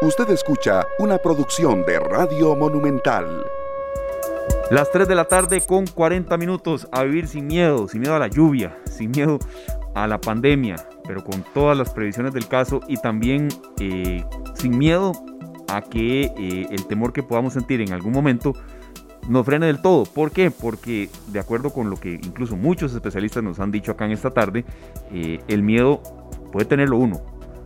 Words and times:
Usted 0.00 0.30
escucha 0.30 0.86
una 1.00 1.18
producción 1.18 1.84
de 1.84 1.98
Radio 1.98 2.54
Monumental. 2.54 3.44
Las 4.70 4.92
3 4.92 5.08
de 5.08 5.16
la 5.16 5.24
tarde 5.24 5.60
con 5.60 5.88
40 5.88 6.36
minutos 6.36 6.86
a 6.92 7.02
vivir 7.02 7.26
sin 7.26 7.48
miedo, 7.48 7.88
sin 7.88 8.02
miedo 8.02 8.14
a 8.14 8.20
la 8.20 8.28
lluvia, 8.28 8.78
sin 8.84 9.10
miedo 9.10 9.40
a 9.96 10.06
la 10.06 10.20
pandemia, 10.20 10.76
pero 11.04 11.24
con 11.24 11.42
todas 11.52 11.76
las 11.76 11.90
previsiones 11.90 12.32
del 12.32 12.46
caso 12.46 12.78
y 12.86 12.98
también 12.98 13.48
eh, 13.80 14.24
sin 14.54 14.78
miedo 14.78 15.10
a 15.66 15.82
que 15.82 16.26
eh, 16.26 16.66
el 16.70 16.86
temor 16.86 17.12
que 17.12 17.24
podamos 17.24 17.54
sentir 17.54 17.80
en 17.80 17.92
algún 17.92 18.12
momento 18.12 18.52
nos 19.28 19.44
frene 19.44 19.66
del 19.66 19.82
todo. 19.82 20.04
¿Por 20.04 20.30
qué? 20.30 20.52
Porque 20.52 21.10
de 21.26 21.40
acuerdo 21.40 21.70
con 21.70 21.90
lo 21.90 21.96
que 21.96 22.12
incluso 22.12 22.54
muchos 22.54 22.94
especialistas 22.94 23.42
nos 23.42 23.58
han 23.58 23.72
dicho 23.72 23.90
acá 23.90 24.04
en 24.04 24.12
esta 24.12 24.30
tarde, 24.30 24.64
eh, 25.12 25.40
el 25.48 25.64
miedo 25.64 26.00
puede 26.52 26.66
tenerlo 26.66 26.98
uno, 26.98 27.20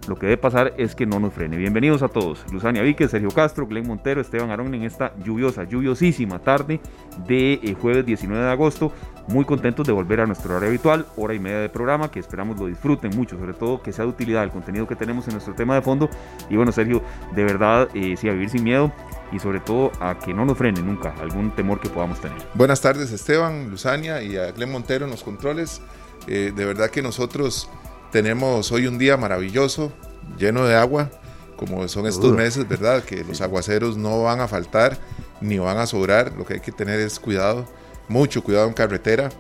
lo 0.08 0.16
que 0.16 0.26
debe 0.26 0.36
pasar 0.36 0.74
es 0.78 0.94
que 0.94 1.06
no 1.06 1.20
nos 1.20 1.32
frene. 1.32 1.56
Bienvenidos 1.56 2.02
a 2.02 2.08
todos. 2.08 2.44
Luzania 2.52 2.82
Víquez, 2.82 3.10
Sergio 3.10 3.30
Castro, 3.30 3.66
Glenn 3.66 3.86
Montero, 3.86 4.20
Esteban 4.20 4.50
Arón 4.50 4.74
en 4.74 4.82
esta 4.82 5.14
lluviosa, 5.22 5.64
lluviosísima 5.64 6.40
tarde 6.40 6.80
de 7.26 7.54
eh, 7.54 7.76
jueves 7.80 8.04
19 8.04 8.44
de 8.44 8.50
agosto. 8.50 8.92
Muy 9.28 9.44
contentos 9.44 9.86
de 9.86 9.92
volver 9.92 10.20
a 10.20 10.26
nuestro 10.26 10.50
horario 10.50 10.70
habitual, 10.70 11.06
hora 11.16 11.34
y 11.34 11.38
media 11.38 11.60
de 11.60 11.68
programa, 11.68 12.10
que 12.10 12.18
esperamos 12.18 12.58
lo 12.58 12.66
disfruten 12.66 13.12
mucho, 13.14 13.38
sobre 13.38 13.54
todo 13.54 13.80
que 13.80 13.92
sea 13.92 14.04
de 14.04 14.10
utilidad 14.10 14.42
el 14.42 14.50
contenido 14.50 14.88
que 14.88 14.96
tenemos 14.96 15.28
en 15.28 15.34
nuestro 15.34 15.54
tema 15.54 15.76
de 15.76 15.82
fondo. 15.82 16.10
Y 16.50 16.56
bueno, 16.56 16.72
Sergio, 16.72 17.02
de 17.34 17.44
verdad, 17.44 17.88
eh, 17.94 18.16
sí, 18.16 18.28
a 18.28 18.32
vivir 18.32 18.50
sin 18.50 18.64
miedo 18.64 18.92
y 19.30 19.38
sobre 19.38 19.60
todo 19.60 19.92
a 20.00 20.18
que 20.18 20.34
no 20.34 20.44
nos 20.44 20.58
frene 20.58 20.82
nunca 20.82 21.14
algún 21.20 21.52
temor 21.52 21.78
que 21.78 21.88
podamos 21.88 22.20
tener. 22.20 22.36
Buenas 22.54 22.80
tardes, 22.80 23.12
Esteban, 23.12 23.70
Luzania 23.70 24.20
y 24.22 24.36
a 24.36 24.50
Glenn 24.50 24.72
Montero 24.72 25.04
en 25.04 25.12
los 25.12 25.22
controles. 25.22 25.80
Eh, 26.26 26.52
de 26.54 26.64
verdad 26.64 26.90
que 26.90 27.02
nosotros 27.02 27.68
tenemos 28.12 28.70
hoy 28.70 28.86
un 28.86 28.98
día 28.98 29.16
maravilloso, 29.16 29.90
lleno 30.38 30.66
de 30.66 30.76
agua, 30.76 31.10
como 31.56 31.88
son 31.88 32.06
estos 32.06 32.36
meses, 32.36 32.68
¿verdad? 32.68 33.02
Que 33.02 33.24
los 33.24 33.40
aguaceros 33.40 33.96
no 33.96 34.22
van 34.22 34.40
a 34.40 34.48
faltar 34.48 34.98
ni 35.40 35.58
van 35.58 35.78
a 35.78 35.86
sobrar. 35.86 36.32
Lo 36.36 36.44
que 36.44 36.54
hay 36.54 36.60
que 36.60 36.72
tener 36.72 37.00
es 37.00 37.18
cuidado, 37.18 37.66
mucho 38.08 38.44
cuidado 38.44 38.68
en 38.68 38.74
carretera. 38.74 39.30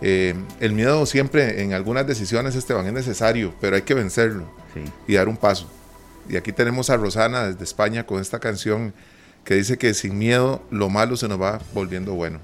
Eh, 0.00 0.34
el 0.60 0.72
miedo 0.72 1.04
siempre 1.04 1.62
en 1.62 1.72
algunas 1.72 2.06
decisiones, 2.06 2.54
Esteban, 2.54 2.86
es 2.86 2.92
necesario, 2.92 3.52
pero 3.60 3.76
hay 3.76 3.82
que 3.82 3.94
vencerlo 3.94 4.44
y 5.06 5.14
dar 5.14 5.28
un 5.28 5.36
paso. 5.36 5.68
Y 6.28 6.36
aquí 6.36 6.52
tenemos 6.52 6.90
a 6.90 6.96
Rosana 6.96 7.48
desde 7.48 7.64
España 7.64 8.06
con 8.06 8.20
esta 8.20 8.38
canción 8.38 8.94
que 9.44 9.54
dice 9.54 9.78
que 9.78 9.94
sin 9.94 10.16
miedo 10.16 10.62
lo 10.70 10.88
malo 10.88 11.16
se 11.16 11.26
nos 11.26 11.40
va 11.40 11.60
volviendo 11.74 12.14
bueno. 12.14 12.38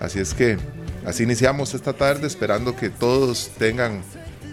Así 0.00 0.18
es 0.18 0.34
que 0.34 0.58
así 1.06 1.22
iniciamos 1.22 1.72
esta 1.72 1.94
tarde 1.94 2.26
esperando 2.26 2.76
que 2.76 2.90
todos 2.90 3.50
tengan 3.58 4.02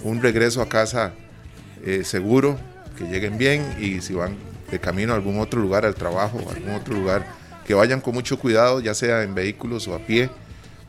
un 0.03 0.21
regreso 0.21 0.61
a 0.61 0.69
casa 0.69 1.13
eh, 1.83 2.03
seguro, 2.03 2.59
que 2.97 3.05
lleguen 3.05 3.37
bien 3.37 3.75
y 3.79 4.01
si 4.01 4.13
van 4.13 4.35
de 4.69 4.79
camino 4.79 5.13
a 5.13 5.15
algún 5.15 5.39
otro 5.39 5.61
lugar, 5.61 5.85
al 5.85 5.95
trabajo, 5.95 6.39
a 6.49 6.53
algún 6.53 6.73
otro 6.73 6.95
lugar, 6.95 7.25
que 7.65 7.73
vayan 7.73 8.01
con 8.01 8.13
mucho 8.13 8.39
cuidado, 8.39 8.79
ya 8.79 8.93
sea 8.93 9.23
en 9.23 9.35
vehículos 9.35 9.87
o 9.87 9.95
a 9.95 9.99
pie, 9.99 10.29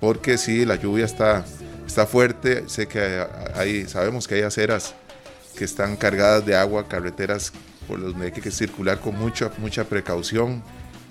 porque 0.00 0.38
si 0.38 0.64
la 0.64 0.77
lluvia 0.77 1.05
está, 1.05 1.44
está 1.86 2.06
fuerte, 2.06 2.68
sé 2.68 2.86
que 2.86 3.24
hay, 3.55 3.86
sabemos 3.86 4.27
que 4.27 4.36
hay 4.36 4.42
aceras 4.42 4.94
que 5.56 5.64
están 5.64 5.96
cargadas 5.96 6.44
de 6.46 6.56
agua, 6.56 6.88
carreteras 6.88 7.52
por 7.86 7.98
los 7.98 8.14
que 8.14 8.22
hay 8.22 8.33
que 8.33 8.50
circular 8.50 9.00
con 9.00 9.18
mucha, 9.18 9.50
mucha 9.58 9.84
precaución, 9.84 10.62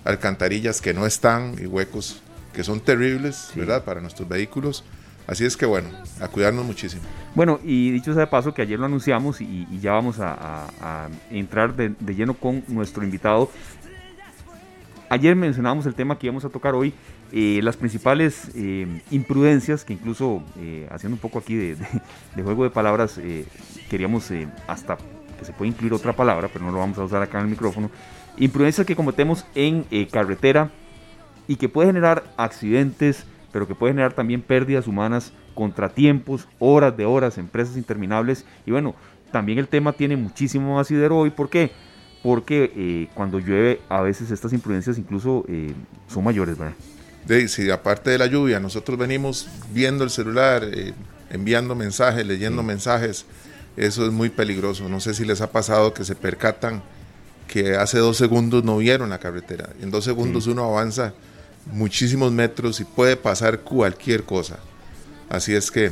alcantarillas 0.03 0.81
que 0.81 0.94
no 0.94 1.05
están 1.05 1.55
y 1.61 1.66
huecos 1.67 2.22
que 2.53 2.63
son 2.63 2.81
terribles, 2.81 3.49
¿verdad? 3.55 3.83
Para 3.83 4.02
nuestros 4.02 4.27
vehículos. 4.27 4.83
Así 5.27 5.45
es 5.45 5.55
que 5.55 5.66
bueno, 5.66 5.89
a 6.19 6.27
cuidarnos 6.27 6.66
muchísimo. 6.66 7.03
Bueno, 7.36 7.59
y 7.64 7.91
dicho 7.91 8.14
sea 8.14 8.22
de 8.22 8.27
paso 8.27 8.53
que 8.53 8.61
ayer 8.61 8.80
lo 8.80 8.86
anunciamos 8.86 9.41
y, 9.41 9.67
ya 9.80 9.94
vamos 9.94 10.17
a, 10.19 11.08
entrar 11.30 11.75
de, 11.75 11.95
lleno 12.13 12.33
con 12.33 12.63
nuestro 12.67 13.03
invitado. 13.03 13.50
Ayer 15.09 15.36
mencionábamos 15.36 15.86
el 15.86 15.94
tema 15.94 16.17
que 16.17 16.28
íbamos 16.28 16.45
a 16.45 16.50
tocar 16.50 16.73
hoy, 16.73 16.94
eh, 17.33 17.59
las 17.63 17.75
principales 17.75 18.50
eh, 18.56 19.01
imprudencias, 19.12 19.84
que 19.84 19.94
incluso 19.94 20.41
eh, 20.57 20.88
haciendo 20.90 21.16
un 21.16 21.19
poco 21.19 21.40
aquí 21.40 21.56
de, 21.56 21.78
juego 22.41 22.63
de 22.63 22.69
palabras, 22.69 23.19
queríamos 23.90 24.31
hasta 24.68 24.97
que 25.38 25.45
se 25.45 25.53
puede 25.53 25.69
incluir 25.69 25.94
otra 25.94 26.13
palabra, 26.13 26.50
pero 26.51 26.66
no 26.66 26.72
lo 26.72 26.79
vamos 26.79 26.97
a 26.97 27.03
usar 27.03 27.22
acá 27.22 27.40
en 27.40 27.45
el 27.45 27.51
micrófono, 27.51 27.91
imprudencias 28.38 28.88
que 28.88 28.95
cometemos 28.95 29.45
en 29.53 29.85
carretera 30.09 30.72
y 31.47 31.57
que 31.57 31.68
puede 31.68 31.88
generar 31.88 32.24
accidentes, 32.38 33.25
pero 33.51 33.67
que 33.67 33.75
puede 33.75 33.94
generar 33.94 34.13
también 34.13 34.41
pérdidas 34.41 34.88
humanas, 34.88 35.34
contratiempos, 35.53 36.47
horas 36.59 36.95
de 36.95 37.06
horas, 37.06 37.38
empresas 37.38 37.78
interminables. 37.78 38.45
Y 38.66 38.72
bueno, 38.72 38.95
también 39.31 39.59
el 39.59 39.67
tema 39.67 39.94
tiene 39.94 40.16
muchísimo 40.16 40.75
más 40.75 40.88
asidero 40.88 41.17
hoy. 41.17 41.29
¿Por 41.29 41.50
qué? 41.50 41.72
Porque 42.23 42.72
eh, 42.75 43.07
cuando 43.13 43.39
llueve 43.39 43.81
a 43.89 44.01
veces 44.01 44.31
estas 44.31 44.53
imprudencias 44.53 44.97
incluso 44.97 45.44
eh, 45.47 45.73
son 46.07 46.23
mayores, 46.23 46.57
¿verdad? 46.57 46.75
De, 47.25 47.47
si 47.47 47.69
aparte 47.69 48.09
de 48.09 48.17
la 48.17 48.25
lluvia 48.25 48.59
nosotros 48.59 48.97
venimos 48.97 49.47
viendo 49.73 50.03
el 50.03 50.09
celular, 50.09 50.63
eh, 50.63 50.94
enviando 51.29 51.75
mensajes, 51.75 52.25
leyendo 52.25 52.63
mensajes, 52.63 53.25
eso 53.78 54.06
es 54.06 54.12
muy 54.12 54.29
peligroso. 54.29 54.89
No 54.89 55.00
sé 55.00 55.13
si 55.13 55.25
les 55.25 55.41
ha 55.41 55.51
pasado 55.51 55.94
que 55.94 56.03
se 56.03 56.16
percatan 56.16 56.83
que 57.47 57.75
hace 57.75 57.97
dos 57.97 58.18
segundos 58.18 58.63
no 58.63 58.78
vieron 58.78 59.09
la 59.09 59.19
carretera. 59.19 59.69
En 59.81 59.91
dos 59.91 60.06
segundos 60.06 60.47
uno 60.47 60.63
avanza 60.63 61.13
muchísimos 61.66 62.31
metros 62.31 62.79
y 62.79 62.85
puede 62.85 63.16
pasar 63.16 63.59
cualquier 63.59 64.23
cosa. 64.23 64.59
Así 65.29 65.53
es 65.53 65.72
que 65.72 65.91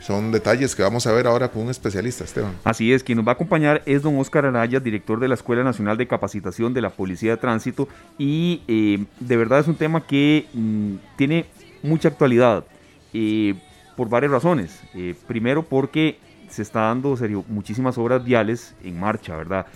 son 0.00 0.32
detalles 0.32 0.74
que 0.74 0.82
vamos 0.82 1.06
a 1.06 1.12
ver 1.12 1.26
ahora 1.26 1.48
con 1.48 1.62
un 1.62 1.70
especialista, 1.70 2.24
Esteban. 2.24 2.56
Así 2.64 2.92
es, 2.92 3.04
quien 3.04 3.16
nos 3.16 3.26
va 3.26 3.32
a 3.32 3.34
acompañar 3.34 3.82
es 3.84 4.02
don 4.02 4.18
Oscar 4.18 4.46
Araya, 4.46 4.80
director 4.80 5.20
de 5.20 5.28
la 5.28 5.34
Escuela 5.34 5.62
Nacional 5.62 5.98
de 5.98 6.06
Capacitación 6.06 6.72
de 6.72 6.80
la 6.80 6.90
Policía 6.90 7.32
de 7.32 7.36
Tránsito 7.36 7.86
y 8.16 8.62
eh, 8.66 9.04
de 9.20 9.36
verdad 9.36 9.60
es 9.60 9.68
un 9.68 9.74
tema 9.74 10.06
que 10.06 10.46
mm, 10.54 10.94
tiene 11.16 11.44
mucha 11.82 12.08
actualidad 12.08 12.64
eh, 13.12 13.54
por 13.94 14.08
varias 14.08 14.32
razones. 14.32 14.80
Eh, 14.94 15.14
primero 15.28 15.62
porque 15.62 16.18
se 16.48 16.62
está 16.62 16.80
dando 16.80 17.14
serio, 17.18 17.44
muchísimas 17.46 17.98
obras 17.98 18.24
viales 18.24 18.74
en 18.82 18.98
marcha, 18.98 19.36
¿verdad? 19.36 19.66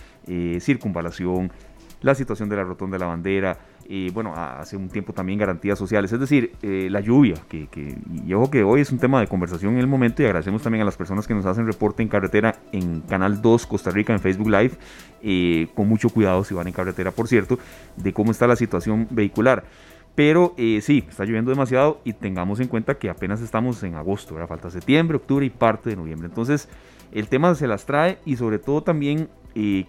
circunvalación, 0.59 1.51
la 2.01 2.15
situación 2.15 2.49
de 2.49 2.55
la 2.55 2.63
rotonda 2.63 2.95
de 2.95 2.99
la 2.99 3.05
bandera, 3.05 3.59
y 3.87 4.09
bueno, 4.09 4.33
hace 4.35 4.75
un 4.75 4.89
tiempo 4.89 5.13
también 5.13 5.37
garantías 5.37 5.77
sociales, 5.77 6.11
es 6.11 6.19
decir, 6.19 6.53
eh, 6.61 6.87
la 6.89 6.99
lluvia, 6.99 7.35
que, 7.47 7.67
que, 7.67 7.95
y 8.25 8.33
ojo 8.33 8.49
que 8.49 8.63
hoy 8.63 8.81
es 8.81 8.91
un 8.91 8.97
tema 8.97 9.19
de 9.19 9.27
conversación 9.27 9.73
en 9.73 9.79
el 9.79 9.87
momento 9.87 10.23
y 10.23 10.25
agradecemos 10.25 10.61
también 10.61 10.81
a 10.81 10.85
las 10.85 10.97
personas 10.97 11.27
que 11.27 11.33
nos 11.33 11.45
hacen 11.45 11.67
reporte 11.67 12.01
en 12.01 12.09
carretera 12.09 12.55
en 12.71 13.01
Canal 13.01 13.41
2 13.41 13.67
Costa 13.67 13.91
Rica 13.91 14.13
en 14.13 14.19
Facebook 14.19 14.49
Live, 14.49 14.71
eh, 15.21 15.67
con 15.75 15.87
mucho 15.87 16.09
cuidado 16.09 16.43
si 16.43 16.53
van 16.53 16.67
en 16.67 16.73
carretera, 16.73 17.11
por 17.11 17.27
cierto, 17.27 17.59
de 17.95 18.13
cómo 18.13 18.31
está 18.31 18.47
la 18.47 18.55
situación 18.55 19.07
vehicular. 19.11 19.63
Pero 20.15 20.53
eh, 20.57 20.79
sí, 20.81 21.03
está 21.09 21.25
lloviendo 21.25 21.51
demasiado 21.51 21.99
y 22.05 22.13
tengamos 22.13 22.61
en 22.61 22.69
cuenta 22.69 22.95
que 22.95 23.09
apenas 23.09 23.41
estamos 23.41 23.83
en 23.83 23.95
agosto, 23.95 24.33
¿verdad? 24.33 24.47
falta 24.47 24.71
septiembre, 24.71 25.17
octubre 25.17 25.45
y 25.45 25.49
parte 25.49 25.89
de 25.89 25.97
noviembre. 25.97 26.29
Entonces, 26.29 26.69
el 27.11 27.27
tema 27.27 27.55
se 27.55 27.67
las 27.67 27.85
trae 27.85 28.19
y 28.25 28.35
sobre 28.35 28.59
todo 28.59 28.83
también 28.83 29.29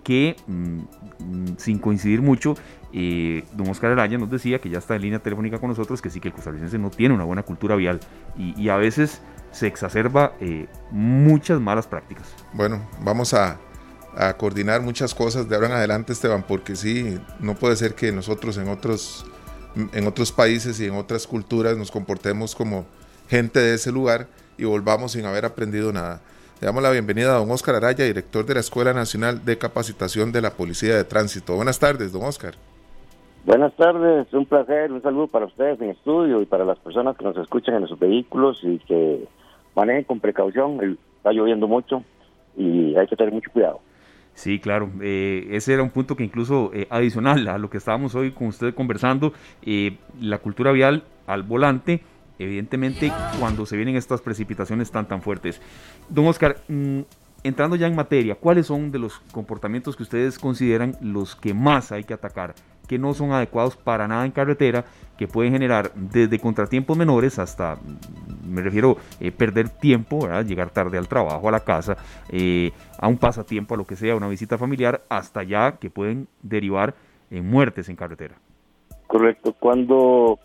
que, 0.04 0.36
mm, 0.46 0.52
mm, 0.52 1.56
sin 1.58 1.80
coincidir 1.80 2.22
mucho, 2.22 2.54
eh, 2.98 3.44
don 3.52 3.68
Oscar 3.68 3.92
Araya 3.92 4.16
nos 4.16 4.30
decía 4.30 4.58
que 4.58 4.70
ya 4.70 4.78
está 4.78 4.96
en 4.96 5.02
línea 5.02 5.18
telefónica 5.18 5.58
con 5.58 5.68
nosotros, 5.68 6.00
que 6.00 6.08
sí 6.08 6.18
que 6.18 6.28
el 6.28 6.34
costarricense 6.34 6.78
no 6.78 6.88
tiene 6.88 7.14
una 7.14 7.24
buena 7.24 7.42
cultura 7.42 7.76
vial 7.76 8.00
y, 8.38 8.68
a 8.70 8.76
veces 8.76 9.20
se 9.50 9.66
exacerba 9.66 10.32
eh, 10.40 10.66
muchas 10.90 11.60
malas 11.60 11.86
prácticas. 11.86 12.26
Bueno, 12.54 12.88
vamos 13.00 13.34
a, 13.34 13.60
coordinar 14.38 14.80
muchas 14.80 15.14
cosas 15.14 15.46
de 15.46 15.54
ahora 15.54 15.66
en 15.66 15.74
adelante, 15.74 16.14
Esteban, 16.14 16.42
porque 16.42 16.74
sí, 16.74 17.18
no 17.38 17.54
puede 17.54 17.76
ser 17.76 17.94
que 17.94 18.12
nosotros 18.12 18.56
en 18.56 18.68
otros, 18.68 19.26
en 19.92 20.06
otros 20.06 20.32
países 20.32 20.80
y 20.80 20.86
en 20.86 20.94
otras 20.94 21.26
culturas 21.26 21.76
nos 21.76 21.90
comportemos 21.90 22.54
como 22.54 22.86
gente 23.28 23.60
de 23.60 23.74
ese 23.74 23.92
lugar 23.92 24.26
y 24.56 24.64
volvamos 24.64 25.12
sin 25.12 25.26
haber 25.26 25.44
aprendido 25.44 25.92
nada. 25.92 26.22
Le 26.58 26.64
damos 26.64 26.82
la 26.82 26.90
bienvenida 26.90 27.34
a 27.34 27.38
don 27.38 27.50
Oscar 27.50 27.74
Araya, 27.74 28.06
director 28.06 28.46
de 28.46 28.54
la 28.54 28.60
Escuela 28.60 28.94
Nacional 28.94 29.44
de 29.44 29.58
Capacitación 29.58 30.32
de 30.32 30.40
la 30.40 30.52
Policía 30.52 30.96
de 30.96 31.04
Tránsito. 31.04 31.54
Buenas 31.54 31.78
tardes, 31.78 32.12
don 32.12 32.24
Oscar. 32.24 32.54
Buenas 33.44 33.76
tardes, 33.76 34.32
un 34.32 34.46
placer, 34.46 34.90
un 34.90 35.02
saludo 35.02 35.26
para 35.26 35.44
ustedes 35.44 35.78
en 35.82 35.90
estudio 35.90 36.40
y 36.40 36.46
para 36.46 36.64
las 36.64 36.78
personas 36.78 37.14
que 37.18 37.24
nos 37.24 37.36
escuchan 37.36 37.74
en 37.74 37.86
sus 37.86 37.98
vehículos 37.98 38.58
y 38.62 38.78
que 38.78 39.28
manejen 39.74 40.04
con 40.04 40.18
precaución. 40.18 40.98
Está 41.18 41.30
lloviendo 41.30 41.68
mucho 41.68 42.02
y 42.56 42.96
hay 42.96 43.06
que 43.06 43.16
tener 43.16 43.34
mucho 43.34 43.50
cuidado. 43.52 43.80
Sí, 44.32 44.58
claro. 44.58 44.90
Eh, 45.02 45.48
ese 45.50 45.74
era 45.74 45.82
un 45.82 45.90
punto 45.90 46.16
que 46.16 46.24
incluso 46.24 46.70
eh, 46.72 46.86
adicional 46.88 47.46
a 47.48 47.58
lo 47.58 47.68
que 47.68 47.76
estábamos 47.76 48.14
hoy 48.14 48.32
con 48.32 48.46
usted 48.46 48.74
conversando, 48.74 49.34
eh, 49.60 49.98
la 50.20 50.38
cultura 50.38 50.72
vial 50.72 51.04
al 51.26 51.42
volante, 51.42 52.00
evidentemente 52.38 53.12
cuando 53.38 53.66
se 53.66 53.76
vienen 53.76 53.96
estas 53.96 54.20
precipitaciones 54.20 54.90
tan 54.90 55.06
tan 55.06 55.22
fuertes. 55.22 55.60
Don 56.08 56.26
Oscar, 56.26 56.56
mm, 56.68 57.00
entrando 57.42 57.76
ya 57.76 57.86
en 57.86 57.94
materia, 57.94 58.34
¿cuáles 58.34 58.66
son 58.66 58.90
de 58.90 58.98
los 58.98 59.18
comportamientos 59.32 59.96
que 59.96 60.02
ustedes 60.02 60.38
consideran 60.38 60.96
los 61.00 61.36
que 61.36 61.54
más 61.54 61.92
hay 61.92 62.04
que 62.04 62.14
atacar 62.14 62.54
que 62.86 62.98
no 62.98 63.14
son 63.14 63.32
adecuados 63.32 63.76
para 63.76 64.08
nada 64.08 64.24
en 64.24 64.32
carretera, 64.32 64.84
que 65.18 65.26
pueden 65.26 65.52
generar 65.52 65.92
desde 65.94 66.38
contratiempos 66.38 66.96
menores 66.96 67.38
hasta, 67.38 67.76
me 68.46 68.62
refiero, 68.62 68.96
eh, 69.20 69.32
perder 69.32 69.68
tiempo, 69.68 70.28
llegar 70.42 70.70
tarde 70.70 70.98
al 70.98 71.08
trabajo, 71.08 71.48
a 71.48 71.52
la 71.52 71.60
casa, 71.60 71.96
eh, 72.30 72.72
a 72.98 73.08
un 73.08 73.18
pasatiempo, 73.18 73.74
a 73.74 73.78
lo 73.78 73.86
que 73.86 73.96
sea, 73.96 74.16
una 74.16 74.28
visita 74.28 74.58
familiar, 74.58 75.02
hasta 75.08 75.42
ya 75.42 75.72
que 75.78 75.90
pueden 75.90 76.28
derivar 76.42 76.94
en 77.30 77.48
muertes 77.48 77.88
en 77.88 77.96
carretera. 77.96 78.36
Correcto. 79.06 79.54
Cuando, 79.58 80.38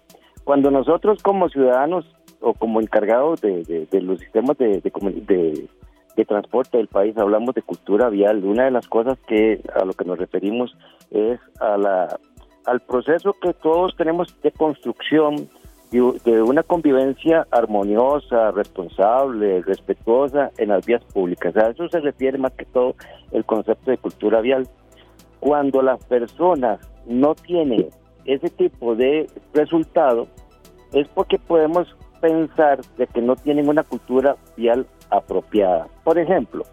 cuando 0.43 0.71
nosotros 0.71 1.21
como 1.21 1.49
ciudadanos 1.49 2.05
o 2.41 2.53
como 2.53 2.81
encargados 2.81 3.41
de, 3.41 3.87
los 3.91 4.19
sistemas 4.19 4.57
de, 4.57 4.81
de, 4.81 5.69
de 6.15 6.25
transporte 6.25 6.77
del 6.77 6.87
país, 6.87 7.17
hablamos 7.17 7.55
de 7.55 7.61
cultura 7.61 8.09
vial. 8.09 8.43
Una 8.43 8.65
de 8.65 8.71
las 8.71 8.87
cosas 8.87 9.17
que 9.27 9.61
a 9.73 9.85
lo 9.85 9.93
que 9.93 10.05
nos 10.05 10.17
referimos 10.17 10.75
es 11.11 11.39
a 11.59 11.77
la, 11.77 12.19
al 12.65 12.79
proceso 12.81 13.33
que 13.41 13.53
todos 13.53 13.95
tenemos 13.95 14.35
de 14.41 14.51
construcción 14.51 15.49
de 15.91 16.41
una 16.41 16.63
convivencia 16.63 17.45
armoniosa, 17.51 18.51
responsable, 18.51 19.61
respetuosa 19.61 20.49
en 20.57 20.69
las 20.69 20.85
vías 20.85 21.03
públicas. 21.13 21.55
A 21.57 21.69
eso 21.69 21.89
se 21.89 21.99
refiere 21.99 22.37
más 22.37 22.53
que 22.53 22.63
todo 22.63 22.95
el 23.33 23.43
concepto 23.43 23.91
de 23.91 23.97
cultura 23.97 24.39
vial. 24.39 24.69
Cuando 25.41 25.81
las 25.81 26.01
personas 26.05 26.79
no 27.05 27.35
tienen 27.35 27.89
ese 28.23 28.49
tipo 28.51 28.95
de 28.95 29.27
resultado, 29.53 30.27
es 30.93 31.09
porque 31.09 31.37
podemos 31.37 31.93
pensar 32.21 32.79
de 32.97 33.07
que 33.07 33.21
no 33.21 33.35
tienen 33.35 33.67
una 33.67 33.83
cultura 33.83 34.37
vial 34.55 34.85
apropiada. 35.09 35.87
Por 36.03 36.17
ejemplo, 36.17 36.63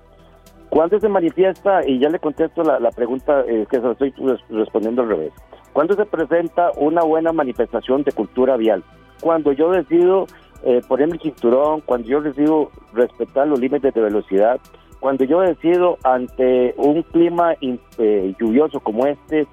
cuando 0.69 1.01
se 1.01 1.09
manifiesta, 1.09 1.81
y 1.87 1.99
ya 1.99 2.11
le 2.11 2.19
contesto 2.19 2.63
la, 2.63 2.91
pregunta 2.91 3.43
eh, 3.49 3.67
que 3.71 3.81
se 3.81 3.91
estoy 3.91 4.13
respondiendo 4.51 5.03
al 5.03 5.09
revés, 5.09 5.33
cuando 5.73 5.95
se 5.95 6.05
presenta 6.05 6.71
una 6.77 7.03
buena 7.03 7.33
manifestación 7.33 8.03
de 8.03 8.13
cultura 8.13 8.57
vial? 8.57 8.85
Cuando 9.21 9.53
yo 9.53 9.71
decido 9.71 10.27
eh, 10.65 10.83
ponerme 10.87 11.15
el 11.15 11.21
cinturón, 11.21 11.81
cuando 11.81 12.09
yo 12.09 12.21
decido 12.21 12.71
respetar 12.93 13.49
los 13.49 13.59
límites 13.59 13.95
de 13.95 14.01
velocidad, 14.01 14.61
cuando 15.01 15.25
yo 15.25 15.41
decido 15.41 15.97
ante 16.03 16.75
un 16.77 17.03
clima 17.03 17.55
eh, 17.61 18.35
lluvioso 18.41 18.81
como 18.81 19.07
este, 19.07 19.47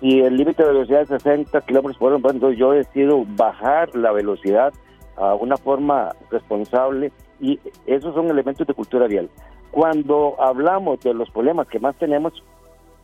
y 0.00 0.20
el 0.20 0.36
límite 0.36 0.62
de 0.62 0.72
velocidad 0.72 1.02
es 1.02 1.08
60 1.08 1.60
kilómetros 1.62 1.96
por 1.96 2.12
hora, 2.12 2.30
entonces 2.30 2.58
yo 2.58 2.72
decido 2.72 3.24
bajar 3.36 3.94
la 3.96 4.12
velocidad 4.12 4.72
a 5.18 5.34
una 5.34 5.56
forma 5.56 6.14
responsable 6.30 7.12
y 7.40 7.58
esos 7.86 8.14
son 8.14 8.30
elementos 8.30 8.66
de 8.66 8.74
cultura 8.74 9.06
vial. 9.06 9.28
Cuando 9.70 10.36
hablamos 10.40 11.00
de 11.00 11.14
los 11.14 11.30
problemas 11.30 11.68
que 11.68 11.78
más 11.78 11.96
tenemos, 11.96 12.32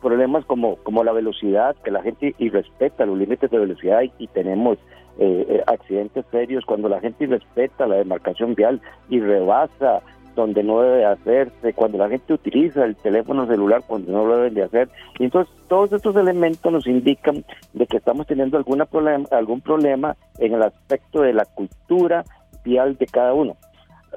problemas 0.01 0.45
como, 0.45 0.77
como 0.77 1.03
la 1.03 1.11
velocidad, 1.11 1.75
que 1.83 1.91
la 1.91 2.01
gente 2.01 2.35
irrespeta 2.37 3.05
los 3.05 3.17
límites 3.17 3.49
de 3.49 3.59
velocidad 3.59 4.01
y, 4.17 4.27
tenemos 4.27 4.77
eh, 5.19 5.45
eh, 5.47 5.63
accidentes 5.67 6.25
serios, 6.31 6.65
cuando 6.65 6.89
la 6.89 6.99
gente 6.99 7.25
irrespeta 7.25 7.87
la 7.87 7.95
demarcación 7.95 8.55
vial 8.55 8.81
y 9.09 9.19
rebasa 9.19 10.01
donde 10.35 10.63
no 10.63 10.81
debe 10.81 11.05
hacerse, 11.05 11.73
cuando 11.73 11.97
la 11.97 12.09
gente 12.09 12.33
utiliza 12.33 12.85
el 12.85 12.95
teléfono 12.95 13.47
celular 13.47 13.83
cuando 13.87 14.11
no 14.11 14.25
lo 14.25 14.37
deben 14.37 14.53
de 14.53 14.63
hacer. 14.63 14.89
entonces 15.19 15.53
todos 15.67 15.91
estos 15.93 16.15
elementos 16.15 16.71
nos 16.71 16.85
indican 16.87 17.43
de 17.73 17.87
que 17.87 17.97
estamos 17.97 18.27
teniendo 18.27 18.57
alguna 18.57 18.85
problema, 18.85 19.27
algún 19.31 19.61
problema 19.61 20.15
en 20.37 20.53
el 20.53 20.63
aspecto 20.63 21.21
de 21.21 21.33
la 21.33 21.45
cultura 21.45 22.23
vial 22.63 22.97
de 22.97 23.05
cada 23.07 23.33
uno. 23.33 23.55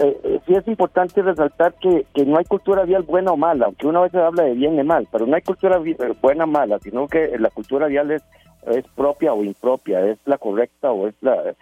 Eh, 0.01 0.17
eh, 0.23 0.41
sí 0.47 0.55
es 0.55 0.67
importante 0.69 1.23
resaltar 1.23 1.75
que, 1.75 2.07
que, 2.15 2.25
no 2.25 2.39
hay 2.39 2.45
cultura 2.45 2.85
vial 2.85 3.03
buena 3.03 3.33
o 3.33 3.37
mala, 3.37 3.67
aunque 3.67 3.89
una 3.89 4.01
vez 4.01 4.13
se 4.13 4.19
habla 4.19 4.45
de 4.45 4.55
bien 4.55 4.79
y 4.79 4.85
mal, 4.85 5.09
pero 5.11 5.27
no 5.27 5.35
hay 5.35 5.43
cultura 5.43 5.81
eh, 5.85 6.15
buena 6.23 6.45
o 6.45 6.47
mala, 6.47 6.79
sino 6.79 7.09
que 7.09 7.37
la 7.37 7.51
cultura 7.51 7.89
vial 7.89 8.13
es, 8.13 8.23
es 8.71 8.85
propia 8.95 9.33
o 9.33 9.45
impropia, 9.45 10.07
es 10.07 10.19
la 10.27 10.39
correcta 10.39 10.93
o 10.93 11.09
es 11.09 11.15
la, 11.21 11.55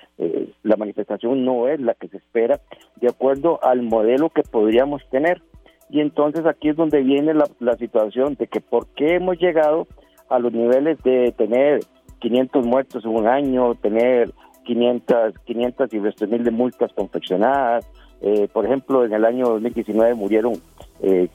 la 0.62 0.76
manifestación 0.76 1.44
no 1.44 1.69
es 1.69 1.81
la 1.81 1.94
que 1.94 2.08
se 2.08 2.19
espera 2.19 2.61
de 2.97 3.08
acuerdo 3.08 3.62
al 3.62 3.82
modelo 3.82 4.31
que 4.31 4.43
podríamos 4.43 5.03
tener. 5.11 5.43
Y 5.88 6.00
entonces 6.00 6.44
aquí 6.47 6.69
es 6.69 6.76
donde 6.76 7.03
viene 7.03 7.32
la, 7.32 7.49
la 7.61 7.76
situación 7.76 8.35
de 8.35 8.49
que 8.49 8.61
por 8.61 8.87
qué 8.88 9.14
hemos 9.14 9.38
llegado 9.38 9.87
a 10.29 10.38
los 10.38 10.53
niveles 10.53 11.00
de 11.05 11.32
tener 11.37 11.81
500 12.19 12.67
muertos 12.67 13.05
en 13.05 13.11
un 13.12 13.29
año, 13.29 13.75
tener 13.76 14.32
500, 14.64 15.38
500 15.44 15.94
y 15.94 15.99
restos 16.00 16.29
mil 16.29 16.43
de 16.43 16.50
multas 16.50 16.93
confeccionadas, 16.93 17.88
eh, 18.20 18.49
por 18.52 18.64
ejemplo, 18.64 19.05
en 19.05 19.12
el 19.12 19.25
año 19.25 19.47
2019 19.47 20.14
murieron 20.14 20.55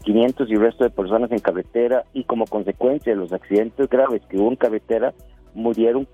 500 0.03 0.49
eh, 0.49 0.53
y 0.53 0.55
resto 0.55 0.83
de 0.83 0.89
personas 0.89 1.31
en 1.31 1.39
carretera 1.39 2.03
y 2.13 2.23
como 2.23 2.45
consecuencia 2.45 3.13
de 3.13 3.19
los 3.19 3.31
accidentes 3.31 3.87
graves 3.87 4.23
que 4.27 4.37
hubo 4.37 4.49
en 4.49 4.55
carretera, 4.55 5.13
murieron 5.53 6.07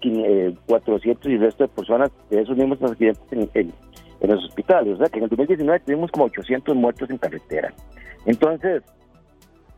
400 0.66 1.26
eh, 1.26 1.30
y 1.30 1.38
resto 1.38 1.64
de 1.64 1.68
personas 1.70 2.12
de 2.30 2.42
esos 2.42 2.58
mismos 2.58 2.82
accidentes 2.82 3.50
en, 3.54 3.74
los 4.22 4.44
hospitales. 4.46 4.96
O 4.96 4.98
sea 4.98 5.08
que 5.08 5.20
en 5.20 5.26
el 5.26 5.30
2019 5.30 5.80
tuvimos 5.82 6.12
como 6.12 6.26
800 6.26 6.76
muertos 6.76 7.10
en 7.10 7.18
carretera. 7.18 7.74
Entonces, 8.26 8.84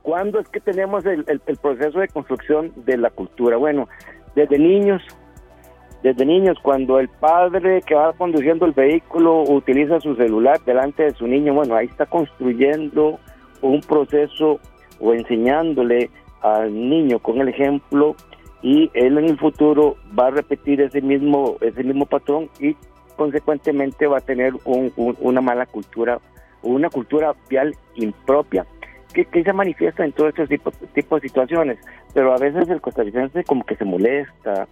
¿cuándo 0.01 0.39
es 0.39 0.47
que 0.47 0.59
tenemos 0.59 1.05
el 1.05 1.41
proceso 1.61 1.99
de 1.99 2.07
construcción 2.07 2.71
de 2.85 2.97
la 2.97 3.09
cultura? 3.09 3.57
Bueno, 3.57 3.87
desde 4.35 4.57
niños 4.57 5.01
desde 6.01 6.25
niños, 6.25 6.57
cuando 6.61 6.97
el 6.99 7.09
padre 7.09 7.81
que 7.81 7.93
va 7.93 8.13
conduciendo 8.13 8.65
el 8.65 8.71
vehículo 8.71 9.43
utiliza 9.43 9.99
su 9.99 10.15
celular 10.15 10.57
delante 10.65 11.03
de 11.03 11.11
su 11.11 11.27
niño, 11.27 11.53
bueno, 11.53 11.75
ahí 11.75 11.87
está 11.87 12.05
construyendo 12.05 13.19
un 13.61 13.81
proceso 13.81 14.59
o 15.01 15.13
enseñándole 15.13 16.09
al 16.41 16.73
niño 16.73 17.19
con 17.19 17.41
el 17.41 17.49
ejemplo 17.49 18.15
y 18.61 18.91
él 18.93 19.17
en 19.17 19.25
el 19.25 19.37
futuro 19.37 19.95
va 20.17 20.27
a 20.27 20.31
repetir 20.31 20.81
ese 20.81 21.01
mismo 21.01 21.57
ese 21.61 21.83
mismo 21.83 22.05
patrón 22.05 22.49
y 22.59 22.75
consecuentemente 23.15 24.07
va 24.07 24.17
a 24.17 24.21
tener 24.21 24.53
una 24.65 25.41
mala 25.41 25.65
cultura 25.65 26.19
una 26.61 26.89
cultura 26.89 27.33
vial 27.49 27.75
impropia 27.95 28.65
que, 29.13 29.43
se 29.43 29.53
manifiesta 29.53 30.05
en 30.05 30.11
todos 30.11 30.29
estos 30.29 30.49
tipos, 30.49 30.73
tipos 30.93 31.21
de 31.21 31.27
situaciones. 31.27 31.79
Pero 32.13 32.33
a 32.33 32.37
veces 32.37 32.69
el 32.69 32.81
costarricense 32.81 33.43
como 33.43 33.65
que 33.65 33.75
se 33.75 33.85
molesta 33.85 34.67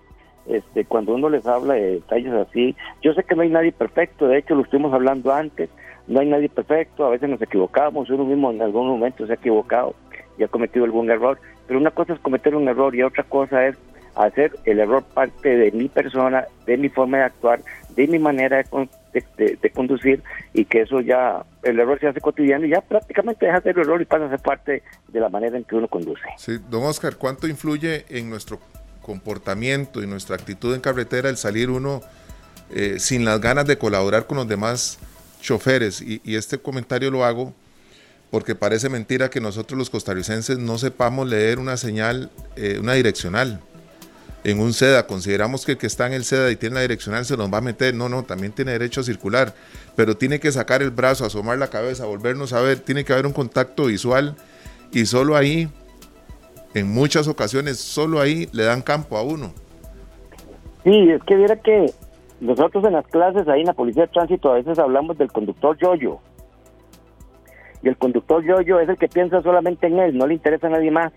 este, 0.47 0.85
cuando 0.85 1.15
uno 1.15 1.29
les 1.29 1.45
habla 1.45 1.73
de 1.73 1.93
detalles 1.93 2.33
así, 2.33 2.75
yo 3.01 3.13
sé 3.13 3.23
que 3.23 3.35
no 3.35 3.41
hay 3.41 3.49
nadie 3.49 3.71
perfecto, 3.71 4.27
de 4.27 4.37
hecho 4.37 4.55
lo 4.55 4.61
estuvimos 4.61 4.93
hablando 4.93 5.33
antes, 5.33 5.69
no 6.07 6.21
hay 6.21 6.29
nadie 6.29 6.47
perfecto, 6.47 7.05
a 7.05 7.09
veces 7.09 7.29
nos 7.29 7.41
equivocamos, 7.41 8.09
uno 8.09 8.23
mismo 8.23 8.51
en 8.51 8.61
algún 8.61 8.87
momento 8.87 9.25
se 9.25 9.33
ha 9.33 9.35
equivocado 9.35 9.93
y 10.37 10.43
ha 10.43 10.47
cometido 10.47 10.85
algún 10.85 11.11
error, 11.11 11.37
pero 11.67 11.79
una 11.79 11.91
cosa 11.91 12.13
es 12.13 12.19
cometer 12.19 12.55
un 12.55 12.67
error 12.67 12.95
y 12.95 13.03
otra 13.03 13.23
cosa 13.23 13.67
es 13.67 13.75
hacer 14.15 14.57
el 14.65 14.79
error 14.79 15.03
parte 15.03 15.49
de 15.49 15.71
mi 15.71 15.89
persona, 15.89 16.45
de 16.65 16.77
mi 16.77 16.89
forma 16.89 17.17
de 17.17 17.23
actuar, 17.25 17.61
de 17.95 18.07
mi 18.07 18.17
manera 18.17 18.63
de, 19.13 19.71
conducir 19.71 20.23
y 20.53 20.65
que 20.65 20.81
eso 20.81 21.01
ya, 21.01 21.43
el 21.63 21.79
error 21.79 21.99
se 21.99 22.07
hace 22.07 22.21
cotidiano 22.21 22.65
y 22.65 22.69
ya 22.69 22.81
prácticamente 22.81 23.45
deja 23.45 23.59
de 23.59 23.73
ser 23.73 23.79
error 23.79 24.01
y 24.01 24.05
pasa 24.05 24.25
a 24.25 24.29
ser 24.29 24.39
parte 24.39 24.83
de 25.07 25.19
la 25.19 25.29
manera 25.29 25.57
en 25.57 25.63
que 25.63 25.75
uno 25.75 25.87
conduce. 25.87 26.23
Sí, 26.37 26.57
don 26.69 26.83
Oscar, 26.83 27.15
¿cuánto 27.17 27.47
influye 27.47 28.05
en 28.09 28.29
nuestro 28.29 28.59
comportamiento 29.01 30.03
y 30.03 30.07
nuestra 30.07 30.35
actitud 30.35 30.75
en 30.75 30.81
carretera 30.81 31.29
el 31.29 31.37
salir 31.37 31.69
uno 31.69 32.01
eh, 32.69 32.97
sin 32.99 33.23
las 33.23 33.39
ganas 33.39 33.65
de 33.65 33.77
colaborar 33.77 34.27
con 34.27 34.37
los 34.37 34.47
demás 34.47 34.99
choferes. 35.41 36.01
Y, 36.01 36.21
este 36.35 36.57
comentario 36.57 37.09
lo 37.09 37.23
hago 37.23 37.53
porque 38.29 38.55
parece 38.55 38.89
mentira 38.89 39.29
que 39.29 39.39
nosotros 39.39 39.77
los 39.77 39.89
costarricenses 39.89 40.57
no 40.57 40.77
sepamos 40.77 41.27
leer 41.27 41.59
una 41.59 41.77
señal, 41.77 42.29
eh, 42.55 42.77
una 42.79 42.93
direccional. 42.93 43.61
En 44.43 44.59
un 44.59 44.73
SEDA, 44.73 45.07
consideramos 45.07 45.65
que 45.65 45.73
el 45.73 45.77
que 45.77 45.87
está 45.87 46.07
en 46.07 46.13
el 46.13 46.23
SEDA 46.23 46.51
y 46.51 46.55
tiene 46.55 46.75
la 46.75 46.81
direccional 46.81 47.25
se 47.25 47.35
nos 47.35 47.51
va 47.51 47.57
a 47.57 47.61
meter. 47.61 47.93
No, 47.95 48.07
no, 48.07 48.23
también 48.23 48.53
tiene 48.53 48.71
derecho 48.71 49.01
a 49.01 49.03
circular, 49.03 49.53
pero 49.95 50.15
tiene 50.15 50.39
que 50.39 50.51
sacar 50.51 50.81
el 50.81 50.91
brazo, 50.91 51.25
asomar 51.25 51.57
la 51.57 51.69
cabeza, 51.69 52.05
volvernos 52.05 52.53
a 52.53 52.61
ver, 52.61 52.79
tiene 52.79 53.03
que 53.03 53.13
haber 53.13 53.25
un 53.25 53.33
contacto 53.33 53.85
visual 53.85 54.35
y 54.91 55.05
solo 55.05 55.35
ahí 55.35 55.69
en 56.73 56.93
muchas 56.93 57.27
ocasiones 57.27 57.77
solo 57.77 58.21
ahí 58.21 58.47
le 58.51 58.63
dan 58.63 58.81
campo 58.81 59.17
a 59.17 59.23
uno. 59.23 59.53
Sí, 60.83 61.09
es 61.11 61.21
que 61.23 61.35
viera 61.35 61.55
que 61.57 61.91
nosotros 62.39 62.83
en 62.85 62.93
las 62.93 63.07
clases 63.07 63.47
ahí 63.47 63.61
en 63.61 63.67
la 63.67 63.73
Policía 63.73 64.03
de 64.03 64.09
Tránsito 64.09 64.51
a 64.51 64.55
veces 64.55 64.77
hablamos 64.79 65.17
del 65.17 65.31
conductor 65.31 65.77
yoyo. 65.77 66.19
Y 67.81 67.89
el 67.89 67.97
conductor 67.97 68.43
yoyo 68.43 68.79
es 68.79 68.89
el 68.89 68.97
que 68.97 69.07
piensa 69.07 69.41
solamente 69.41 69.87
en 69.87 69.99
él, 69.99 70.17
no 70.17 70.27
le 70.27 70.33
interesa 70.35 70.67
a 70.67 70.71
nadie 70.71 70.91
más. 70.91 71.13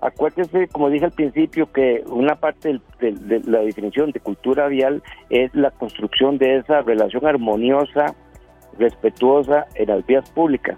Acuérdese, 0.00 0.66
como 0.68 0.90
dije 0.90 1.04
al 1.04 1.12
principio, 1.12 1.70
que 1.70 2.02
una 2.08 2.34
parte 2.34 2.80
de 2.98 3.40
la 3.44 3.60
definición 3.60 4.10
de 4.10 4.18
cultura 4.18 4.66
vial 4.66 5.00
es 5.30 5.54
la 5.54 5.70
construcción 5.70 6.38
de 6.38 6.56
esa 6.56 6.82
relación 6.82 7.24
armoniosa, 7.24 8.14
respetuosa 8.78 9.66
en 9.76 9.88
las 9.88 10.04
vías 10.04 10.28
públicas. 10.30 10.76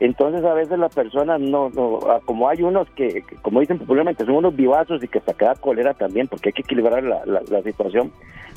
Entonces 0.00 0.42
a 0.44 0.54
veces 0.54 0.78
las 0.78 0.94
personas 0.94 1.40
no, 1.40 1.68
no 1.68 2.00
ah, 2.08 2.20
como 2.24 2.48
hay 2.48 2.62
unos 2.62 2.88
que, 2.90 3.22
como 3.42 3.60
dicen 3.60 3.78
popularmente, 3.78 4.24
son 4.24 4.36
unos 4.36 4.56
vivazos 4.56 5.04
y 5.04 5.08
que 5.08 5.18
hasta 5.18 5.34
queda 5.34 5.54
cólera 5.54 5.92
también, 5.92 6.26
porque 6.26 6.48
hay 6.48 6.52
que 6.54 6.62
equilibrar 6.62 7.04
la, 7.04 7.22
la, 7.26 7.62
situación. 7.62 8.10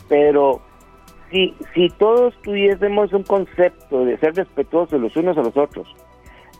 Pero 0.07 0.61
si, 1.33 1.55
si 1.73 1.89
todos 1.89 2.39
tuviésemos 2.43 3.11
un 3.11 3.23
concepto 3.23 4.05
de 4.05 4.17
ser 4.17 4.35
respetuosos 4.35 5.01
los 5.01 5.17
unos 5.17 5.35
a 5.35 5.41
los 5.41 5.57
otros, 5.57 5.93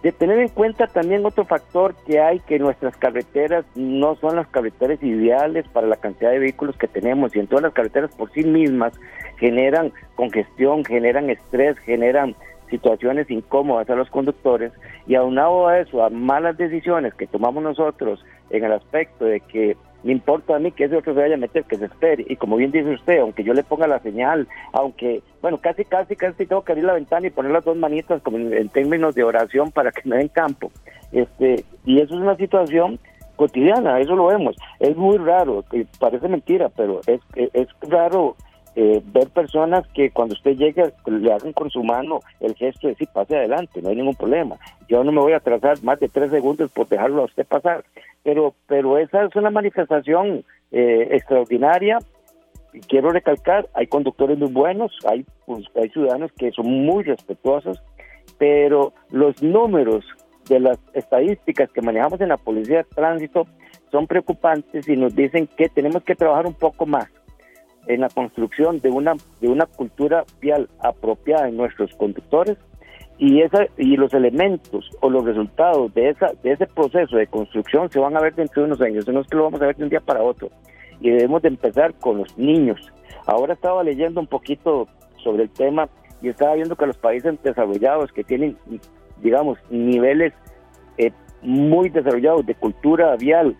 de 0.01 0.11
tener 0.11 0.39
en 0.39 0.49
cuenta 0.49 0.87
también 0.87 1.25
otro 1.25 1.45
factor 1.45 1.95
que 2.07 2.19
hay, 2.19 2.39
que 2.41 2.57
nuestras 2.57 2.97
carreteras 2.97 3.65
no 3.75 4.15
son 4.15 4.35
las 4.35 4.47
carreteras 4.47 5.01
ideales 5.01 5.65
para 5.69 5.87
la 5.87 5.95
cantidad 5.95 6.31
de 6.31 6.39
vehículos 6.39 6.75
que 6.75 6.87
tenemos 6.87 7.33
y 7.35 7.39
en 7.39 7.47
todas 7.47 7.63
las 7.63 7.73
carreteras 7.73 8.13
por 8.15 8.31
sí 8.31 8.43
mismas 8.43 8.99
generan 9.37 9.93
congestión, 10.15 10.83
generan 10.83 11.29
estrés, 11.29 11.77
generan 11.79 12.35
situaciones 12.69 13.29
incómodas 13.29 13.87
a 13.91 13.95
los 13.95 14.09
conductores 14.09 14.73
y 15.05 15.13
aunado 15.15 15.67
a 15.67 15.79
eso, 15.79 16.03
a 16.03 16.09
malas 16.09 16.57
decisiones 16.57 17.13
que 17.13 17.27
tomamos 17.27 17.63
nosotros 17.63 18.25
en 18.49 18.63
el 18.63 18.73
aspecto 18.73 19.25
de 19.25 19.39
que 19.39 19.77
me 20.03 20.11
importa 20.11 20.55
a 20.55 20.59
mí 20.59 20.71
que 20.71 20.85
ese 20.85 20.97
otro 20.97 21.13
se 21.13 21.21
vaya 21.21 21.35
a 21.35 21.37
meter, 21.37 21.63
que 21.63 21.77
se 21.77 21.85
espere. 21.85 22.25
Y 22.27 22.35
como 22.35 22.57
bien 22.57 22.71
dice 22.71 22.89
usted, 22.93 23.19
aunque 23.19 23.43
yo 23.43 23.53
le 23.53 23.63
ponga 23.63 23.87
la 23.87 23.99
señal, 23.99 24.47
aunque, 24.73 25.21
bueno, 25.41 25.59
casi, 25.59 25.85
casi, 25.85 26.15
casi 26.15 26.45
tengo 26.45 26.63
que 26.63 26.73
abrir 26.73 26.85
la 26.85 26.93
ventana 26.93 27.27
y 27.27 27.31
poner 27.31 27.51
las 27.51 27.65
dos 27.65 27.77
manitas 27.77 28.21
como 28.21 28.37
en, 28.37 28.69
términos 28.69 29.15
de 29.15 29.23
oración 29.23 29.71
para 29.71 29.91
que 29.91 30.07
me 30.07 30.17
den 30.17 30.27
campo. 30.27 30.71
Este, 31.11 31.63
y 31.85 31.99
eso 31.99 32.15
es 32.15 32.21
una 32.21 32.35
situación 32.35 32.99
cotidiana, 33.35 33.99
eso 33.99 34.15
lo 34.15 34.27
vemos. 34.27 34.55
Es 34.79 34.95
muy 34.95 35.17
raro, 35.17 35.63
parece 35.99 36.27
mentira, 36.27 36.69
pero 36.69 37.01
es, 37.07 37.21
es 37.35 37.67
raro 37.81 38.35
eh, 38.75 39.01
ver 39.05 39.29
personas 39.29 39.87
que 39.89 40.09
cuando 40.09 40.33
usted 40.33 40.55
llegue 40.55 40.91
le 41.05 41.31
hagan 41.31 41.53
con 41.53 41.69
su 41.69 41.83
mano 41.83 42.21
el 42.39 42.55
gesto 42.55 42.87
de 42.87 42.95
sí, 42.95 43.05
pase 43.05 43.37
adelante, 43.37 43.81
no 43.81 43.89
hay 43.89 43.95
ningún 43.95 44.15
problema. 44.15 44.57
Yo 44.87 45.03
no 45.03 45.11
me 45.11 45.21
voy 45.21 45.33
a 45.33 45.37
atrasar 45.37 45.83
más 45.83 45.99
de 45.99 46.09
tres 46.09 46.31
segundos 46.31 46.71
por 46.71 46.87
dejarlo 46.87 47.21
a 47.21 47.25
usted 47.25 47.45
pasar. 47.45 47.85
Pero, 48.23 48.55
pero 48.67 48.97
esa 48.97 49.25
es 49.25 49.35
una 49.35 49.51
manifestación 49.51 50.43
eh, 50.71 51.07
extraordinaria. 51.11 51.99
Quiero 52.87 53.11
recalcar, 53.11 53.67
hay 53.75 53.85
conductores 53.85 54.39
muy 54.39 54.51
buenos, 54.51 54.91
hay, 55.07 55.23
pues, 55.45 55.65
hay 55.75 55.89
ciudadanos 55.89 56.31
que 56.31 56.51
son 56.51 56.65
muy 56.65 57.03
respetuosos, 57.03 57.83
pero 58.39 58.93
los 59.11 59.43
números 59.43 60.03
de 60.49 60.59
las 60.59 60.79
estadísticas 60.93 61.71
que 61.71 61.83
manejamos 61.83 62.19
en 62.21 62.29
la 62.29 62.37
Policía 62.37 62.77
de 62.77 62.83
Tránsito 62.85 63.45
son 63.91 64.07
preocupantes 64.07 64.87
y 64.89 64.95
nos 64.97 65.15
dicen 65.15 65.47
que 65.55 65.69
tenemos 65.69 66.03
que 66.03 66.15
trabajar 66.15 66.47
un 66.47 66.55
poco 66.55 66.87
más 66.87 67.07
en 67.87 68.01
la 68.01 68.09
construcción 68.09 68.79
de 68.79 68.89
una, 68.89 69.13
de 69.41 69.49
una 69.49 69.65
cultura 69.65 70.23
vial 70.41 70.69
apropiada 70.79 71.49
en 71.49 71.57
nuestros 71.57 71.93
conductores 71.95 72.57
y 73.17 73.41
esa 73.41 73.67
y 73.77 73.95
los 73.95 74.13
elementos 74.13 74.89
o 75.01 75.09
los 75.09 75.23
resultados 75.23 75.93
de 75.93 76.09
esa 76.09 76.31
de 76.41 76.53
ese 76.53 76.65
proceso 76.65 77.15
de 77.17 77.27
construcción 77.27 77.89
se 77.91 77.99
van 77.99 78.17
a 78.17 78.21
ver 78.21 78.33
dentro 78.33 78.63
de 78.63 78.67
unos 78.67 78.81
años, 78.81 79.07
no 79.07 79.21
es 79.21 79.27
que 79.27 79.37
lo 79.37 79.43
vamos 79.43 79.61
a 79.61 79.67
ver 79.67 79.75
de 79.75 79.83
un 79.83 79.89
día 79.89 79.99
para 79.99 80.23
otro 80.23 80.49
y 80.99 81.09
debemos 81.09 81.41
de 81.41 81.49
empezar 81.49 81.93
con 81.95 82.19
los 82.19 82.37
niños. 82.37 82.79
Ahora 83.25 83.53
estaba 83.53 83.83
leyendo 83.83 84.19
un 84.19 84.27
poquito 84.27 84.87
sobre 85.23 85.43
el 85.43 85.49
tema 85.49 85.89
y 86.21 86.29
estaba 86.29 86.55
viendo 86.55 86.75
que 86.75 86.85
los 86.85 86.97
países 86.97 87.41
desarrollados 87.43 88.11
que 88.11 88.23
tienen 88.23 88.57
digamos 89.21 89.59
niveles 89.69 90.33
eh, 90.97 91.11
muy 91.41 91.89
desarrollados 91.89 92.45
de 92.45 92.55
cultura 92.55 93.15
vial 93.17 93.55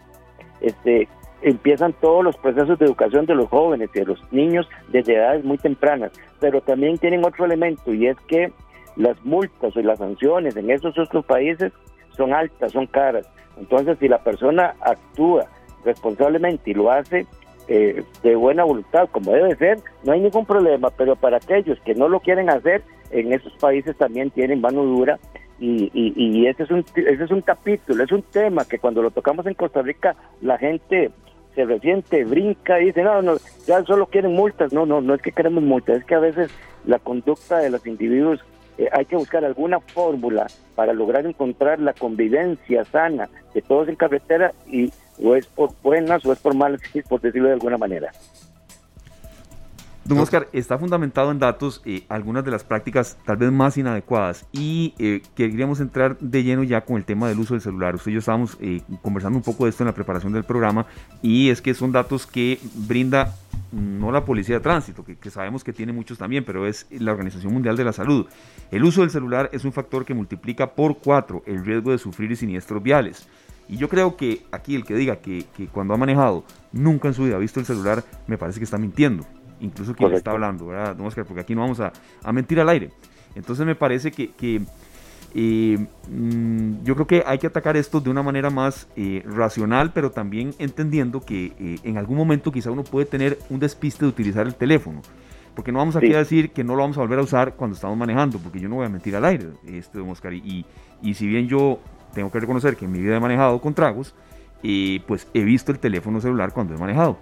este 0.62 1.08
empiezan 1.44 1.94
todos 1.94 2.24
los 2.24 2.38
procesos 2.38 2.80
de 2.80 2.86
educación 2.86 3.26
de 3.26 3.36
los 3.36 3.50
jóvenes 3.50 3.90
y 3.94 4.00
de 4.00 4.06
los 4.06 4.34
niños 4.34 4.68
desde 4.90 5.16
edades 5.16 5.44
muy 5.44 5.58
tempranas, 5.58 6.12
pero 6.40 6.62
también 6.62 6.98
tienen 6.98 7.26
otro 7.26 7.46
elemento 7.46 7.94
y 7.94 8.08
es 8.08 8.18
que 8.28 8.52
las 8.96 9.24
multas 9.26 9.76
o 9.76 9.82
las 9.82 10.00
sanciones 10.00 10.56
en 10.56 10.70
esos 10.70 10.98
otros 10.98 11.26
países 11.26 11.72
son 12.16 12.34
altas, 12.34 12.72
son 12.72 12.88
caras. 12.88 13.28
Entonces, 13.58 13.98
si 14.00 14.08
la 14.08 14.24
persona 14.24 14.76
actúa 14.82 15.46
responsablemente 15.84 16.72
y 16.72 16.74
lo 16.74 16.92
hace 16.92 17.26
eh, 17.68 18.04
de 18.24 18.36
buena 18.36 18.64
voluntad, 18.64 19.10
como 19.12 19.32
debe 19.32 19.56
ser, 19.56 19.80
no 20.04 20.14
hay 20.14 20.22
ningún 20.22 20.46
problema, 20.46 20.90
pero 20.96 21.16
para 21.16 21.38
aquellos 21.38 21.80
que 21.82 21.96
no 21.96 22.08
lo 22.08 22.20
quieren 22.20 22.50
hacer, 22.50 22.84
en 23.12 23.32
esos 23.32 23.54
países 23.54 23.96
también 23.98 24.32
tienen 24.32 24.62
mano 24.62 24.84
dura. 24.84 25.20
Y, 25.60 25.90
y, 25.94 26.14
y 26.18 26.48
ese, 26.48 26.64
es 26.64 26.72
un, 26.72 26.84
ese 26.96 27.24
es 27.24 27.32
un 27.32 27.42
capítulo, 27.42 28.04
es 28.04 28.12
un 28.12 28.24
tema 28.24 28.66
que 28.66 28.80
cuando 28.80 29.02
lo 29.02 29.12
tocamos 29.12 29.46
en 29.46 29.54
Costa 29.54 29.82
Rica 29.82 30.16
la 30.42 30.58
gente 30.58 31.12
se 31.56 31.66
resiente, 31.66 32.24
brinca 32.26 32.80
y 32.82 32.86
dice, 32.86 33.04
no, 33.04 33.22
no, 33.22 33.36
ya 33.68 33.84
solo 33.84 34.08
quieren 34.08 34.34
multas. 34.34 34.74
No, 34.74 34.86
no, 34.86 35.02
no 35.02 35.14
es 35.14 35.22
que 35.22 35.32
queremos 35.32 35.64
multas, 35.64 35.98
es 35.98 36.06
que 36.06 36.16
a 36.16 36.20
veces 36.20 36.52
la 36.86 37.00
conducta 37.00 37.60
de 37.60 37.70
los 37.70 37.86
individuos 37.86 38.44
eh, 38.78 38.90
hay 38.92 39.06
que 39.06 39.16
buscar 39.16 39.46
alguna 39.46 39.80
fórmula 39.80 40.48
para 40.76 40.94
lograr 40.94 41.26
encontrar 41.26 41.80
la 41.80 41.94
convivencia 41.94 42.84
sana 42.86 43.30
de 43.54 43.62
todos 43.62 43.88
en 43.88 43.96
carretera 43.96 44.52
y 44.68 44.92
o 45.24 45.36
es 45.36 45.46
por 45.46 45.70
buenas 45.84 46.26
o 46.26 46.34
es 46.34 46.40
por 46.40 46.56
malas, 46.56 46.82
por 47.08 47.22
decirlo 47.22 47.50
de 47.50 47.54
alguna 47.54 47.78
manera. 47.78 48.12
Don 50.06 50.20
Oscar, 50.20 50.50
está 50.52 50.78
fundamentado 50.78 51.32
en 51.32 51.40
datos 51.40 51.82
eh, 51.86 52.04
algunas 52.10 52.44
de 52.44 52.52
las 52.52 52.66
prácticas 52.66 53.18
tal 53.26 53.38
vez 53.38 53.54
más 53.54 53.78
inadecuadas 53.78 54.46
y 54.52 54.94
eh, 55.00 55.22
queríamos 55.34 55.80
entrar 55.80 56.18
de 56.20 56.44
lleno 56.44 56.64
ya 56.64 56.82
con 56.82 56.98
el 56.98 57.06
tema 57.06 57.30
del 57.30 57.40
uso 57.40 57.54
del 57.54 57.62
celular. 57.62 57.96
Usted 57.96 58.12
y 58.12 58.16
yo 58.16 58.20
estábamos 58.20 58.58
eh, 58.60 58.82
conversando 59.02 59.38
un 59.38 59.44
poco 59.44 59.64
de 59.64 59.70
esto 59.70 59.84
en 59.84 59.88
la 59.88 59.94
preparación 59.94 60.34
del 60.34 60.44
programa 60.44 60.86
y 61.22 61.50
es 61.50 61.62
que 61.62 61.74
son 61.74 61.94
datos 61.94 62.28
que 62.28 62.60
brinda 62.76 63.34
mm, 63.72 64.00
no 64.00 64.12
la 64.12 64.26
Policía 64.26 64.56
de 64.56 64.62
Tránsito, 64.62 65.06
que, 65.06 65.16
que, 65.16 65.30
sabemos 65.30 65.64
que 65.64 65.72
tiene 65.72 65.94
muchos 65.94 66.18
también, 66.18 66.44
pero 66.44 66.68
es 66.68 66.86
la 66.92 67.14
Organización 67.14 67.54
Mundial 67.54 67.78
de 67.78 67.86
la 67.86 67.94
Salud. 67.94 68.26
El 68.72 68.84
uso 68.84 69.02
del 69.02 69.10
celular 69.10 69.50
es 69.54 69.64
un 69.64 69.72
factor 69.72 70.04
que 70.04 70.14
multiplica 70.14 70.74
por 70.74 70.98
cuatro 70.98 71.44
el 71.46 71.64
riesgo 71.64 71.92
de 71.92 71.98
sufrir 71.98 72.36
siniestros 72.36 72.84
viales. 72.84 73.26
Y 73.70 73.78
yo 73.78 73.88
creo 73.88 74.18
que 74.18 74.46
aquí 74.52 74.76
el 74.76 74.84
que 74.84 74.96
diga 74.96 75.16
que, 75.16 75.46
que 75.56 75.68
cuando 75.68 75.94
ha 75.94 75.98
manejado 75.98 76.44
nunca 76.74 77.08
en 77.08 77.14
su 77.14 77.24
vida 77.24 77.38
ha 77.38 77.40
visto 77.40 77.62
el 77.62 77.66
celular, 77.66 78.04
me 78.28 78.38
parece 78.38 78.60
que 78.60 78.66
está 78.66 78.78
mintiendo 78.78 79.26
incluso 79.64 79.96
quien 79.96 80.14
está 80.14 80.32
hablando, 80.32 80.68
¿verdad, 80.68 81.00
Oscar? 81.02 81.26
Porque 81.26 81.42
aquí 81.42 81.56
no 81.56 81.62
vamos 81.62 81.80
a, 81.80 81.92
mentir 82.32 82.60
al 82.60 82.70
aire. 82.70 82.92
Entonces 83.34 83.66
me 83.66 83.76
parece 83.76 84.12
que, 84.12 84.62
eh, 85.36 85.88
mm, 86.10 86.84
yo 86.84 86.94
creo 86.94 87.08
que 87.08 87.24
hay 87.26 87.40
que 87.40 87.48
atacar 87.48 87.76
esto 87.76 88.00
de 88.00 88.10
una 88.10 88.22
manera 88.22 88.50
más 88.50 88.88
eh, 88.96 89.24
racional, 89.26 89.92
pero 89.94 90.12
también 90.12 90.54
entendiendo 90.60 91.22
que 91.22 91.54
eh, 91.58 91.80
en 91.84 91.98
algún 91.98 92.18
momento 92.18 92.52
quizá 92.52 92.70
uno 92.70 92.84
puede 92.84 93.08
tener 93.08 93.40
un 93.50 93.60
despiste 93.60 94.06
de 94.06 94.10
utilizar 94.10 94.46
el 94.46 94.56
teléfono. 94.56 95.02
Porque 95.56 95.72
no 95.72 95.78
vamos 95.78 95.96
aquí 95.96 96.14
a 96.16 96.18
decir 96.18 96.50
que 96.50 96.64
no 96.64 96.76
lo 96.76 96.82
vamos 96.82 96.98
a 96.98 97.02
volver 97.02 97.20
a 97.20 97.22
usar 97.22 97.54
cuando 97.54 97.76
estamos 97.76 97.96
manejando, 97.96 98.40
porque 98.40 98.60
yo 98.60 98.68
no 98.68 98.76
voy 98.76 98.88
a 98.88 98.90
mentir 98.90 99.16
al 99.16 99.24
aire, 99.24 99.50
este, 99.68 100.00
don 100.00 100.10
Oscar. 100.10 100.34
Y, 100.34 100.66
y 101.02 101.14
si 101.14 101.28
bien 101.28 101.48
yo 101.48 101.80
tengo 102.12 102.32
que 102.32 102.40
reconocer 102.40 102.76
que 102.76 102.86
en 102.86 102.92
mi 102.92 103.00
vida 103.00 103.18
he 103.18 103.20
manejado 103.20 103.62
con 103.62 103.76
tragos, 103.76 104.16
pues 105.06 105.28
he 105.34 105.44
visto 105.44 105.72
el 105.72 105.78
teléfono 105.78 106.20
celular 106.22 106.54
cuando 106.54 106.74
he 106.74 106.78
manejado. 106.78 107.20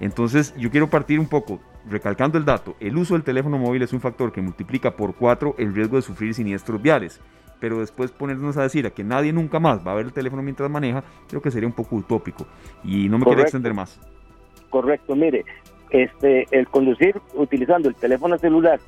Entonces 0.00 0.54
yo 0.56 0.70
quiero 0.70 0.88
partir 0.90 1.20
un 1.20 1.28
poco 1.28 1.60
recalcando 1.88 2.38
el 2.38 2.44
dato, 2.44 2.76
el 2.80 2.96
uso 2.96 3.14
del 3.14 3.24
teléfono 3.24 3.58
móvil 3.58 3.82
es 3.82 3.92
un 3.92 4.00
factor 4.00 4.32
que 4.32 4.40
multiplica 4.40 4.96
por 4.96 5.14
cuatro 5.14 5.54
el 5.58 5.74
riesgo 5.74 5.96
de 5.96 6.02
sufrir 6.02 6.34
siniestros 6.34 6.80
viales. 6.80 7.20
Pero 7.60 7.80
después 7.80 8.12
ponernos 8.12 8.56
a 8.56 8.62
decir 8.62 8.86
a 8.86 8.90
que 8.90 9.02
nadie 9.02 9.32
nunca 9.32 9.58
más 9.58 9.84
va 9.84 9.92
a 9.92 9.94
ver 9.96 10.06
el 10.06 10.12
teléfono 10.12 10.42
mientras 10.42 10.70
maneja, 10.70 11.02
creo 11.28 11.42
que 11.42 11.50
sería 11.50 11.66
un 11.66 11.74
poco 11.74 11.96
utópico. 11.96 12.46
Y 12.84 13.08
no 13.08 13.18
me 13.18 13.24
quiero 13.24 13.42
extender 13.42 13.74
más. 13.74 14.00
Correcto, 14.70 15.16
mire, 15.16 15.44
este, 15.90 16.46
el 16.52 16.68
conducir 16.68 17.20
utilizando 17.34 17.88
el 17.88 17.96
teléfono 17.96 18.38
celular, 18.38 18.78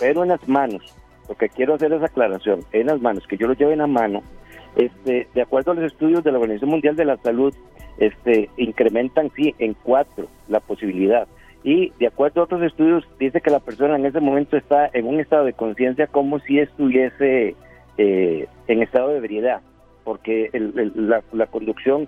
pero 0.00 0.22
en 0.22 0.30
las 0.30 0.48
manos, 0.48 0.82
lo 1.28 1.36
que 1.36 1.48
quiero 1.48 1.74
hacer 1.74 1.92
es 1.92 2.02
aclaración, 2.02 2.60
en 2.72 2.86
las 2.86 3.00
manos, 3.00 3.26
que 3.28 3.36
yo 3.36 3.46
lo 3.46 3.54
lleve 3.54 3.74
en 3.74 3.78
la 3.78 3.86
mano, 3.86 4.22
este, 4.76 5.28
de 5.32 5.42
acuerdo 5.42 5.72
a 5.72 5.74
los 5.74 5.84
estudios 5.84 6.24
de 6.24 6.32
la 6.32 6.38
Organización 6.38 6.70
Mundial 6.70 6.96
de 6.96 7.04
la 7.04 7.16
Salud, 7.18 7.54
este, 7.98 8.50
incrementan 8.56 9.30
sí 9.36 9.54
en 9.58 9.74
cuatro 9.74 10.26
la 10.48 10.60
posibilidad 10.60 11.28
y 11.66 11.92
de 11.98 12.06
acuerdo 12.06 12.40
a 12.40 12.44
otros 12.44 12.62
estudios 12.62 13.04
dice 13.18 13.40
que 13.40 13.50
la 13.50 13.58
persona 13.58 13.96
en 13.96 14.06
ese 14.06 14.20
momento 14.20 14.56
está 14.56 14.88
en 14.92 15.04
un 15.04 15.18
estado 15.18 15.44
de 15.44 15.52
conciencia 15.52 16.06
como 16.06 16.38
si 16.38 16.60
estuviese 16.60 17.56
eh, 17.98 18.46
en 18.68 18.82
estado 18.84 19.08
de 19.08 19.16
ebriedad, 19.18 19.62
porque 20.04 20.48
la, 21.32 21.46
conducción, 21.48 22.06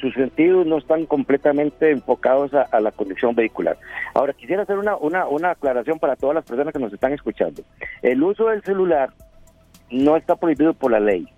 sus 0.00 0.12
sentidos 0.14 0.66
no 0.66 0.78
están 0.78 1.06
completamente 1.06 1.92
enfocados 1.92 2.52
a, 2.52 2.80
la 2.80 2.90
conducción 2.90 3.36
vehicular. 3.36 3.78
Ahora, 4.12 4.32
quisiera 4.32 4.64
hacer 4.64 4.76
una, 4.76 4.96
una, 4.96 5.28
una 5.28 5.50
aclaración 5.52 6.00
para 6.00 6.16
todas 6.16 6.34
las 6.34 6.44
personas 6.44 6.72
que 6.72 6.80
nos 6.80 6.92
están 6.92 7.12
escuchando. 7.12 7.62
El 8.02 8.20
uso 8.24 8.48
del 8.48 8.64
celular 8.64 9.10
no 9.88 10.16
está 10.16 10.34
prohibido 10.34 10.74
por 10.74 10.90
la 10.90 10.98
ley. 10.98 11.28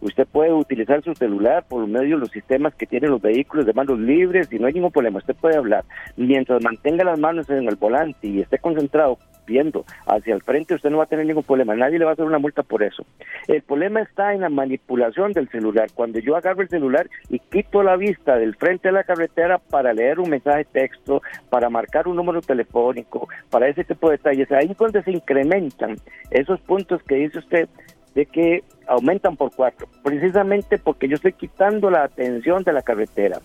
Usted 0.00 0.26
puede 0.26 0.52
utilizar 0.52 1.02
su 1.02 1.14
celular 1.14 1.64
por 1.68 1.86
medio 1.86 2.16
de 2.16 2.20
los 2.20 2.30
sistemas 2.30 2.74
que 2.74 2.86
tienen 2.86 3.10
los 3.10 3.20
vehículos 3.20 3.66
de 3.66 3.72
manos 3.72 3.98
libres 3.98 4.48
y 4.50 4.58
no 4.58 4.66
hay 4.66 4.72
ningún 4.72 4.92
problema. 4.92 5.18
Usted 5.18 5.36
puede 5.36 5.56
hablar. 5.56 5.84
Mientras 6.16 6.62
mantenga 6.62 7.04
las 7.04 7.18
manos 7.18 7.48
en 7.50 7.68
el 7.68 7.76
volante 7.76 8.26
y 8.26 8.40
esté 8.40 8.58
concentrado 8.58 9.18
viendo 9.46 9.84
hacia 10.06 10.34
el 10.34 10.42
frente, 10.42 10.74
usted 10.74 10.90
no 10.90 10.98
va 10.98 11.04
a 11.04 11.06
tener 11.06 11.26
ningún 11.26 11.42
problema. 11.42 11.74
Nadie 11.74 11.98
le 11.98 12.04
va 12.04 12.12
a 12.12 12.14
hacer 12.14 12.24
una 12.24 12.38
multa 12.38 12.62
por 12.62 12.82
eso. 12.82 13.04
El 13.48 13.62
problema 13.62 14.00
está 14.00 14.32
en 14.32 14.42
la 14.42 14.48
manipulación 14.48 15.32
del 15.32 15.48
celular. 15.48 15.88
Cuando 15.94 16.18
yo 16.20 16.36
agarro 16.36 16.62
el 16.62 16.68
celular 16.68 17.08
y 17.28 17.38
quito 17.38 17.82
la 17.82 17.96
vista 17.96 18.36
del 18.36 18.54
frente 18.56 18.88
de 18.88 18.92
la 18.92 19.04
carretera 19.04 19.58
para 19.58 19.92
leer 19.92 20.20
un 20.20 20.30
mensaje 20.30 20.64
texto, 20.64 21.20
para 21.50 21.68
marcar 21.68 22.08
un 22.08 22.16
número 22.16 22.40
telefónico, 22.40 23.28
para 23.50 23.68
ese 23.68 23.84
tipo 23.84 24.08
de 24.08 24.16
detalles, 24.16 24.50
ahí 24.52 24.68
es 24.70 24.78
donde 24.78 25.02
se 25.02 25.10
incrementan 25.10 25.96
esos 26.30 26.60
puntos 26.60 27.02
que 27.02 27.16
dice 27.16 27.38
usted 27.38 27.68
de 28.14 28.26
que 28.26 28.64
aumentan 28.86 29.36
por 29.36 29.52
cuatro, 29.54 29.86
precisamente 30.02 30.78
porque 30.78 31.08
yo 31.08 31.14
estoy 31.14 31.32
quitando 31.32 31.90
la 31.90 32.04
atención 32.04 32.62
de 32.64 32.72
la 32.72 32.82
carretera. 32.82 33.40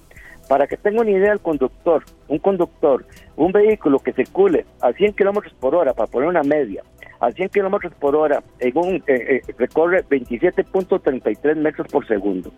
Para 0.48 0.67
que 0.67 0.77
tenga 0.77 1.01
una 1.01 1.12
idea 1.12 1.34
el 1.34 1.39
conductor, 1.39 2.03
un 2.27 2.38
conductor, 2.38 3.05
un 3.36 3.51
vehículo 3.51 4.00
que 4.00 4.13
circule 4.13 4.65
a 4.81 4.93
100 4.93 5.13
kilómetros 5.13 5.53
por 5.55 5.74
hora, 5.74 5.93
para 5.93 6.10
poner 6.10 6.29
una 6.29 6.43
media, 6.43 6.84
a 7.19 7.31
100 7.31 7.50
kilómetros 7.50 7.93
por 7.95 8.15
hora 8.15 8.43
eh, 8.60 8.72
eh, 9.07 9.41
recorre 9.57 10.03
27.33 10.05 11.55
metros 11.55 11.88
por 11.88 12.05
segundo. 12.07 12.51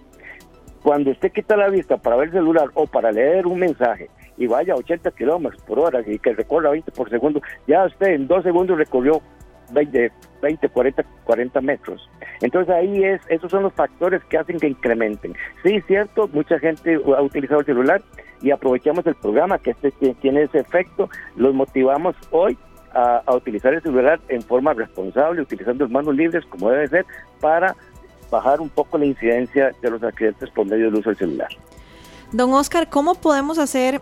Cuando 0.84 1.12
usted 1.12 1.32
quita 1.32 1.58
la 1.58 1.70
vista 1.70 1.98
para 1.98 2.16
ver 2.16 2.28
el 2.28 2.34
celular 2.34 2.70
o 2.74 2.86
para 2.86 3.12
leer 3.12 3.48
un 3.48 3.60
mensaje 3.60 4.10
y 4.38 4.48
vaya 4.48 4.74
a 4.74 4.78
80 4.78 5.12
kilómetros 5.12 5.62
por 5.64 5.80
hora 5.80 6.02
y 6.06 6.20
que 6.20 6.34
recorra 6.34 6.70
20 6.70 6.92
por 6.92 7.10
segundo, 7.10 7.42
ya 7.68 7.86
usted 7.86 8.08
en 8.08 8.28
dos 8.28 8.44
segundos 8.44 8.78
recorrió 8.78 9.22
20, 9.72 10.12
20 10.42 10.70
40, 10.70 11.04
40 11.24 11.62
metros. 11.62 12.10
Entonces 12.42 12.74
ahí 12.74 13.04
es, 13.04 13.22
esos 13.30 13.52
son 13.52 13.64
los 13.64 13.74
factores 13.74 14.24
que 14.26 14.38
hacen 14.38 14.60
que 14.60 14.68
incrementen. 14.68 15.36
Sí, 15.64 15.82
cierto, 15.88 16.30
mucha 16.32 16.60
gente 16.60 16.96
ha 16.96 17.22
utilizado 17.22 17.62
el 17.62 17.66
celular 17.66 18.02
y 18.42 18.52
aprovechamos 18.52 19.06
el 19.08 19.16
programa 19.16 19.58
que 19.58 19.72
este 19.72 19.92
tiene 20.16 20.44
ese 20.44 20.60
efecto, 20.60 21.10
los 21.36 21.54
motivamos 21.54 22.16
hoy 22.32 22.58
a, 22.94 23.24
a, 23.26 23.36
utilizar 23.36 23.74
el 23.74 23.82
celular 23.82 24.20
en 24.30 24.42
forma 24.42 24.74
responsable, 24.74 25.42
utilizando 25.42 25.86
las 25.86 25.92
manos 25.92 26.16
libres 26.16 26.46
como 26.46 26.70
debe 26.70 26.88
ser, 26.88 27.06
para 27.42 27.76
bajar 28.30 28.62
un 28.62 28.70
poco 28.70 28.98
la 28.98 29.06
incidencia 29.06 29.72
de 29.82 29.90
los 29.90 30.04
accidentes 30.04 30.50
por 30.52 30.66
medio 30.66 30.86
del 30.86 30.96
uso 30.96 31.10
del 31.10 31.18
celular. 31.18 31.50
Don 32.32 32.54
Oscar, 32.54 32.90
¿cómo 32.90 33.16
podemos 33.16 33.58
hacer 33.58 34.02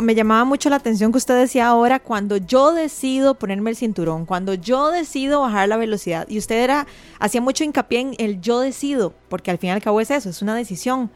me 0.00 0.14
llamaba 0.14 0.44
mucho 0.44 0.70
la 0.70 0.76
atención 0.76 1.12
que 1.12 1.18
usted 1.18 1.38
decía 1.38 1.68
ahora, 1.68 2.00
cuando 2.00 2.36
yo 2.36 2.72
decido 2.72 3.34
ponerme 3.34 3.70
el 3.70 3.76
cinturón, 3.76 4.26
cuando 4.26 4.54
yo 4.54 4.90
decido 4.90 5.40
bajar 5.40 5.68
la 5.68 5.76
velocidad, 5.76 6.26
y 6.28 6.38
usted 6.38 6.62
era, 6.62 6.86
hacía 7.18 7.40
mucho 7.40 7.64
hincapié 7.64 8.00
en 8.00 8.14
el 8.18 8.40
yo 8.40 8.60
decido, 8.60 9.14
porque 9.28 9.50
al 9.50 9.58
fin 9.58 9.68
y 9.68 9.72
al 9.72 9.82
cabo 9.82 10.00
es 10.00 10.10
eso, 10.10 10.30
es 10.30 10.42
una 10.42 10.54
decisión. 10.54 11.10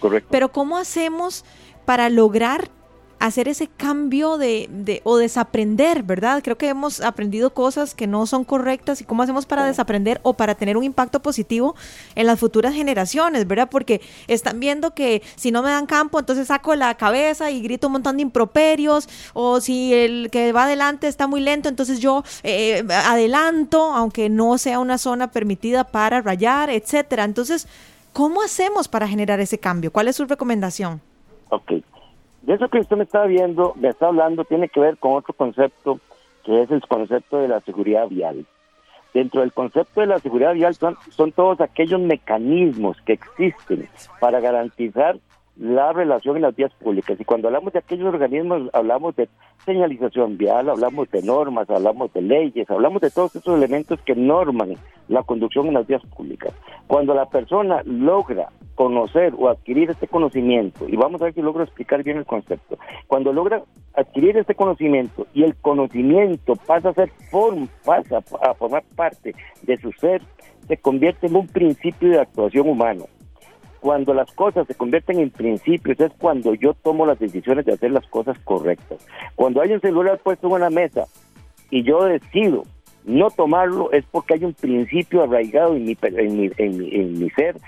Correcto. 0.00 0.28
Pero 0.30 0.50
¿cómo 0.50 0.76
hacemos 0.76 1.44
para 1.84 2.08
lograr 2.08 2.70
hacer 3.18 3.48
ese 3.48 3.68
cambio 3.68 4.38
de, 4.38 4.68
de, 4.70 5.00
o 5.04 5.16
desaprender, 5.16 6.02
¿verdad? 6.02 6.42
Creo 6.42 6.58
que 6.58 6.68
hemos 6.68 7.00
aprendido 7.00 7.54
cosas 7.54 7.94
que 7.94 8.06
no 8.06 8.26
son 8.26 8.44
correctas 8.44 9.00
y 9.00 9.04
cómo 9.04 9.22
hacemos 9.22 9.46
para 9.46 9.64
desaprender 9.64 10.20
o 10.22 10.34
para 10.34 10.54
tener 10.54 10.76
un 10.76 10.84
impacto 10.84 11.20
positivo 11.20 11.74
en 12.14 12.26
las 12.26 12.38
futuras 12.38 12.74
generaciones, 12.74 13.46
¿verdad? 13.46 13.68
Porque 13.70 14.00
están 14.28 14.60
viendo 14.60 14.94
que 14.94 15.22
si 15.36 15.50
no 15.50 15.62
me 15.62 15.70
dan 15.70 15.86
campo, 15.86 16.18
entonces 16.18 16.48
saco 16.48 16.74
la 16.74 16.94
cabeza 16.94 17.50
y 17.50 17.60
grito 17.60 17.86
un 17.86 17.94
montón 17.94 18.16
de 18.16 18.22
improperios, 18.22 19.08
o 19.32 19.60
si 19.60 19.94
el 19.94 20.30
que 20.30 20.52
va 20.52 20.64
adelante 20.64 21.08
está 21.08 21.26
muy 21.26 21.40
lento, 21.40 21.68
entonces 21.68 22.00
yo 22.00 22.24
eh, 22.42 22.84
adelanto, 22.88 23.92
aunque 23.94 24.28
no 24.28 24.58
sea 24.58 24.78
una 24.78 24.98
zona 24.98 25.30
permitida 25.30 25.84
para 25.84 26.20
rayar, 26.20 26.70
etcétera. 26.70 27.24
Entonces, 27.24 27.66
¿cómo 28.12 28.42
hacemos 28.42 28.88
para 28.88 29.08
generar 29.08 29.40
ese 29.40 29.58
cambio? 29.58 29.92
¿Cuál 29.92 30.08
es 30.08 30.16
su 30.16 30.24
recomendación? 30.24 31.00
Ok, 31.50 31.72
de 32.46 32.54
eso 32.54 32.68
que 32.68 32.78
usted 32.78 32.96
me 32.96 33.04
está 33.04 33.24
viendo, 33.24 33.72
me 33.76 33.88
está 33.88 34.08
hablando, 34.08 34.44
tiene 34.44 34.68
que 34.68 34.80
ver 34.80 34.98
con 34.98 35.14
otro 35.14 35.32
concepto 35.32 35.98
que 36.44 36.62
es 36.62 36.70
el 36.70 36.82
concepto 36.86 37.38
de 37.38 37.48
la 37.48 37.60
seguridad 37.60 38.08
vial. 38.08 38.44
Dentro 39.14 39.40
del 39.40 39.52
concepto 39.52 40.00
de 40.00 40.06
la 40.06 40.18
seguridad 40.18 40.52
vial 40.52 40.74
son, 40.74 40.96
son 41.10 41.32
todos 41.32 41.60
aquellos 41.60 42.00
mecanismos 42.00 43.00
que 43.02 43.14
existen 43.14 43.88
para 44.20 44.40
garantizar 44.40 45.18
la 45.56 45.92
relación 45.92 46.36
en 46.36 46.42
las 46.42 46.56
vías 46.56 46.72
públicas. 46.74 47.18
Y 47.20 47.24
cuando 47.24 47.48
hablamos 47.48 47.72
de 47.72 47.78
aquellos 47.78 48.12
organismos, 48.12 48.70
hablamos 48.72 49.14
de 49.16 49.28
señalización 49.64 50.36
vial, 50.36 50.68
hablamos 50.68 51.10
de 51.10 51.22
normas, 51.22 51.70
hablamos 51.70 52.12
de 52.12 52.22
leyes, 52.22 52.68
hablamos 52.70 53.00
de 53.00 53.10
todos 53.10 53.36
esos 53.36 53.56
elementos 53.56 54.00
que 54.02 54.14
norman 54.14 54.74
la 55.08 55.22
conducción 55.22 55.66
en 55.66 55.74
las 55.74 55.86
vías 55.86 56.02
públicas. 56.16 56.52
Cuando 56.86 57.14
la 57.14 57.26
persona 57.26 57.82
logra 57.84 58.48
conocer 58.74 59.32
o 59.38 59.48
adquirir 59.48 59.90
este 59.90 60.08
conocimiento, 60.08 60.88
y 60.88 60.96
vamos 60.96 61.20
a 61.20 61.26
ver 61.26 61.34
si 61.34 61.42
logro 61.42 61.62
explicar 61.62 62.02
bien 62.02 62.18
el 62.18 62.26
concepto, 62.26 62.76
cuando 63.06 63.32
logra 63.32 63.62
adquirir 63.94 64.36
este 64.36 64.56
conocimiento 64.56 65.26
y 65.34 65.44
el 65.44 65.54
conocimiento 65.56 66.56
pasa 66.66 66.88
a 66.88 66.94
ser 66.94 67.10
form, 67.30 67.68
pasa 67.84 68.18
a 68.42 68.54
formar 68.54 68.82
parte 68.96 69.34
de 69.62 69.76
su 69.76 69.92
ser, 69.92 70.22
se 70.66 70.76
convierte 70.78 71.28
en 71.28 71.36
un 71.36 71.46
principio 71.46 72.08
de 72.08 72.20
actuación 72.20 72.68
humano 72.68 73.04
cuando 73.84 74.14
las 74.14 74.32
cosas 74.32 74.66
se 74.66 74.74
convierten 74.74 75.20
en 75.20 75.28
principios 75.28 76.00
es 76.00 76.10
cuando 76.16 76.54
yo 76.54 76.72
tomo 76.72 77.04
las 77.04 77.18
decisiones 77.18 77.66
de 77.66 77.74
hacer 77.74 77.90
las 77.90 78.06
cosas 78.06 78.38
correctas. 78.38 79.06
Cuando 79.34 79.60
hay 79.60 79.74
un 79.74 79.80
celular 79.82 80.18
puesto 80.24 80.46
en 80.46 80.54
una 80.54 80.70
mesa 80.70 81.04
y 81.68 81.82
yo 81.82 82.02
decido 82.04 82.62
no 83.04 83.28
tomarlo 83.28 83.92
es 83.92 84.06
porque 84.10 84.32
hay 84.32 84.44
un 84.44 84.54
principio 84.54 85.22
arraigado 85.22 85.76
en 85.76 85.84
mi, 85.84 85.98
en 86.00 86.38
mi, 86.38 86.50
en 86.56 87.18
mi, 87.18 87.28
ser, 87.28 87.58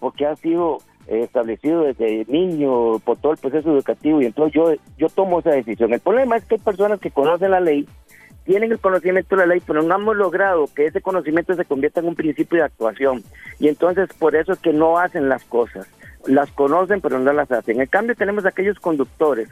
porque 0.00 0.24
ha 0.24 0.34
sido 0.36 0.78
establecido 1.08 1.82
desde 1.82 2.24
niño 2.26 2.98
por 3.00 3.18
todo 3.18 3.32
el 3.32 3.38
proceso 3.38 3.70
educativo 3.70 4.22
y 4.22 4.24
entonces 4.24 4.54
yo, 4.54 4.72
yo 4.96 5.08
tomo 5.10 5.40
esa 5.40 5.50
decisión. 5.50 5.92
El 5.92 6.00
problema 6.00 6.38
es 6.38 6.46
que 6.46 6.54
hay 6.54 6.60
personas 6.62 7.00
que 7.00 7.10
conocen 7.10 7.50
la 7.50 7.60
ley 7.60 7.86
tienen 8.46 8.70
el 8.70 8.78
conocimiento 8.78 9.34
de 9.34 9.42
la 9.42 9.54
ley, 9.54 9.62
pero 9.66 9.82
no 9.82 9.96
hemos 9.96 10.16
logrado 10.16 10.68
que 10.74 10.86
ese 10.86 11.02
conocimiento 11.02 11.54
se 11.54 11.64
convierta 11.64 12.00
en 12.00 12.06
un 12.06 12.14
principio 12.14 12.58
de 12.58 12.64
actuación. 12.64 13.22
Y 13.58 13.68
entonces 13.68 14.08
por 14.18 14.36
eso 14.36 14.52
es 14.52 14.58
que 14.60 14.72
no 14.72 14.98
hacen 14.98 15.28
las 15.28 15.44
cosas. 15.44 15.86
Las 16.26 16.50
conocen, 16.52 17.00
pero 17.00 17.18
no 17.18 17.32
las 17.32 17.50
hacen. 17.50 17.80
En 17.80 17.86
cambio, 17.86 18.14
tenemos 18.14 18.46
aquellos 18.46 18.78
conductores 18.78 19.48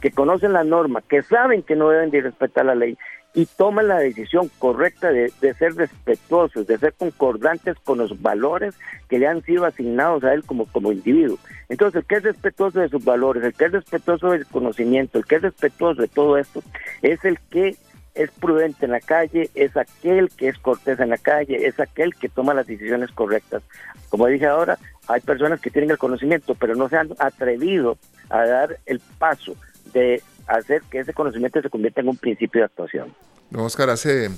que 0.00 0.10
conocen 0.10 0.52
la 0.52 0.64
norma, 0.64 1.02
que 1.02 1.22
saben 1.22 1.62
que 1.62 1.76
no 1.76 1.90
deben 1.90 2.10
de 2.10 2.32
la 2.64 2.74
ley 2.74 2.96
y 3.34 3.46
toman 3.46 3.88
la 3.88 3.98
decisión 3.98 4.50
correcta 4.58 5.12
de, 5.12 5.32
de, 5.40 5.54
ser 5.54 5.74
respetuosos, 5.74 6.66
de 6.66 6.78
ser 6.78 6.94
concordantes 6.94 7.76
con 7.84 7.98
los 7.98 8.20
valores 8.22 8.74
que 9.08 9.18
le 9.18 9.26
han 9.26 9.42
sido 9.42 9.64
asignados 9.64 10.24
a 10.24 10.32
él 10.32 10.44
como, 10.44 10.66
como 10.66 10.92
individuo. 10.92 11.38
Entonces, 11.68 12.00
el 12.00 12.06
que 12.06 12.16
es 12.16 12.22
respetuoso 12.22 12.80
de 12.80 12.88
sus 12.88 13.04
valores, 13.04 13.44
el 13.44 13.52
que 13.52 13.66
es 13.66 13.72
respetuoso 13.72 14.30
del 14.30 14.46
conocimiento, 14.46 15.18
el 15.18 15.26
que 15.26 15.36
es 15.36 15.42
respetuoso 15.42 16.00
de 16.00 16.08
todo 16.08 16.38
esto, 16.38 16.62
es 17.02 17.24
el 17.24 17.38
que 17.50 17.76
es 18.18 18.32
prudente 18.32 18.84
en 18.84 18.90
la 18.90 19.00
calle, 19.00 19.48
es 19.54 19.76
aquel 19.76 20.28
que 20.30 20.48
es 20.48 20.58
cortés 20.58 20.98
en 20.98 21.08
la 21.08 21.18
calle, 21.18 21.68
es 21.68 21.78
aquel 21.78 22.16
que 22.16 22.28
toma 22.28 22.52
las 22.52 22.66
decisiones 22.66 23.12
correctas. 23.12 23.62
Como 24.08 24.26
dije 24.26 24.46
ahora, 24.46 24.76
hay 25.06 25.20
personas 25.20 25.60
que 25.60 25.70
tienen 25.70 25.92
el 25.92 25.98
conocimiento, 25.98 26.56
pero 26.56 26.74
no 26.74 26.88
se 26.88 26.96
han 26.96 27.10
atrevido 27.20 27.96
a 28.28 28.44
dar 28.44 28.80
el 28.86 29.00
paso 29.18 29.54
de 29.94 30.20
hacer 30.48 30.82
que 30.90 30.98
ese 30.98 31.14
conocimiento 31.14 31.62
se 31.62 31.70
convierta 31.70 32.00
en 32.00 32.08
un 32.08 32.16
principio 32.16 32.60
de 32.60 32.64
actuación. 32.64 33.14
No, 33.50 33.64
Oscar, 33.64 33.88
hace 33.88 34.30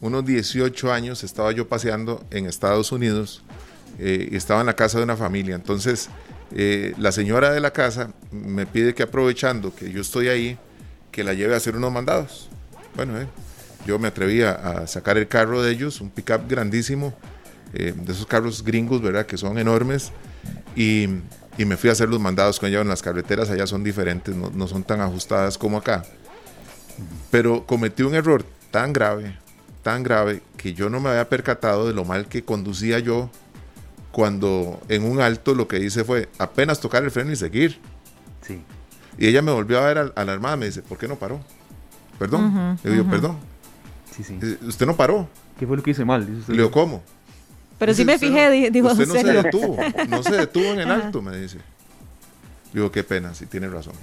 unos 0.00 0.26
18 0.26 0.92
años 0.92 1.22
estaba 1.22 1.52
yo 1.52 1.68
paseando 1.68 2.24
en 2.32 2.46
Estados 2.46 2.90
Unidos 2.90 3.44
eh, 4.00 4.28
y 4.32 4.36
estaba 4.36 4.60
en 4.60 4.66
la 4.66 4.74
casa 4.74 4.98
de 4.98 5.04
una 5.04 5.16
familia. 5.16 5.54
Entonces, 5.54 6.10
eh, 6.52 6.94
la 6.98 7.12
señora 7.12 7.52
de 7.52 7.60
la 7.60 7.70
casa 7.72 8.12
me 8.32 8.66
pide 8.66 8.92
que 8.92 9.04
aprovechando 9.04 9.72
que 9.72 9.92
yo 9.92 10.00
estoy 10.00 10.28
ahí, 10.28 10.58
que 11.12 11.22
la 11.22 11.32
lleve 11.32 11.54
a 11.54 11.58
hacer 11.58 11.76
unos 11.76 11.92
mandados. 11.92 12.50
Bueno, 12.94 13.20
eh, 13.20 13.26
yo 13.86 13.98
me 13.98 14.08
atreví 14.08 14.42
a, 14.42 14.86
sacar 14.86 15.18
el 15.18 15.28
carro 15.28 15.62
de 15.62 15.72
ellos, 15.72 16.00
un 16.00 16.10
pickup 16.10 16.48
grandísimo, 16.48 17.14
eh, 17.72 17.92
de 17.94 18.12
esos 18.12 18.26
carros 18.26 18.62
gringos, 18.62 19.02
¿verdad? 19.02 19.26
Que 19.26 19.36
son 19.36 19.58
enormes. 19.58 20.12
Y, 20.76 21.08
y, 21.58 21.64
me 21.64 21.76
fui 21.76 21.90
a 21.90 21.92
hacer 21.92 22.08
los 22.08 22.20
mandados 22.20 22.58
con 22.58 22.68
ella 22.68 22.80
en 22.80 22.88
las 22.88 23.02
carreteras, 23.02 23.50
allá 23.50 23.66
son 23.66 23.84
diferentes, 23.84 24.34
no, 24.34 24.50
no, 24.50 24.66
son 24.66 24.84
tan 24.84 25.00
ajustadas 25.00 25.58
como 25.58 25.78
acá. 25.78 26.04
Pero 27.30 27.66
cometí 27.66 28.02
un 28.02 28.14
error 28.14 28.44
tan 28.70 28.92
grave, 28.92 29.36
tan 29.82 30.02
grave, 30.02 30.42
que 30.56 30.72
yo 30.72 30.88
no 30.88 31.00
me 31.00 31.10
había 31.10 31.28
percatado 31.28 31.86
de 31.86 31.94
lo 31.94 32.04
mal 32.04 32.26
que 32.26 32.44
conducía 32.44 32.98
yo 33.00 33.30
cuando 34.12 34.80
en 34.88 35.04
un 35.04 35.20
alto 35.20 35.54
lo 35.56 35.66
que 35.66 35.80
hice 35.80 36.04
fue 36.04 36.28
apenas 36.38 36.80
tocar 36.80 37.02
el 37.02 37.10
freno 37.10 37.32
y 37.32 37.36
seguir. 37.36 37.80
Sí. 38.42 38.62
Y 39.18 39.26
ella 39.26 39.42
me 39.42 39.50
volvió 39.50 39.80
a 39.80 39.86
ver 39.92 40.12
alarmada, 40.14 40.56
me 40.56 40.66
dice, 40.66 40.82
¿por 40.82 40.98
qué 40.98 41.08
no 41.08 41.16
paró? 41.16 41.40
Perdón. 42.18 42.78
le 42.82 42.90
digo, 42.90 43.04
perdón. 43.04 43.38
Sí, 44.10 44.22
sí. 44.22 44.38
Eh, 44.40 44.58
usted 44.62 44.86
no 44.86 44.96
paró. 44.96 45.28
¿Qué 45.58 45.66
fue 45.66 45.76
lo 45.76 45.82
que 45.82 45.90
hice 45.90 46.04
mal? 46.04 46.26
Dice 46.26 46.52
Le 46.52 46.58
digo, 46.58 46.70
¿cómo? 46.70 47.02
Pero 47.78 47.92
sí 47.92 48.04
me 48.04 48.18
fijé, 48.18 48.66
no, 48.66 48.70
digo, 48.70 48.88
usted 48.92 49.06
no 49.06 49.14
se 49.14 49.24
detuvo, 49.42 49.76
no 50.08 50.22
se 50.22 50.36
detuvo 50.36 50.64
en 50.64 50.80
el 50.80 50.90
alto, 50.90 51.20
me 51.20 51.36
dice. 51.36 51.58
Digo, 52.72 52.90
qué 52.90 53.02
pena, 53.04 53.34
sí 53.34 53.46
tiene 53.46 53.68
razón. 53.68 53.94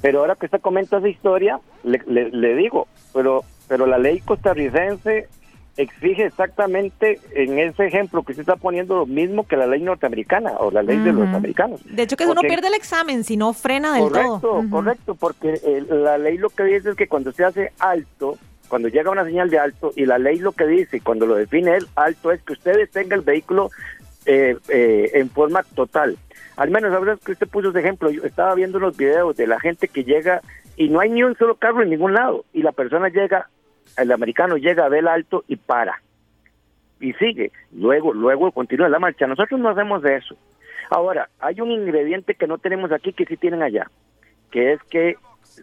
Pero 0.00 0.20
ahora 0.20 0.34
que 0.34 0.46
usted 0.46 0.60
comenta 0.60 0.98
esa 0.98 1.08
historia, 1.08 1.60
le, 1.84 2.02
le, 2.06 2.30
le 2.30 2.56
digo, 2.56 2.88
pero, 3.12 3.44
pero 3.68 3.86
la 3.86 3.98
ley 3.98 4.20
costarricense 4.20 5.28
exige 5.76 6.26
exactamente 6.26 7.18
en 7.34 7.58
ese 7.58 7.86
ejemplo 7.86 8.22
que 8.22 8.32
usted 8.32 8.42
está 8.42 8.56
poniendo 8.56 8.96
lo 8.98 9.06
mismo 9.06 9.46
que 9.46 9.56
la 9.56 9.66
ley 9.66 9.80
norteamericana 9.80 10.52
o 10.58 10.70
la 10.70 10.82
ley 10.82 10.98
uh 10.98 11.00
-huh. 11.00 11.04
de 11.04 11.12
los 11.12 11.28
americanos. 11.28 11.80
De 11.84 12.02
hecho 12.02 12.16
que 12.16 12.26
porque, 12.26 12.40
uno 12.40 12.48
pierde 12.48 12.68
el 12.68 12.74
examen 12.74 13.24
si 13.24 13.36
no 13.36 13.52
frena 13.52 13.94
del 13.94 14.02
correcto, 14.02 14.38
todo. 14.40 14.40
Correcto, 14.40 14.58
uh 14.58 14.62
-huh. 14.62 14.70
correcto, 14.70 15.14
porque 15.14 15.54
eh, 15.64 15.84
la 15.88 16.18
ley 16.18 16.36
lo 16.38 16.50
que 16.50 16.64
dice 16.64 16.90
es 16.90 16.96
que 16.96 17.08
cuando 17.08 17.32
se 17.32 17.44
hace 17.44 17.72
alto, 17.78 18.38
cuando 18.68 18.88
llega 18.88 19.10
una 19.10 19.24
señal 19.24 19.50
de 19.50 19.58
alto 19.58 19.92
y 19.96 20.04
la 20.04 20.18
ley 20.18 20.38
lo 20.38 20.52
que 20.52 20.66
dice, 20.66 21.00
cuando 21.00 21.26
lo 21.26 21.36
define 21.36 21.76
el 21.76 21.86
alto 21.94 22.32
es 22.32 22.42
que 22.42 22.52
usted 22.52 22.74
detenga 22.76 23.16
el 23.16 23.22
vehículo 23.22 23.70
eh, 24.26 24.56
eh, 24.68 25.10
en 25.14 25.30
forma 25.30 25.62
total. 25.74 26.16
Al 26.56 26.70
menos 26.70 26.92
ahora 26.92 27.16
que 27.24 27.32
usted 27.32 27.48
puso 27.48 27.70
ese 27.70 27.80
ejemplo, 27.80 28.10
yo 28.10 28.22
estaba 28.24 28.54
viendo 28.54 28.78
los 28.78 28.96
videos 28.96 29.36
de 29.36 29.46
la 29.46 29.58
gente 29.58 29.88
que 29.88 30.04
llega 30.04 30.42
y 30.76 30.88
no 30.88 31.00
hay 31.00 31.10
ni 31.10 31.22
un 31.22 31.36
solo 31.36 31.56
carro 31.56 31.82
en 31.82 31.90
ningún 31.90 32.14
lado 32.14 32.44
y 32.52 32.62
la 32.62 32.72
persona 32.72 33.08
llega 33.08 33.48
el 33.96 34.12
americano 34.12 34.56
llega 34.56 34.84
a 34.84 34.88
ver 34.88 35.00
el 35.00 35.08
alto 35.08 35.44
y 35.48 35.56
para 35.56 36.00
y 37.00 37.12
sigue, 37.14 37.50
luego 37.72 38.14
luego 38.14 38.52
continúa 38.52 38.88
la 38.88 39.00
marcha. 39.00 39.26
Nosotros 39.26 39.60
no 39.60 39.68
hacemos 39.68 40.04
eso. 40.04 40.36
Ahora, 40.88 41.28
hay 41.40 41.60
un 41.60 41.70
ingrediente 41.70 42.34
que 42.34 42.46
no 42.46 42.58
tenemos 42.58 42.92
aquí 42.92 43.12
que 43.12 43.26
sí 43.26 43.36
tienen 43.36 43.62
allá, 43.62 43.90
que 44.50 44.72
es 44.72 44.82
que 44.84 45.16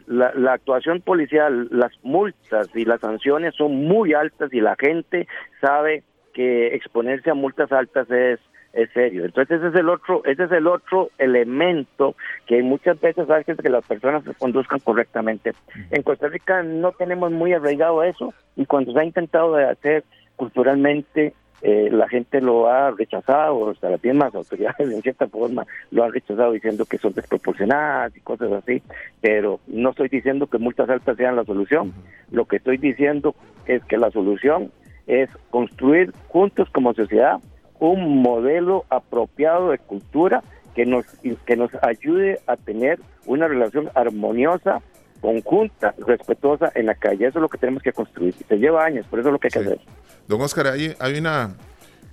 la, 0.07 0.53
actuación 0.53 1.01
policial, 1.01 1.67
las 1.71 1.91
multas 2.03 2.69
y 2.75 2.83
las 2.83 2.99
sanciones 3.01 3.55
son 3.55 3.75
muy 3.75 4.13
altas 4.13 4.53
y 4.53 4.59
la 4.59 4.75
gente 4.75 5.27
sabe 5.61 6.03
que 6.33 6.75
exponerse 6.75 7.29
a 7.29 7.35
multas 7.35 7.71
altas 7.71 8.09
es 8.11 8.39
es 8.73 8.89
serio. 8.91 9.25
Entonces 9.25 9.59
ese 9.59 9.69
es 9.69 9.75
el 9.75 9.89
otro, 9.89 10.23
ese 10.25 10.43
es 10.43 10.51
el 10.51 10.67
otro 10.67 11.09
elemento 11.17 12.15
que 12.45 12.61
muchas 12.61 12.99
veces 12.99 13.29
hace 13.29 13.55
que 13.55 13.69
las 13.69 13.85
personas 13.85 14.23
se 14.23 14.33
conduzcan 14.33 14.79
correctamente. 14.79 15.53
En 15.91 16.03
Costa 16.03 16.27
Rica 16.27 16.63
no 16.63 16.91
tenemos 16.91 17.31
muy 17.31 17.53
arraigado 17.53 18.03
eso 18.03 18.33
y 18.55 18.65
cuando 18.65 18.93
se 18.93 18.99
ha 18.99 19.03
intentado 19.03 19.55
de 19.55 19.65
hacer 19.65 20.03
culturalmente 20.35 21.33
eh, 21.61 21.89
la 21.91 22.07
gente 22.07 22.39
lo 22.39 22.69
ha 22.69 22.91
rechazado, 22.91 23.57
o 23.57 23.75
sea, 23.75 23.89
las 23.89 24.01
mismas 24.01 24.33
autoridades 24.33 24.79
en 24.79 25.01
cierta 25.01 25.27
forma 25.27 25.65
lo 25.91 26.05
han 26.05 26.13
rechazado 26.13 26.53
diciendo 26.53 26.85
que 26.85 26.97
son 26.97 27.11
desproporcionadas 27.13 28.15
y 28.15 28.21
cosas 28.21 28.51
así, 28.53 28.81
pero 29.19 29.59
no 29.67 29.89
estoy 29.89 30.07
diciendo 30.07 30.47
que 30.47 30.57
multas 30.57 30.89
altas 30.89 31.17
sean 31.17 31.35
la 31.35 31.43
solución, 31.43 31.93
lo 32.31 32.45
que 32.45 32.57
estoy 32.57 32.77
diciendo 32.77 33.35
es 33.65 33.83
que 33.83 33.97
la 33.97 34.09
solución 34.09 34.71
es 35.05 35.29
construir 35.49 36.13
juntos 36.29 36.69
como 36.69 36.93
sociedad 36.93 37.39
un 37.79 38.21
modelo 38.21 38.85
apropiado 38.89 39.71
de 39.71 39.77
cultura 39.79 40.43
que 40.75 40.85
nos, 40.85 41.05
que 41.45 41.55
nos 41.55 41.71
ayude 41.81 42.39
a 42.47 42.55
tener 42.55 42.99
una 43.25 43.47
relación 43.47 43.89
armoniosa 43.95 44.81
conjunta, 45.21 45.93
respetuosa 45.97 46.71
en 46.75 46.85
la 46.85 46.95
calle. 46.95 47.27
Eso 47.27 47.39
es 47.39 47.41
lo 47.41 47.49
que 47.49 47.57
tenemos 47.57 47.83
que 47.83 47.91
construir. 47.91 48.35
Se 48.47 48.57
lleva 48.57 48.85
años, 48.85 49.05
por 49.07 49.19
eso 49.19 49.29
es 49.29 49.33
lo 49.33 49.39
que 49.39 49.47
hay 49.47 49.51
que 49.51 49.59
hacer. 49.59 49.79
Don 50.27 50.41
Oscar, 50.41 50.67
hay, 50.67 50.95
hay 50.99 51.17
una, 51.17 51.55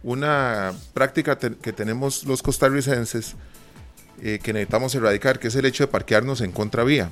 una 0.03 0.73
práctica 0.95 1.39
que 1.39 1.73
tenemos 1.73 2.25
los 2.25 2.43
costarricenses 2.43 3.37
eh, 4.23 4.39
que 4.43 4.53
necesitamos 4.53 4.95
erradicar, 4.95 5.39
que 5.39 5.49
es 5.49 5.57
el 5.57 5.67
hecho 5.67 5.85
de 5.85 5.89
parquearnos 5.89 6.41
en 6.41 6.51
contravía. 6.51 7.11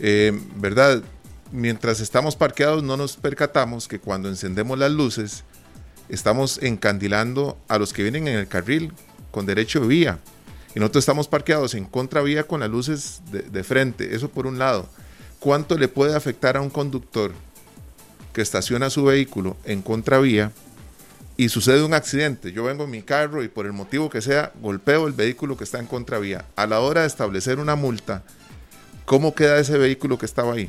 Eh, 0.00 0.32
¿Verdad? 0.56 1.02
Mientras 1.50 2.00
estamos 2.00 2.36
parqueados 2.36 2.82
no 2.82 2.96
nos 2.96 3.16
percatamos 3.16 3.88
que 3.88 3.98
cuando 3.98 4.28
encendemos 4.28 4.78
las 4.78 4.92
luces 4.92 5.44
estamos 6.08 6.62
encandilando 6.62 7.58
a 7.68 7.78
los 7.78 7.92
que 7.92 8.02
vienen 8.02 8.28
en 8.28 8.36
el 8.36 8.48
carril 8.48 8.92
con 9.30 9.46
derecho 9.46 9.80
de 9.80 9.86
vía. 9.88 10.18
Y 10.74 10.80
nosotros 10.80 11.02
estamos 11.02 11.28
parqueados 11.28 11.74
en 11.74 11.84
contravía 11.84 12.44
con 12.44 12.60
las 12.60 12.70
luces 12.70 13.22
de, 13.30 13.64
frente. 13.64 14.14
Eso 14.14 14.28
por 14.28 14.46
un 14.46 14.58
lado. 14.58 14.88
¿Cuánto 15.40 15.76
le 15.76 15.88
puede 15.88 16.14
afectar 16.14 16.56
a 16.56 16.60
un 16.60 16.70
conductor 16.70 17.32
que 18.32 18.42
estaciona 18.42 18.90
su 18.90 19.04
vehículo 19.04 19.56
en 19.64 19.82
contravía 19.82 20.52
y 21.38 21.48
sucede 21.48 21.84
un 21.84 21.94
accidente. 21.94 22.52
Yo 22.52 22.64
vengo 22.64 22.84
en 22.84 22.90
mi 22.90 23.02
carro 23.02 23.44
y 23.44 23.48
por 23.48 23.64
el 23.64 23.72
motivo 23.72 24.10
que 24.10 24.20
sea 24.20 24.52
golpeo 24.60 25.06
el 25.06 25.12
vehículo 25.12 25.56
que 25.56 25.64
está 25.64 25.78
en 25.78 25.86
contravía. 25.86 26.44
A 26.56 26.66
la 26.66 26.80
hora 26.80 27.02
de 27.02 27.06
establecer 27.06 27.60
una 27.60 27.76
multa, 27.76 28.24
¿cómo 29.04 29.34
queda 29.34 29.58
ese 29.58 29.78
vehículo 29.78 30.18
que 30.18 30.26
estaba 30.26 30.54
ahí? 30.54 30.68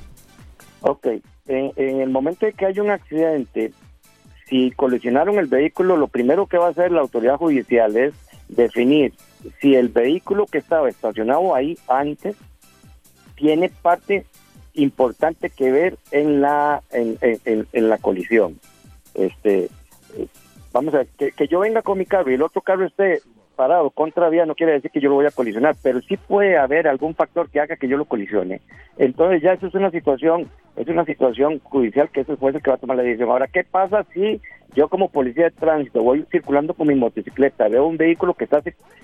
Ok, 0.82 1.08
en, 1.48 1.74
el 1.76 2.10
momento 2.10 2.46
de 2.46 2.54
que 2.54 2.68
haya 2.68 2.84
un 2.84 2.92
accidente, 2.92 3.74
si 4.50 4.72
colisionaron 4.72 5.38
el 5.38 5.46
vehículo, 5.46 5.96
lo 5.96 6.08
primero 6.08 6.48
que 6.48 6.58
va 6.58 6.68
a 6.68 6.72
hacer 6.72 6.92
la 6.92 7.02
autoridad 7.02 7.38
judicial 7.38 7.96
es 7.96 8.14
definir 8.48 9.14
si 9.62 9.76
el 9.76 9.90
vehículo 9.90 10.48
que 10.48 10.58
estaba 10.58 10.90
estacionado 10.90 11.56
ahí 11.56 11.78
antes 11.88 12.36
tiene 13.36 13.70
parte 13.70 14.26
importante 14.74 15.50
que 15.50 15.72
ver 15.72 15.98
en 16.12 16.42
la 16.42 16.82
en, 16.92 17.18
en, 17.22 17.90
la 17.90 17.98
colisión. 17.98 18.60
Este, 19.14 19.70
vamos 20.74 20.94
a 20.94 21.00
ver, 21.00 21.08
que, 21.18 21.32
que, 21.32 21.48
yo 21.48 21.60
venga 21.60 21.82
con 21.82 21.98
mi 21.98 22.06
carro 22.06 22.32
y 22.32 22.36
el 22.36 22.42
otro 22.42 22.62
carro 22.62 22.86
esté 22.86 23.22
parado 23.60 23.90
contra 23.90 24.30
vía 24.30 24.46
no 24.46 24.56
quiere 24.56 24.72
decir 24.72 24.90
que 24.90 25.02
yo 25.02 25.10
lo 25.10 25.16
voy 25.16 25.26
a 25.26 25.32
colisionar, 25.32 25.76
pero 25.84 26.00
sí 26.00 26.16
puede 26.16 26.58
haber 26.58 26.88
algún 26.88 27.14
factor 27.14 27.50
que 27.50 27.60
haga 27.60 27.76
que 27.76 27.90
yo 27.90 27.98
lo 27.98 28.06
colisione. 28.06 28.62
Entonces 28.98 29.42
ya 29.42 29.52
eso 29.52 29.68
es 29.68 29.76
una 29.76 29.92
situación, 29.92 30.48
es 30.78 30.88
una 30.88 31.04
situación 31.04 31.60
judicial 31.60 32.08
que 32.08 32.22
es 32.22 32.30
el 32.30 32.38
juez 32.38 32.56
que 32.64 32.70
va 32.70 32.78
a 32.78 32.80
tomar 32.80 32.96
la 32.96 33.04
decisión. 33.04 33.30
Ahora, 33.30 33.48
¿qué 33.48 33.66
pasa 33.66 34.06
si 34.14 34.40
yo 34.76 34.88
como 34.88 35.10
policía 35.10 35.44
de 35.44 35.52
tránsito 35.52 36.02
voy 36.02 36.26
circulando 36.32 36.74
con 36.74 36.88
mi 36.88 36.96
motocicleta, 36.96 37.68
veo 37.68 37.86
un 37.86 37.98
vehículo 37.98 38.34
que 38.34 38.46
está 38.46 38.62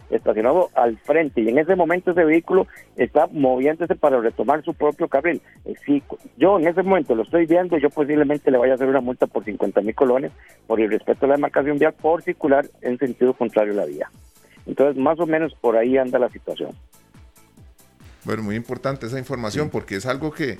estacionado 0.09 0.69
al 0.73 0.95
frente 0.99 1.41
y 1.41 1.49
en 1.49 1.57
ese 1.57 1.75
momento 1.75 2.11
ese 2.11 2.23
vehículo 2.23 2.65
está 2.95 3.27
moviéndose 3.27 3.95
para 3.95 4.21
retomar 4.21 4.63
su 4.63 4.73
propio 4.73 5.09
carril? 5.09 5.41
Eh, 5.65 5.73
si 5.85 6.01
yo 6.37 6.59
en 6.59 6.67
ese 6.69 6.81
momento 6.81 7.13
lo 7.13 7.23
estoy 7.23 7.45
viendo, 7.45 7.77
yo 7.77 7.89
posiblemente 7.89 8.51
le 8.51 8.57
vaya 8.57 8.71
a 8.71 8.75
hacer 8.75 8.87
una 8.87 9.01
multa 9.01 9.27
por 9.27 9.43
50 9.43 9.81
mil 9.81 9.95
colones 9.95 10.31
por 10.65 10.79
el 10.79 10.89
respeto 10.89 11.25
a 11.25 11.27
la 11.27 11.35
demarcación 11.35 11.77
vial 11.77 11.93
por 12.01 12.21
circular 12.21 12.63
en 12.81 12.97
sentido 12.97 13.33
contrario 13.33 13.73
a 13.73 13.75
la 13.75 13.85
vía. 13.85 14.09
Entonces, 14.65 15.01
más 15.01 15.19
o 15.19 15.25
menos 15.25 15.53
por 15.59 15.77
ahí 15.77 15.97
anda 15.97 16.19
la 16.19 16.29
situación. 16.29 16.71
Bueno, 18.23 18.43
muy 18.43 18.55
importante 18.55 19.05
esa 19.05 19.19
información 19.19 19.69
porque 19.69 19.95
es 19.95 20.05
algo 20.05 20.31
que 20.31 20.57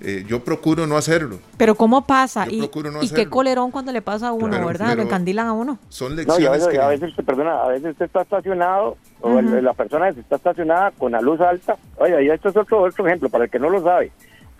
eh, 0.00 0.24
yo 0.28 0.44
procuro 0.44 0.86
no 0.86 0.96
hacerlo. 0.96 1.38
Pero 1.56 1.74
¿cómo 1.74 2.06
pasa? 2.06 2.46
y, 2.50 2.68
qué 3.14 3.28
colerón 3.28 3.70
cuando 3.70 3.92
le 3.92 4.02
pasa 4.02 4.28
a 4.28 4.32
uno, 4.32 4.66
¿verdad? 4.66 4.96
Lo 4.96 5.02
encandilan 5.02 5.46
a 5.46 5.52
uno. 5.52 5.78
Son 5.88 6.16
lecciones 6.16 6.66
no, 6.66 6.82
a 6.82 6.88
veces, 6.88 7.12
perdona, 7.24 7.62
a 7.62 7.68
veces 7.68 7.92
usted 7.92 8.06
está 8.06 8.22
estacionado 8.22 8.96
o 9.20 9.40
la 9.40 9.72
persona 9.74 10.08
está 10.08 10.36
estacionada 10.36 10.90
con 10.90 11.12
la 11.12 11.20
luz 11.20 11.40
alta. 11.40 11.76
Oye, 11.96 12.24
y 12.24 12.28
esto 12.28 12.48
es 12.48 12.56
otro, 12.56 12.82
otro 12.82 13.06
ejemplo 13.06 13.28
para 13.30 13.44
el 13.44 13.50
que 13.50 13.58
no 13.58 13.70
lo 13.70 13.82
sabe 13.82 14.10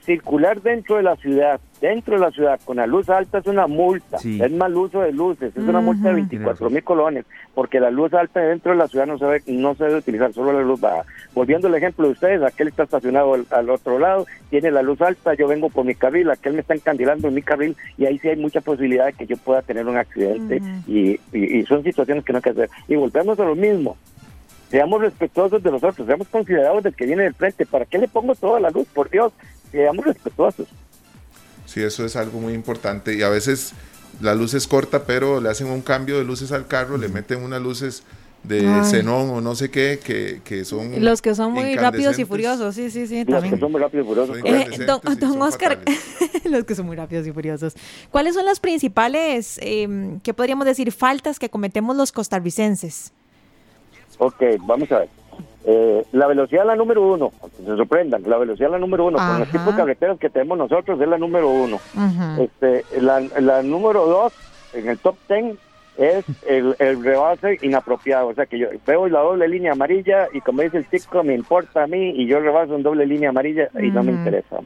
circular 0.06 0.62
dentro 0.62 0.96
de 0.96 1.02
la 1.02 1.16
ciudad, 1.16 1.60
dentro 1.80 2.14
de 2.14 2.20
la 2.20 2.30
ciudad 2.30 2.60
con 2.64 2.76
la 2.76 2.86
luz 2.86 3.10
alta 3.10 3.38
es 3.38 3.46
una 3.46 3.66
multa, 3.66 4.18
es 4.18 4.52
mal 4.52 4.74
uso 4.76 5.00
de 5.00 5.12
luces, 5.12 5.54
es 5.54 5.64
una 5.64 5.80
multa 5.80 6.08
de 6.08 6.14
24 6.14 6.70
mil 6.70 6.84
colones, 6.84 7.26
porque 7.54 7.80
la 7.80 7.90
luz 7.90 8.14
alta 8.14 8.40
dentro 8.40 8.70
de 8.70 8.78
la 8.78 8.86
ciudad 8.86 9.06
no 9.06 9.18
se 9.18 9.24
debe, 9.24 9.42
no 9.48 9.74
se 9.74 9.84
debe 9.84 9.98
utilizar, 9.98 10.32
solo 10.32 10.52
la 10.52 10.62
luz 10.62 10.80
baja. 10.80 11.04
Volviendo 11.34 11.66
al 11.66 11.74
ejemplo 11.74 12.06
de 12.06 12.12
ustedes, 12.12 12.42
aquel 12.42 12.68
está 12.68 12.84
estacionado 12.84 13.36
al, 13.50 13.68
otro 13.68 13.98
lado, 13.98 14.26
tiene 14.48 14.70
la 14.70 14.82
luz 14.82 15.02
alta, 15.02 15.34
yo 15.34 15.48
vengo 15.48 15.68
por 15.68 15.84
mi 15.84 15.96
carril, 15.96 16.30
aquel 16.30 16.54
me 16.54 16.60
está 16.60 16.74
encandilando 16.74 17.26
en 17.26 17.34
mi 17.34 17.42
carril 17.42 17.76
y 17.98 18.06
ahí 18.06 18.18
sí 18.18 18.28
hay 18.28 18.36
mucha 18.36 18.60
posibilidad 18.60 19.06
de 19.06 19.12
que 19.12 19.26
yo 19.26 19.36
pueda 19.36 19.60
tener 19.62 19.86
un 19.86 19.96
accidente 19.96 20.62
y, 20.86 21.18
y 21.32 21.64
son 21.64 21.82
situaciones 21.82 22.24
que 22.24 22.32
no 22.32 22.38
hay 22.38 22.42
que 22.42 22.50
hacer. 22.50 22.70
Y 22.86 22.94
volvemos 22.94 23.38
a 23.40 23.44
lo 23.44 23.56
mismo, 23.56 23.96
seamos 24.76 25.00
respetuosos 25.00 25.62
de 25.62 25.70
nosotros, 25.70 26.06
seamos 26.06 26.28
considerados 26.28 26.82
del 26.82 26.94
que 26.94 27.06
viene 27.06 27.22
del 27.22 27.32
frente. 27.32 27.64
¿Para 27.64 27.86
qué 27.86 27.96
le 27.96 28.08
pongo 28.08 28.34
toda 28.34 28.60
la 28.60 28.68
luz? 28.68 28.86
Por 28.92 29.08
Dios, 29.08 29.32
seamos 29.72 30.04
respetuosos. 30.04 30.68
Sí, 31.64 31.82
eso 31.82 32.04
es 32.04 32.14
algo 32.14 32.40
muy 32.40 32.52
importante 32.52 33.14
y 33.14 33.22
a 33.22 33.30
veces 33.30 33.72
la 34.20 34.34
luz 34.34 34.52
es 34.52 34.66
corta, 34.66 35.04
pero 35.04 35.40
le 35.40 35.48
hacen 35.48 35.68
un 35.68 35.80
cambio 35.80 36.18
de 36.18 36.24
luces 36.24 36.52
al 36.52 36.66
carro, 36.66 36.98
le 36.98 37.08
meten 37.08 37.42
unas 37.42 37.62
luces 37.62 38.02
de 38.42 38.84
xenón 38.84 39.30
o 39.30 39.40
no 39.40 39.54
sé 39.54 39.70
qué, 39.70 39.98
que, 40.44 40.64
son... 40.66 41.02
Los 41.02 41.22
que 41.22 41.34
son 41.34 41.52
muy 41.52 41.74
rápidos 41.76 42.18
y 42.18 42.26
furiosos, 42.26 42.74
sí, 42.74 42.90
sí, 42.90 43.06
sí. 43.06 43.24
Los 43.24 43.42
que 43.44 43.58
son 43.58 43.72
muy 43.72 43.80
rápidos 43.80 44.04
y 44.04 44.08
furiosos. 44.08 44.36
Eh, 44.44 44.86
don, 44.86 45.42
Oscar, 45.42 45.80
los 46.44 46.64
que 46.64 46.74
son 46.74 46.84
muy 46.84 46.96
rápidos 46.96 47.26
y 47.26 47.32
furiosos. 47.32 47.74
¿Cuáles 48.10 48.34
son 48.34 48.44
las 48.44 48.60
principales, 48.60 49.58
eh, 49.62 50.18
qué 50.22 50.34
podríamos 50.34 50.66
decir, 50.66 50.92
faltas 50.92 51.38
que 51.38 51.48
cometemos 51.48 51.96
los 51.96 52.12
costarricenses? 52.12 53.14
Ok, 54.18 54.42
vamos 54.60 54.90
a 54.92 55.00
ver. 55.00 55.08
Eh, 55.68 56.04
la 56.12 56.28
velocidad 56.28 56.62
es 56.62 56.68
la 56.68 56.76
número 56.76 57.12
uno, 57.12 57.32
se 57.56 57.64
sorprendan, 57.64 58.22
la 58.24 58.38
velocidad 58.38 58.68
es 58.68 58.72
la 58.72 58.78
número 58.78 59.06
uno, 59.06 59.18
con 59.18 59.42
el 59.42 59.50
tipo 59.50 59.72
de 59.72 59.76
carreteras 59.76 60.16
que 60.16 60.30
tenemos 60.30 60.56
nosotros 60.56 61.00
es 61.00 61.08
la 61.08 61.18
número 61.18 61.50
uno. 61.50 61.80
este, 62.38 62.84
la, 63.00 63.62
número 63.64 64.06
dos, 64.06 64.32
en 64.74 64.88
el 64.88 64.98
top 64.98 65.16
ten, 65.26 65.58
es 65.98 66.24
el, 66.46 66.76
el, 66.78 67.02
rebase 67.02 67.58
inapropiado, 67.62 68.28
o 68.28 68.34
sea 68.34 68.46
que 68.46 68.60
yo 68.60 68.68
veo 68.86 69.08
la 69.08 69.20
doble 69.20 69.48
línea 69.48 69.72
amarilla 69.72 70.28
y 70.32 70.40
como 70.40 70.62
dice 70.62 70.78
el 70.78 70.88
chico, 70.88 71.24
me 71.24 71.34
importa 71.34 71.82
a 71.82 71.86
mí 71.88 72.10
y 72.10 72.26
yo 72.26 72.38
rebaso 72.38 72.76
en 72.76 72.84
doble 72.84 73.04
línea 73.04 73.30
amarilla 73.30 73.68
y 73.74 73.90
no 73.90 74.04
me 74.04 74.12
interesa. 74.12 74.58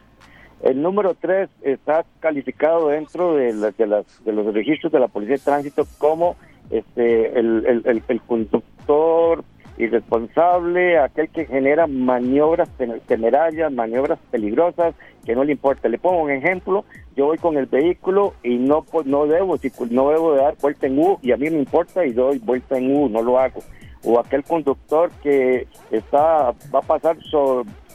El 0.62 0.82
número 0.82 1.16
tres 1.18 1.48
está 1.62 2.04
calificado 2.20 2.88
dentro 2.88 3.36
de, 3.36 3.54
de, 3.54 3.86
las, 3.86 4.04
de 4.22 4.32
los 4.32 4.52
registros 4.52 4.92
de 4.92 5.00
la 5.00 5.08
Policía 5.08 5.36
de 5.36 5.42
Tránsito 5.42 5.86
como 5.96 6.36
este 6.70 7.38
el, 7.38 7.82
el, 7.84 8.02
el 8.06 8.20
conductor 8.22 9.44
irresponsable, 9.80 10.98
aquel 10.98 11.28
que 11.30 11.46
genera 11.46 11.86
maniobras 11.86 12.68
temerarias, 13.06 13.72
maniobras 13.72 14.18
peligrosas, 14.30 14.94
que 15.24 15.34
no 15.34 15.44
le 15.44 15.52
importa. 15.52 15.88
Le 15.88 15.98
pongo 15.98 16.22
un 16.22 16.30
ejemplo, 16.30 16.84
yo 17.16 17.26
voy 17.26 17.38
con 17.38 17.56
el 17.56 17.66
vehículo 17.66 18.34
y 18.42 18.56
no 18.56 18.82
pues, 18.82 19.06
no 19.06 19.26
debo 19.26 19.56
no 19.90 20.10
debo 20.10 20.34
de 20.34 20.42
dar 20.42 20.56
vuelta 20.60 20.86
en 20.86 20.98
U 20.98 21.18
y 21.22 21.32
a 21.32 21.36
mí 21.36 21.50
me 21.50 21.58
importa 21.58 22.04
y 22.04 22.12
doy 22.12 22.38
vuelta 22.38 22.78
en 22.78 22.94
U, 22.94 23.08
no 23.08 23.22
lo 23.22 23.38
hago. 23.38 23.60
O 24.04 24.18
aquel 24.18 24.44
conductor 24.44 25.10
que 25.22 25.66
está 25.90 26.54
va 26.74 26.78
a 26.78 26.82
pasar 26.82 27.16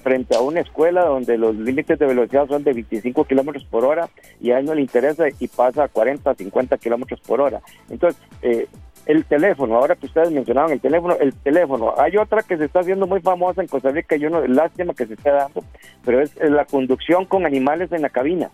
frente 0.05 0.35
a 0.35 0.39
una 0.39 0.59
escuela 0.59 1.03
donde 1.03 1.35
los 1.35 1.55
límites 1.55 1.97
de 1.97 2.05
velocidad 2.05 2.47
son 2.47 2.63
de 2.63 2.73
25 2.73 3.25
kilómetros 3.25 3.65
por 3.65 3.83
hora 3.83 4.07
y 4.39 4.51
a 4.51 4.59
él 4.59 4.65
no 4.65 4.75
le 4.75 4.81
interesa 4.81 5.25
y 5.39 5.47
pasa 5.47 5.85
a 5.85 5.87
40, 5.87 6.35
50 6.35 6.77
kilómetros 6.77 7.19
por 7.21 7.41
hora. 7.41 7.59
Entonces, 7.89 8.21
eh, 8.43 8.67
el 9.07 9.25
teléfono, 9.25 9.75
ahora 9.77 9.95
que 9.95 10.05
ustedes 10.05 10.29
mencionaban 10.29 10.73
el 10.73 10.79
teléfono, 10.79 11.17
el 11.19 11.33
teléfono. 11.33 11.95
Hay 11.97 12.17
otra 12.17 12.43
que 12.43 12.55
se 12.55 12.65
está 12.65 12.81
haciendo 12.81 13.07
muy 13.07 13.19
famosa 13.21 13.63
en 13.63 13.67
Costa 13.67 13.89
Rica, 13.89 14.15
yo 14.15 14.29
no, 14.29 14.45
lástima 14.45 14.93
que 14.93 15.07
se 15.07 15.15
esté 15.15 15.31
dando, 15.31 15.63
pero 16.05 16.21
es, 16.21 16.35
la 16.39 16.65
conducción 16.65 17.25
con 17.25 17.47
animales 17.47 17.91
en 17.91 18.03
la 18.03 18.09
cabina. 18.09 18.51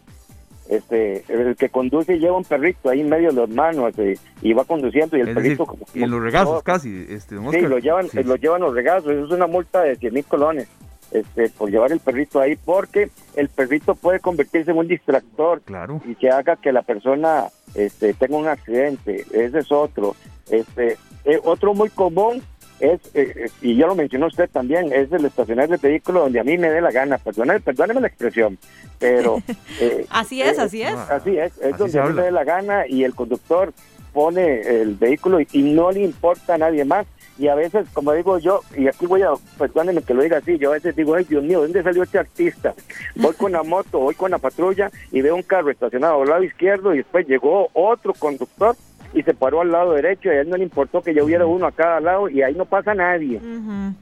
Este, 0.70 1.26
el 1.28 1.58
que 1.58 1.68
conduce 1.68 2.18
lleva 2.18 2.38
un 2.38 2.46
perrito 2.46 2.90
ahí 2.90 3.02
en 3.02 3.10
medio 3.10 3.32
de 3.32 3.42
las 3.42 3.50
manos 3.50 3.94
eh, 3.98 4.18
y 4.42 4.54
va 4.54 4.64
conduciendo 4.64 5.18
y 5.18 5.20
el 5.20 5.34
perrito 5.34 5.66
como, 5.66 5.86
y 5.94 6.04
en 6.04 6.12
los 6.12 6.22
regazos 6.22 6.64
casi 6.64 7.08
este 7.10 7.36
sí 7.36 7.62
lo 7.62 7.80
llevan 7.80 8.08
lo 8.14 8.36
llevan 8.38 8.62
los 8.62 8.74
regazos 8.74 9.12
es 9.12 9.30
una 9.32 9.48
multa 9.48 9.82
de 9.82 9.98
100 9.98 10.14
mil 10.14 10.24
colones 10.24 10.70
este, 11.12 11.50
por 11.50 11.70
llevar 11.70 11.92
el 11.92 12.00
perrito 12.00 12.40
ahí, 12.40 12.56
porque 12.56 13.10
el 13.36 13.50
perrito 13.50 13.96
puede 13.96 14.20
convertirse 14.20 14.72
en 14.72 14.78
un 14.78 14.88
distractor 14.88 15.62
Claro. 15.62 16.02
y 16.06 16.16
que 16.16 16.30
haga 16.30 16.56
que 16.56 16.72
la 16.72 16.82
persona 16.84 17.48
este, 17.76 18.14
tenga 18.14 18.38
un 18.38 18.48
accidente. 18.48 19.26
Ese 19.32 19.60
es 19.60 19.72
otro. 19.72 20.16
Este, 20.50 20.98
eh, 21.26 21.40
otro 21.44 21.74
muy 21.74 21.90
común 21.90 22.42
es, 22.82 23.00
eh, 23.14 23.32
eh, 23.36 23.50
y 23.62 23.76
ya 23.76 23.88
lo 23.88 23.96
mencionó 23.96 24.28
usted 24.28 24.50
también, 24.50 24.92
es 24.92 25.12
el 25.12 25.24
estacionar 25.26 25.72
el 25.72 25.78
vehículo 25.78 26.22
donde 26.22 26.40
a 26.40 26.44
mí 26.44 26.58
me 26.58 26.70
dé 26.70 26.82
la 26.82 26.92
gana. 26.92 27.18
Perdóneme, 27.20 27.60
perdóneme 27.60 28.02
la 28.02 28.08
expresión, 28.08 28.58
pero... 29.00 29.38
eh, 29.80 30.06
Así 30.10 30.42
es, 30.42 30.58
eh, 30.58 30.62
así 30.62 30.82
es. 30.82 30.94
Así 30.96 31.38
es, 31.38 31.58
es 31.60 31.74
Así 31.74 31.78
donde 31.78 32.00
a 32.00 32.06
mí 32.06 32.14
me 32.14 32.22
dé 32.24 32.32
la 32.32 32.44
gana 32.44 32.88
y 32.88 33.04
el 33.04 33.14
conductor 33.14 33.74
pone 34.14 34.62
el 34.62 34.96
vehículo 34.96 35.40
y, 35.40 35.48
y 35.54 35.62
no 35.62 35.92
le 35.92 36.02
importa 36.02 36.56
a 36.56 36.58
nadie 36.58 36.84
más. 36.84 37.06
Y 37.38 37.48
a 37.48 37.56
veces, 37.56 37.88
como 37.94 38.14
digo 38.14 38.38
yo, 38.40 38.62
y 38.78 38.88
aquí 38.88 39.06
voy 39.06 39.22
a, 39.24 39.32
perdónenme 39.58 40.04
que 40.04 40.14
lo 40.14 40.22
diga 40.22 40.38
así, 40.38 40.58
yo 40.58 40.72
a 40.72 40.74
veces 40.74 40.96
digo, 40.96 41.16
ay 41.16 41.24
Dios 41.24 41.44
mío, 41.44 41.62
¿dónde 41.62 41.82
salió 41.82 42.04
este 42.04 42.20
artista? 42.20 42.74
Voy 43.16 43.34
con 43.34 43.52
la 43.52 43.64
moto, 43.64 44.00
voy 44.00 44.16
con 44.16 44.32
la 44.32 44.38
patrulla 44.38 44.92
y 45.12 45.22
veo 45.22 45.36
un 45.36 45.44
carro 45.44 45.72
estacionado 45.72 46.22
al 46.22 46.30
lado 46.30 46.44
izquierdo 46.44 46.94
y 46.94 46.98
después 46.98 47.28
llegó 47.28 47.70
otro 47.74 48.14
conductor 48.14 48.76
y 49.14 49.24
se 49.24 49.34
paró 49.34 49.62
al 49.62 49.72
lado 49.72 49.94
derecho 49.94 50.30
y 50.30 50.36
a 50.36 50.42
él 50.42 50.50
no 50.50 50.58
le 50.58 50.64
importó 50.64 51.02
que 51.02 51.14
yo 51.14 51.26
hubiera 51.26 51.46
uno 51.46 51.68
a 51.68 51.72
cada 51.72 52.00
lado 52.00 52.30
y 52.30 52.42
ahí 52.42 52.54
no 52.54 52.66
pasa 52.66 52.94
nadie. 52.94 53.42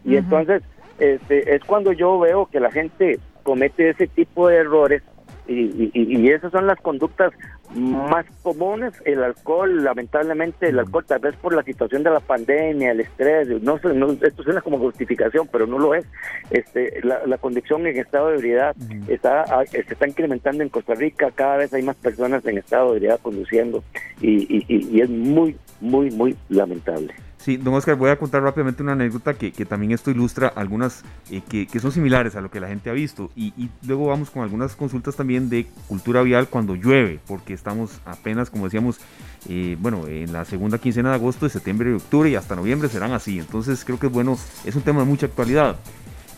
Y 0.04 0.16
entonces 0.16 0.62
este, 1.00 1.56
es 1.56 1.64
cuando 1.64 1.94
yo 1.94 2.20
veo 2.20 2.48
que 2.48 2.60
la 2.60 2.72
gente 2.72 3.20
comete 3.44 3.90
ese 3.90 4.08
tipo 4.08 4.48
de 4.48 4.58
errores 4.58 5.02
y, 5.50 5.92
y- 5.94 6.18
y- 6.18 6.30
esas 6.30 6.52
son 6.52 6.68
las 6.68 6.80
conductas 6.80 7.34
más 7.76 8.26
comunes. 8.44 8.94
El 9.06 9.24
alcohol, 9.24 9.84
lamentablemente, 9.84 10.70
el 10.70 10.80
alcohol 10.80 11.06
tal 11.06 11.20
vez 11.20 11.36
por 11.36 11.54
la 11.56 11.64
situación 11.64 12.04
de 12.04 12.10
la 12.12 12.20
pandemia, 12.20 12.92
el 12.92 13.02
estrés, 13.02 13.48
no, 13.62 13.78
sé, 13.80 13.94
no- 13.94 14.12
esto 14.12 14.44
suena 14.44 14.62
como 14.62 14.78
justificación, 14.80 15.48
pero 15.52 15.68
no 15.68 15.80
lo 15.80 15.94
es. 15.96 16.06
Este, 16.52 17.00
la, 17.04 17.26
la 17.26 17.38
conducción 17.38 17.86
en 17.88 17.98
estado 17.98 18.30
de 18.30 18.36
ebriedad 18.36 18.76
está, 19.08 19.42
ah, 19.44 19.66
se 19.66 19.80
está 19.80 20.08
incrementando 20.08 20.64
en 20.64 20.70
Costa 20.70 20.94
Rica, 20.96 21.32
cada 21.34 21.58
vez 21.58 21.74
hay 21.74 21.82
más 21.84 21.96
personas 21.98 22.46
en 22.46 22.58
estado 22.58 22.92
de 22.92 22.98
ebriedad 22.98 23.20
conduciendo 23.22 23.84
y, 24.22 24.42
y- 24.58 24.66
y- 24.68 24.88
y 24.98 25.02
es 25.02 25.10
muy, 25.10 25.56
muy, 25.82 26.10
muy 26.12 26.36
lamentable. 26.50 27.14
Sí, 27.40 27.56
don 27.56 27.74
Oscar, 27.74 27.96
voy 27.96 28.10
a 28.10 28.20
contar 28.20 28.44
rápidamente 28.44 28.84
una 28.84 28.92
anécdota 28.92 29.34
que, 29.34 29.52
también 29.66 29.94
esto 29.94 30.12
ilustra 30.12 30.50
algunas 30.50 31.04
eh, 31.32 31.42
que, 31.42 31.80
son 31.80 31.94
similares 31.94 32.36
a 32.36 32.42
lo 32.42 32.52
que 32.52 32.60
la 32.60 32.68
gente 32.68 32.90
ha 32.90 32.94
visto. 32.94 33.32
Y, 33.34 33.70
luego 33.88 34.08
vamos 34.08 34.30
con 34.30 34.44
algunas 34.44 34.76
consultas 34.76 35.16
también 35.16 35.50
de 35.50 35.66
cultura 35.88 36.22
vial 36.22 36.50
cuando 36.50 36.76
llueve, 36.76 37.22
porque 37.26 37.54
estamos 37.54 38.02
apenas, 38.06 38.50
como 38.50 38.66
decíamos, 38.66 39.00
eh, 39.48 39.78
bueno, 39.80 40.06
en 40.08 40.34
la 40.34 40.44
segunda 40.44 40.80
quincena 40.80 41.10
de 41.10 41.16
agosto, 41.16 41.46
de 41.46 41.52
septiembre 41.52 41.92
y 41.92 41.94
octubre 41.94 42.30
y 42.30 42.36
hasta 42.36 42.58
noviembre 42.58 42.90
serán 42.90 43.14
así. 43.14 43.40
Entonces 43.40 43.86
creo 43.86 43.98
que 43.98 44.08
es 44.08 44.14
bueno, 44.14 44.38
es 44.66 44.76
un 44.76 44.82
tema 44.82 45.00
de 45.00 45.06
mucha 45.06 45.28
actualidad. 45.28 45.78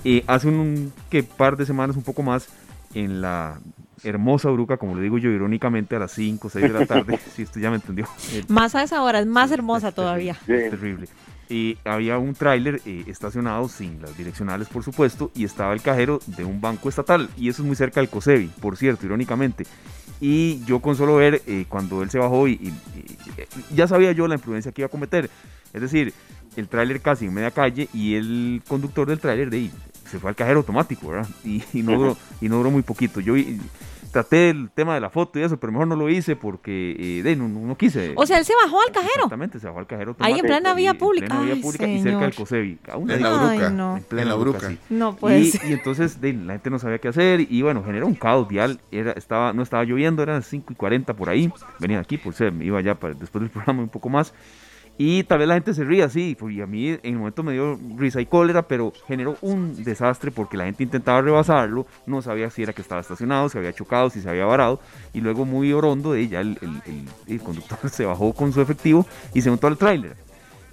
Eh, 0.03 0.23
hace 0.27 0.49
un 0.49 0.93
que 1.09 1.23
par 1.23 1.57
de 1.57 1.65
semanas, 1.65 1.95
un 1.95 2.03
poco 2.03 2.21
más, 2.21 2.47
en 2.93 3.21
la 3.21 3.59
hermosa 4.03 4.49
Bruca, 4.49 4.77
como 4.77 4.95
le 4.95 5.01
digo 5.01 5.17
yo 5.17 5.29
irónicamente, 5.29 5.95
a 5.95 5.99
las 5.99 6.11
5 6.13 6.47
o 6.47 6.49
6 6.49 6.63
de 6.73 6.79
la 6.79 6.85
tarde, 6.85 7.19
si 7.35 7.43
usted 7.43 7.61
ya 7.61 7.69
me 7.69 7.75
entendió. 7.77 8.07
Más 8.47 8.75
a 8.75 8.83
esa 8.83 9.01
hora, 9.03 9.19
es 9.19 9.27
más 9.27 9.51
hermosa 9.51 9.89
es 9.89 9.95
todavía. 9.95 10.33
terrible, 10.45 10.65
es 10.65 10.69
terrible. 10.71 11.07
Y 11.49 11.77
había 11.83 12.17
un 12.17 12.33
tráiler 12.33 12.81
eh, 12.85 13.03
estacionado 13.07 13.67
sin 13.67 14.01
las 14.01 14.17
direccionales, 14.17 14.69
por 14.69 14.83
supuesto, 14.83 15.31
y 15.35 15.43
estaba 15.43 15.73
el 15.73 15.81
cajero 15.81 16.19
de 16.25 16.45
un 16.45 16.61
banco 16.61 16.87
estatal. 16.87 17.29
Y 17.35 17.49
eso 17.49 17.61
es 17.61 17.67
muy 17.67 17.75
cerca 17.75 17.99
del 17.99 18.09
COSEBI, 18.09 18.47
por 18.61 18.77
cierto, 18.77 19.05
irónicamente. 19.05 19.65
Y 20.21 20.63
yo 20.65 20.79
con 20.79 20.95
solo 20.95 21.15
ver, 21.17 21.41
eh, 21.47 21.65
cuando 21.67 22.03
él 22.03 22.09
se 22.09 22.19
bajó, 22.19 22.47
y, 22.47 22.53
y- 22.53 22.67
y- 22.95 23.75
ya 23.75 23.85
sabía 23.87 24.13
yo 24.13 24.27
la 24.29 24.35
imprudencia 24.35 24.71
que 24.71 24.81
iba 24.81 24.85
a 24.87 24.89
cometer. 24.91 25.29
Es 25.73 25.81
decir, 25.81 26.13
el 26.55 26.67
tráiler 26.69 27.01
casi 27.01 27.25
en 27.25 27.33
media 27.33 27.51
calle 27.51 27.89
y 27.93 28.15
el 28.15 28.61
conductor 28.67 29.07
del 29.09 29.19
tráiler 29.19 29.49
de 29.49 29.57
ahí 29.57 29.71
se 30.11 30.19
fue 30.19 30.29
al 30.29 30.35
cajero 30.35 30.59
automático, 30.59 31.09
¿verdad? 31.09 31.27
Y, 31.43 31.63
y 31.73 31.81
no, 31.83 31.97
duró, 31.97 32.17
y 32.41 32.49
no 32.49 32.57
duró 32.57 32.69
muy 32.71 32.81
poquito. 32.83 33.19
Yo 33.19 33.33
traté 34.11 34.49
el 34.49 34.69
tema 34.69 34.93
de 34.93 34.99
la 34.99 35.09
foto 35.09 35.39
y 35.39 35.41
eso, 35.43 35.57
pero 35.57 35.71
mejor 35.71 35.87
no 35.87 35.95
lo 35.95 36.09
hice 36.09 36.35
porque 36.35 36.95
eh, 36.99 37.23
de, 37.23 37.33
no, 37.37 37.47
no- 37.47 37.61
no 37.65 37.77
quise. 37.77 38.11
O 38.17 38.25
sea, 38.25 38.39
él 38.39 38.45
se 38.45 38.51
bajó 38.61 38.81
al 38.81 38.91
cajero. 38.91 39.13
Exactamente, 39.15 39.57
se 39.59 39.67
bajó 39.67 39.79
al 39.79 39.87
cajero 39.87 40.17
Ahí 40.19 40.33
en 40.33 40.39
automático 40.39 40.47
plena 40.47 40.73
vía 40.73 40.89
en 40.91 40.97
pública. 40.97 41.27
plena 41.27 41.41
vía 41.43 41.53
Ay, 41.53 41.61
pública 41.61 41.87
y 41.87 42.01
cerca 42.01 42.19
del. 42.19 42.35
COSEBI. 42.35 42.77
En 43.07 43.21
la 43.21 43.29
Bruca. 43.37 43.69
No. 43.69 43.97
en 43.97 44.03
plena 44.03 44.21
En 44.23 44.27
la 44.29 44.35
Bruca. 44.35 44.69
sí. 44.69 44.77
No 44.89 45.15
puede 45.15 45.39
Y, 45.39 45.51
ser. 45.51 45.69
y 45.69 45.73
entonces 45.73 46.19
de, 46.19 46.33
la 46.33 46.53
gente 46.53 46.69
no 46.69 46.79
sabía 46.79 46.99
qué 46.99 47.07
hacer 47.07 47.39
y 47.49 47.61
bueno, 47.61 47.83
generó 47.85 48.05
un 48.05 48.15
caos 48.15 48.49
vial. 48.49 48.81
Era, 48.91 49.13
estaba, 49.13 49.53
no 49.53 49.63
estaba 49.63 49.85
lloviendo, 49.85 50.21
eran 50.23 50.43
5 50.43 50.73
y 50.73 50.75
40 50.75 51.13
por 51.15 51.29
ahí. 51.29 51.49
Venía 51.79 51.99
aquí, 51.99 52.17
por 52.17 52.33
ser, 52.33 52.51
me 52.51 52.65
iba 52.65 52.81
ya 52.81 52.95
para, 52.95 53.13
después 53.13 53.41
del 53.41 53.49
programa 53.49 53.81
un 53.81 53.89
poco 53.89 54.09
más. 54.09 54.33
Y 55.03 55.23
tal 55.23 55.39
vez 55.39 55.47
la 55.47 55.55
gente 55.55 55.73
se 55.73 55.83
ría 55.83 56.07
pues, 56.37 56.53
y 56.53 56.61
a 56.61 56.67
mí 56.67 56.89
en 56.89 56.99
el 57.01 57.17
momento 57.17 57.41
me 57.41 57.53
dio 57.53 57.79
risa 57.97 58.21
y 58.21 58.27
cólera, 58.27 58.67
pero 58.67 58.93
generó 59.07 59.35
un 59.41 59.83
desastre 59.83 60.29
porque 60.29 60.57
la 60.57 60.65
gente 60.65 60.83
intentaba 60.83 61.23
rebasarlo, 61.23 61.87
no 62.05 62.21
sabía 62.21 62.51
si 62.51 62.61
era 62.61 62.71
que 62.71 62.83
estaba 62.83 63.01
estacionado, 63.01 63.49
si 63.49 63.57
había 63.57 63.73
chocado, 63.73 64.11
si 64.11 64.21
se 64.21 64.29
había 64.29 64.45
varado, 64.45 64.79
y 65.11 65.21
luego 65.21 65.43
muy 65.43 65.73
orondo, 65.73 66.13
de 66.13 66.21
ella 66.21 66.41
el, 66.41 67.41
conductor 67.43 67.79
se 67.89 68.05
bajó 68.05 68.31
con 68.33 68.53
su 68.53 68.61
efectivo 68.61 69.03
y 69.33 69.41
se 69.41 69.49
montó 69.49 69.65
al 69.65 69.75
tráiler. 69.75 70.15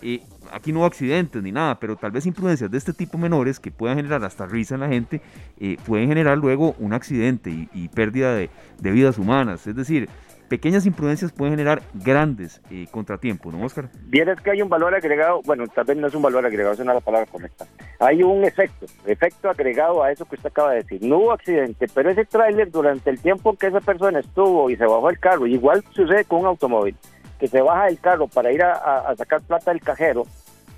Eh, 0.03 0.21
aquí 0.53 0.75
no 0.75 0.81
hubo 0.81 0.87
accidentes 0.87 1.43
ni 1.43 1.51
nada, 1.51 1.81
pero 1.81 1.97
tal 1.97 2.11
vez 2.11 2.27
imprudencias 2.27 2.71
de 2.71 2.77
este 2.77 2.93
tipo 2.93 3.17
menores 3.17 3.59
que 3.59 3.71
puedan 3.71 3.97
generar 3.97 4.23
hasta 4.25 4.45
risa 4.45 4.75
en 4.75 4.83
la 4.83 4.88
gente, 4.88 5.23
eh, 5.59 5.79
pueden 5.87 6.07
generar 6.07 6.37
luego 6.37 6.77
un 6.79 6.93
accidente 6.93 7.67
y, 7.73 7.88
pérdida 7.88 8.35
de 8.35 8.51
vidas 8.79 9.17
humanas. 9.17 9.67
Es 9.67 9.75
decir, 9.75 10.11
pequeñas 10.49 10.87
imprudencias 10.87 11.33
pueden 11.33 11.53
generar 11.53 11.83
grandes 11.95 12.61
eh, 12.71 12.87
contratiempos, 12.91 13.53
¿no, 13.55 13.65
Oscar? 13.65 13.89
Vieras 14.07 14.41
que 14.41 14.51
hay 14.51 14.63
un 14.63 14.69
valor 14.69 14.95
agregado, 14.95 15.41
bueno, 15.45 15.65
tal 15.69 15.85
vez 15.85 15.97
no 15.97 16.07
es 16.07 16.15
un 16.15 16.23
valor 16.23 16.45
agregado, 16.45 16.73
es 16.73 16.79
la 16.81 17.01
palabra 17.01 17.31
correcta. 17.31 17.67
Hay 18.01 18.23
un 18.23 18.45
efecto, 18.45 18.87
efecto 19.07 19.51
agregado 19.51 20.03
a 20.03 20.11
eso 20.11 20.25
que 20.25 20.37
usted 20.37 20.49
acaba 20.49 20.73
de 20.73 20.83
decir. 20.83 21.03
No 21.03 21.19
hubo 21.19 21.33
accidente, 21.33 21.87
pero 21.95 22.11
ese 22.11 22.25
tráiler 22.25 22.71
durante 22.71 23.11
el 23.11 23.21
tiempo 23.21 23.57
que 23.57 23.69
esa 23.69 23.81
persona 23.81 24.21
estuvo 24.21 24.71
y 24.71 24.77
se 24.77 24.85
bajó 24.85 25.11
el 25.11 25.19
carro, 25.19 25.47
igual 25.47 25.85
sucede 25.91 26.25
con 26.25 26.41
un 26.41 26.47
automóvil, 26.47 26.97
que 27.39 27.47
se 27.49 27.61
baja 27.61 27.87
del 27.87 28.01
carro 28.01 28.27
para 28.27 28.51
ir 28.53 28.63
a 28.63 29.15
sacar 29.17 29.43
plata 29.43 29.71
del 29.71 29.81
cajero, 29.81 30.27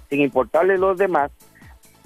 sin 0.09 0.21
importarle 0.21 0.77
los 0.77 0.99
demás, 0.99 1.31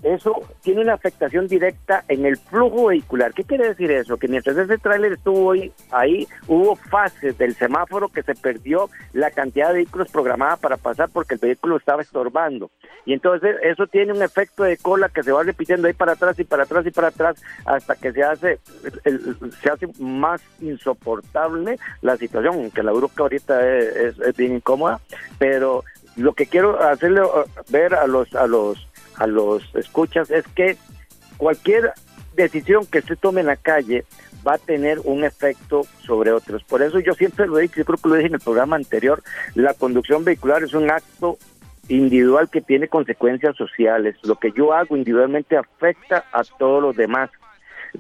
eso 0.05 0.41
tiene 0.63 0.83
una 0.83 0.95
afectación 0.95 1.49
directa 1.49 2.05
en 2.09 2.27
el 2.27 2.37
flujo 2.37 2.87
vehicular. 2.87 3.33
¿Qué 3.35 3.43
quiere 3.45 3.69
decir 3.69 3.91
eso? 3.91 4.17
Que 4.19 4.29
mientras 4.29 4.57
ese 4.57 4.79
tráiler 4.79 5.15
estuvo 5.15 5.53
ahí, 5.53 5.73
ahí, 5.91 6.29
hubo 6.47 6.77
fases 6.77 7.37
del 7.39 7.55
semáforo 7.55 8.09
que 8.09 8.23
se 8.23 8.35
perdió 8.35 8.89
la 9.13 9.31
cantidad 9.31 9.69
de 9.69 9.75
vehículos 9.75 10.11
programada 10.13 10.57
para 10.57 10.77
pasar 10.77 11.09
porque 11.13 11.35
el 11.35 11.41
vehículo 11.41 11.77
estaba 11.79 12.03
estorbando. 12.03 12.71
Y 13.07 13.13
entonces 13.15 13.57
eso 13.63 13.87
tiene 13.87 14.13
un 14.13 14.23
efecto 14.23 14.63
de 14.63 14.77
cola 14.77 15.09
que 15.09 15.23
se 15.23 15.33
va 15.33 15.43
repitiendo 15.43 15.89
ahí 15.89 15.95
para 15.95 16.13
atrás 16.13 16.39
y 16.39 16.45
para 16.45 16.63
atrás 16.65 16.87
y 16.87 16.91
para 16.91 17.09
atrás 17.09 17.43
hasta 17.65 17.97
que 17.97 18.13
se 18.13 18.23
hace 18.23 18.59
se 19.63 19.71
hace 19.71 19.89
más 19.99 20.41
insoportable 20.61 21.79
la 22.03 22.17
situación, 22.17 22.55
aunque 22.55 22.83
la 22.83 22.93
Bruca 22.93 23.23
ahorita 23.23 23.67
es, 23.79 23.97
es- 23.97 24.19
es 24.21 24.37
bien 24.37 24.55
incómoda, 24.57 25.01
pero 25.39 25.83
lo 26.17 26.33
que 26.33 26.47
quiero 26.47 26.81
hacerle 26.81 27.23
uh, 27.23 27.45
ver 27.71 27.95
a 27.95 28.07
los 28.07 28.33
a 28.35 28.47
los 28.47 28.87
a 29.19 29.27
los 29.27 29.63
escuchas 29.75 30.31
es 30.31 30.47
que 30.49 30.77
cualquier 31.37 31.93
decisión 32.37 32.87
que 32.87 33.03
se 33.03 33.17
tome 33.17 33.41
en 33.41 33.47
la 33.47 33.57
calle 33.57 34.05
va 34.47 34.55
a 34.55 34.59
tener 34.59 34.99
un 35.05 35.25
efecto 35.25 35.83
sobre 36.05 36.31
otros. 36.33 36.63
Por 36.65 36.83
eso 36.83 36.99
yo 37.01 37.15
siempre 37.15 37.47
lo 37.47 37.59
he 37.59 37.63
dicho, 37.63 37.77
yo 37.77 37.85
creo 37.85 37.99
que 37.99 38.09
lo 38.09 38.15
dije 38.17 38.27
en 38.29 38.35
el 38.35 38.41
programa 38.41 38.77
anterior, 38.77 39.23
la 39.55 39.73
conducción 39.75 40.25
vehicular 40.25 40.63
es 40.63 40.75
un 40.75 40.91
acto 40.91 41.39
individual 41.89 42.49
que 42.51 42.61
tiene 42.61 42.89
consecuencias 42.89 43.57
sociales. 43.57 44.17
Lo 44.23 44.37
que 44.37 44.53
yo 44.53 44.73
hago 44.73 44.97
individualmente 44.97 45.57
afecta 45.57 46.25
a 46.33 46.43
todos 46.59 46.83
los 46.83 46.97
demás. 46.97 47.31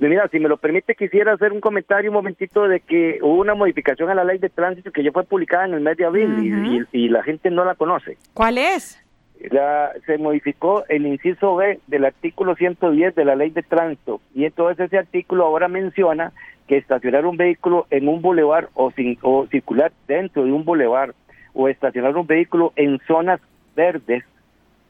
Mira, 0.01 0.27
si 0.29 0.41
me 0.41 0.49
lo 0.49 0.57
permite, 0.57 0.97
quisiera 0.97 1.35
hacer 1.35 1.53
un 1.53 1.61
comentario 1.61 2.11
un 2.11 2.15
momentito 2.17 2.67
de 2.67 2.81
que 2.81 3.19
hubo 3.23 3.37
una 3.41 3.55
modificación 3.55 4.11
a 4.11 4.15
la 4.15 4.25
ley 4.25 4.39
de 4.39 4.49
tránsito 4.49 4.91
que 4.91 5.05
ya 5.05 5.13
fue 5.13 5.23
publicada 5.25 5.67
en 5.67 5.75
el 5.75 5.81
mes 5.81 5.97
de 5.97 6.05
abril 6.05 6.87
y- 6.93 7.05
y 7.05 7.09
la 7.09 7.23
gente 7.23 7.49
no 7.51 7.65
la 7.65 7.77
conoce 7.77 8.19
¿Cuál 8.33 8.59
es? 8.59 9.01
La, 9.51 9.93
se 10.07 10.19
modificó 10.19 10.85
el 10.89 11.07
inciso 11.07 11.57
B 11.57 11.81
del 11.87 12.05
artículo 12.05 12.55
110 12.55 13.15
de 13.15 13.25
la 13.25 13.37
ley 13.37 13.51
de 13.51 13.63
tránsito 13.63 14.21
y 14.35 14.45
entonces 14.45 14.87
ese 14.87 14.99
artículo 14.99 15.45
ahora 15.45 15.69
menciona 15.69 16.33
que 16.67 16.77
estacionar 16.77 17.27
un 17.27 17.37
vehículo 17.37 17.87
en 17.91 18.09
un 18.09 18.23
bulevar 18.23 18.69
o, 18.75 18.93
o 19.23 19.47
circular 19.49 19.93
dentro 20.07 20.45
de 20.45 20.53
un 20.53 20.65
bulevar 20.65 21.15
o 21.53 21.69
estacionar 21.69 22.17
un 22.17 22.27
vehículo 22.27 22.73
en 22.77 22.99
zonas 23.07 23.41
verdes, 23.77 24.25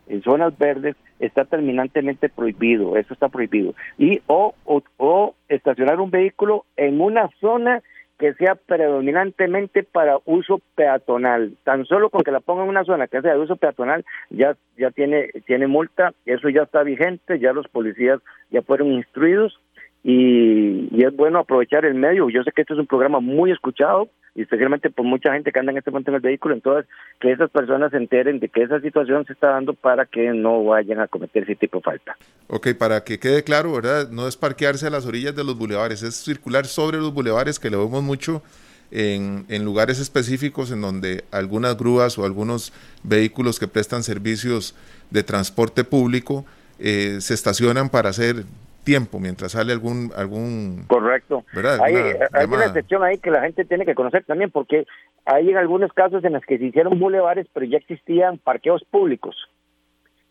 en 0.09 0.23
zonas 0.23 0.57
verdes 0.57 0.97
está 1.19 1.45
terminantemente 1.45 2.29
prohibido, 2.29 2.97
eso 2.97 3.15
está 3.15 3.29
prohibido. 3.29 3.75
Y 3.99 4.21
o, 4.27 4.55
o 4.65 5.35
estacionar 5.49 6.01
un 6.01 6.11
vehículo 6.11 6.65
en 6.77 7.01
una 7.01 7.29
zona 7.41 7.83
que 8.19 8.35
sea 8.35 8.55
predominantemente 8.55 9.83
para 9.83 10.19
uso 10.25 10.61
peatonal. 10.75 11.57
Tan 11.65 11.85
solo 11.85 12.11
con 12.11 12.23
que 12.23 12.31
la 12.31 12.41
ponga 12.41 12.63
en 12.63 12.69
una 12.69 12.85
zona 12.85 13.09
que 13.09 13.21
sea 13.21 13.35
de 13.35 13.41
uso 13.41 13.57
peatonal, 13.57 14.05
ya, 14.31 14.57
ya 14.77 14.91
tiene, 14.91 15.29
tiene 15.47 15.67
multa, 15.67 16.13
eso 16.25 16.49
ya 16.49 16.63
está 16.63 16.83
vigente, 16.83 17.39
ya 17.39 17.53
los 17.53 17.69
policías 17.69 18.21
ya 18.51 18.63
fueron 18.63 18.93
instruidos 18.93 19.59
y, 20.05 21.03
es 21.03 21.17
bueno 21.17 21.39
aprovechar 21.39 21.87
el 21.87 21.95
medio. 21.95 22.29
Yo 22.29 22.43
sé 22.43 22.53
que 22.53 22.61
este 22.61 22.75
es 22.75 22.79
un 22.79 22.87
programa 22.87 23.21
muy 23.21 23.51
escuchado 23.51 24.09
y 24.35 24.43
especialmente 24.43 24.91
por 24.91 25.07
mucha 25.07 25.33
gente 25.33 25.51
que 25.51 25.59
anda 25.59 25.73
en 25.73 25.79
este 25.79 25.91
momento 25.91 26.11
en 26.11 26.17
el 26.17 26.21
vehículo, 26.21 26.55
entonces 26.55 26.91
que 27.21 27.33
esas 27.33 27.51
personas 27.51 27.91
se 27.91 27.97
enteren 27.97 28.39
de 28.39 28.49
que 28.49 28.63
esa 28.63 28.81
situación 28.81 29.25
se 29.25 29.33
está 29.33 29.49
dando 29.49 29.73
para 29.73 30.05
que 30.05 30.29
no 30.31 30.65
vayan 30.65 31.01
a 31.01 31.09
cometer 31.09 31.45
ese 31.45 31.57
tipo 31.57 31.79
de 31.79 31.83
falta. 31.85 32.17
Ok, 32.49 32.69
para 32.79 33.03
que 33.03 33.19
quede 33.19 33.45
claro, 33.45 33.73
¿verdad? 33.73 34.11
No 34.11 34.29
es 34.29 34.37
parquearse 34.37 34.87
a 34.87 34.91
las 34.91 35.07
orillas 35.07 35.35
de 35.35 35.45
los 35.45 35.57
bulevares, 35.57 36.03
es 36.03 36.17
circular 36.17 36.67
sobre 36.67 36.99
los 36.99 37.15
bulevares 37.15 37.59
que 37.59 37.71
lo 37.71 37.85
vemos 37.85 38.03
mucho 38.03 38.43
en, 38.91 39.47
en, 39.49 39.65
lugares 39.65 40.01
específicos 40.01 40.71
en 40.71 40.81
donde 40.81 41.25
algunas 41.31 41.79
grúas 41.79 42.19
o 42.19 42.25
algunos 42.25 42.73
vehículos 43.05 43.59
que 43.59 43.69
prestan 43.69 44.03
servicios 44.03 44.75
de 45.11 45.23
transporte 45.23 45.85
público 45.85 46.45
eh, 46.79 47.19
se 47.21 47.35
estacionan 47.35 47.89
para 47.89 48.11
hacer 48.11 48.45
tiempo 48.85 49.19
mientras 49.19 49.53
sale 49.53 49.73
algún 49.73 50.13
algún 50.15 50.85
correcto. 50.87 51.45
hay, 51.83 51.95
hay 52.33 52.47
una 52.47 52.67
excepción 52.67 53.03
ahí 53.03 53.19
que 53.19 53.31
la 53.31 53.43
gente 53.43 53.65
tiene 53.65 53.85
que 53.85 53.95
conocer 53.95 54.25
también 54.25 54.51
porque 54.51 54.87
hay 55.25 55.51
en 55.51 55.57
algunos 55.57 55.93
casos 55.93 56.23
en 56.25 56.35
los 56.35 56.45
que 56.45 56.59
se 56.59 56.67
hicieron 56.67 56.99
bulevares 56.99 57.47
pero 57.53 57.67
ya 57.67 57.79
existían 57.79 58.39
parqueos 58.39 58.85
públicos. 58.85 59.37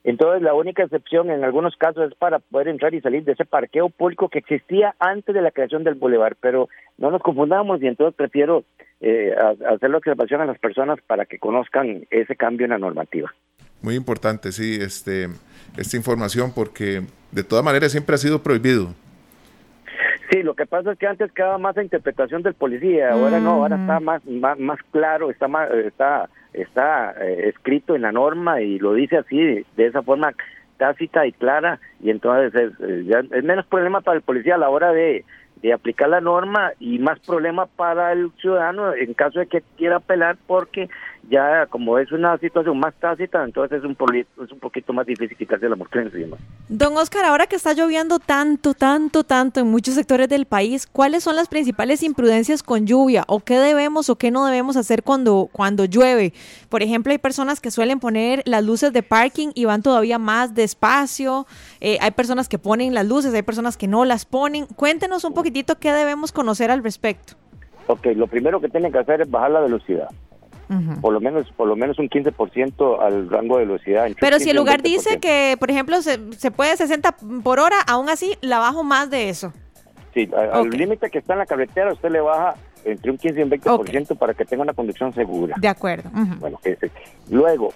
Entonces, 0.04 0.42
la 0.42 0.54
única 0.54 0.84
excepción 0.84 1.32
en 1.32 1.46
algunos 1.46 1.78
casos 1.78 2.12
es 2.12 2.16
para 2.16 2.40
poder 2.40 2.68
entrar 2.68 2.94
y 2.94 3.00
salir 3.00 3.24
de 3.24 3.34
ese 3.34 3.46
parqueo 3.46 3.88
público 3.88 4.28
que 4.28 4.40
existía 4.40 4.96
antes 5.00 5.34
de 5.34 5.42
la 5.42 5.52
creación 5.52 5.86
del 5.86 5.96
bulevar, 5.96 6.36
pero 6.42 6.68
no 6.98 7.10
nos 7.10 7.22
confundamos 7.22 7.82
y 7.82 7.88
entonces 7.88 8.14
prefiero 8.14 8.66
eh, 9.00 9.34
hacer 9.66 9.90
la 9.90 9.98
observación 9.98 10.42
a 10.42 10.46
las 10.46 10.60
personas 10.60 11.00
para 11.08 11.26
que 11.26 11.40
conozcan 11.40 12.06
ese 12.10 12.36
cambio 12.36 12.66
en 12.66 12.72
la 12.72 12.80
normativa. 12.80 13.34
Muy 13.84 13.96
importante, 13.96 14.52
sí, 14.52 14.80
este, 14.82 15.28
esta 15.78 15.98
información 15.98 16.54
porque 16.56 17.04
de 17.32 17.44
todas 17.44 17.64
maneras 17.64 17.92
siempre 17.92 18.16
ha 18.16 18.18
sido 18.18 18.42
prohibido. 18.42 18.94
Sí, 20.32 20.42
lo 20.42 20.56
que 20.56 20.66
pasa 20.66 20.94
es 20.94 20.98
que 20.98 21.06
antes 21.06 21.32
quedaba 21.34 21.58
más 21.58 21.78
a 21.78 21.84
interpretación 21.84 22.42
del 22.42 22.54
policía, 22.54 23.12
ahora 23.12 23.40
no, 23.40 23.52
ahora 23.52 23.76
está 23.76 24.00
más, 24.00 24.26
más, 24.26 24.58
más 24.58 24.80
claro, 24.92 25.30
está 25.30 25.48
más, 25.48 25.70
está 25.70 26.30
está 26.54 27.14
eh, 27.20 27.50
escrito 27.50 27.96
en 27.96 28.04
la 28.04 28.12
norma 28.12 28.62
y 28.62 28.80
lo 28.80 28.94
dice 28.94 29.18
así, 29.18 29.38
de, 29.38 29.66
esa 29.78 30.02
forma 30.02 30.34
tácita 30.78 31.26
y 31.26 31.32
clara, 31.34 31.80
y 32.02 32.10
entonces 32.10 32.54
es, 32.56 32.72
eh, 32.80 33.28
es 33.32 33.44
menos 33.44 33.66
problema 33.66 34.02
para 34.02 34.18
el 34.18 34.24
policía 34.24 34.56
a 34.56 34.60
la 34.60 34.70
hora 34.70 34.92
de, 34.92 35.26
de 35.62 35.74
aplicar 35.74 36.10
la 36.10 36.22
norma 36.22 36.72
y 36.80 37.00
más 37.00 37.20
problema 37.20 37.66
para 37.66 38.12
el 38.12 38.32
ciudadano 38.40 38.94
en 38.94 39.14
caso 39.14 39.40
de 39.40 39.48
que 39.48 39.64
quiera 39.78 39.98
apelar 39.98 40.38
porque 40.46 40.90
ya 41.30 41.66
como 41.68 41.98
es 41.98 42.12
una 42.12 42.38
situación 42.38 42.80
más 42.80 42.94
tácita, 42.96 43.44
entonces 43.44 43.80
es 43.80 43.84
un, 43.86 43.96
es 44.44 44.52
un 44.52 44.60
poquito 44.60 44.92
más 44.94 45.06
difícil 45.06 45.38
quitarse 45.38 45.70
la 45.70 45.76
muerte 45.76 46.02
encima. 46.02 46.38
Don 46.68 46.96
Oscar, 46.98 47.26
ahora 47.26 47.48
que 47.48 47.56
está 47.56 47.74
lloviendo 47.74 48.20
tanto, 48.20 48.74
tanto, 48.74 49.24
tanto 49.24 49.60
en 49.60 49.68
muchos 49.68 49.96
sectores 49.96 50.28
del 50.28 50.46
país, 50.46 50.86
¿cuáles 50.86 51.24
son 51.24 51.36
las 51.36 51.48
principales 51.48 52.04
imprudencias 52.04 52.62
con 52.62 52.86
lluvia? 52.86 53.24
¿O 53.28 53.40
qué 53.40 53.58
debemos 53.58 54.10
o 54.10 54.18
qué 54.18 54.32
no 54.32 54.46
debemos 54.46 54.76
hacer 54.76 55.04
cuando, 55.04 55.50
cuando 55.52 55.86
llueve? 55.86 56.34
Por 56.70 56.84
ejemplo, 56.84 57.12
hay 57.12 57.20
personas 57.20 57.62
que 57.62 57.72
suelen 57.72 58.00
poner 58.00 58.44
las 58.46 58.64
luces 58.64 58.92
de 58.92 59.04
parking 59.04 59.50
y 59.56 59.66
van 59.66 59.82
todavía 59.82 60.20
más 60.20 60.54
despacio. 60.54 61.48
Eh, 61.80 61.98
hay 62.02 62.12
personas 62.12 62.50
que 62.50 62.60
ponen 62.60 62.94
las 62.94 63.08
luces, 63.08 63.34
hay 63.34 63.44
personas 63.44 63.78
que 63.78 63.88
no 63.88 64.04
las 64.04 64.26
ponen. 64.26 64.66
Cuéntenos 64.66 65.24
un 65.24 65.34
poquitito 65.34 65.80
qué 65.80 65.94
debemos 65.94 66.32
conocer 66.32 66.70
al 66.70 66.84
respecto. 66.84 67.34
Ok, 67.88 68.08
lo 68.16 68.28
primero 68.28 68.62
que 68.62 68.70
tienen 68.70 68.92
que 68.92 69.00
hacer 69.00 69.22
es 69.22 69.30
bajar 69.30 69.52
la 69.52 69.60
velocidad 69.60 70.10
por 71.02 71.14
lo 71.14 71.20
menos 71.20 71.52
por 71.56 71.68
lo 71.68 71.76
menos 71.76 72.00
un 72.00 72.10
15% 72.10 73.00
al 73.00 73.30
rango 73.30 73.58
de 73.58 73.66
velocidad. 73.66 74.08
Pero 74.20 74.40
si 74.40 74.50
el 74.50 74.56
lugar 74.56 74.82
dice 74.82 75.20
que, 75.20 75.56
por 75.60 75.70
ejemplo, 75.70 76.02
se, 76.02 76.20
se, 76.34 76.52
puede 76.52 76.76
60 76.76 77.16
por 77.44 77.60
hora, 77.60 77.80
aún 77.88 78.10
así 78.10 78.36
la 78.42 78.60
bajo 78.60 78.84
más 78.84 79.10
de 79.10 79.30
eso. 79.30 79.54
Sí, 80.14 80.30
al 80.34 80.70
límite 80.70 81.10
que 81.10 81.20
está 81.20 81.34
en 81.34 81.40
la 81.40 81.46
carretera 81.46 81.92
usted 81.92 82.12
le 82.12 82.22
baja 82.22 82.56
entre 82.86 83.12
un 83.12 83.18
15 83.18 83.40
y 83.40 83.44
un 83.44 83.50
20% 83.50 84.18
para 84.18 84.34
que 84.34 84.46
tenga 84.46 84.64
una 84.64 84.74
conducción 84.74 85.14
segura. 85.14 85.56
De 85.60 85.68
acuerdo. 85.68 86.10
Bueno, 86.40 86.60
luego, 87.30 87.74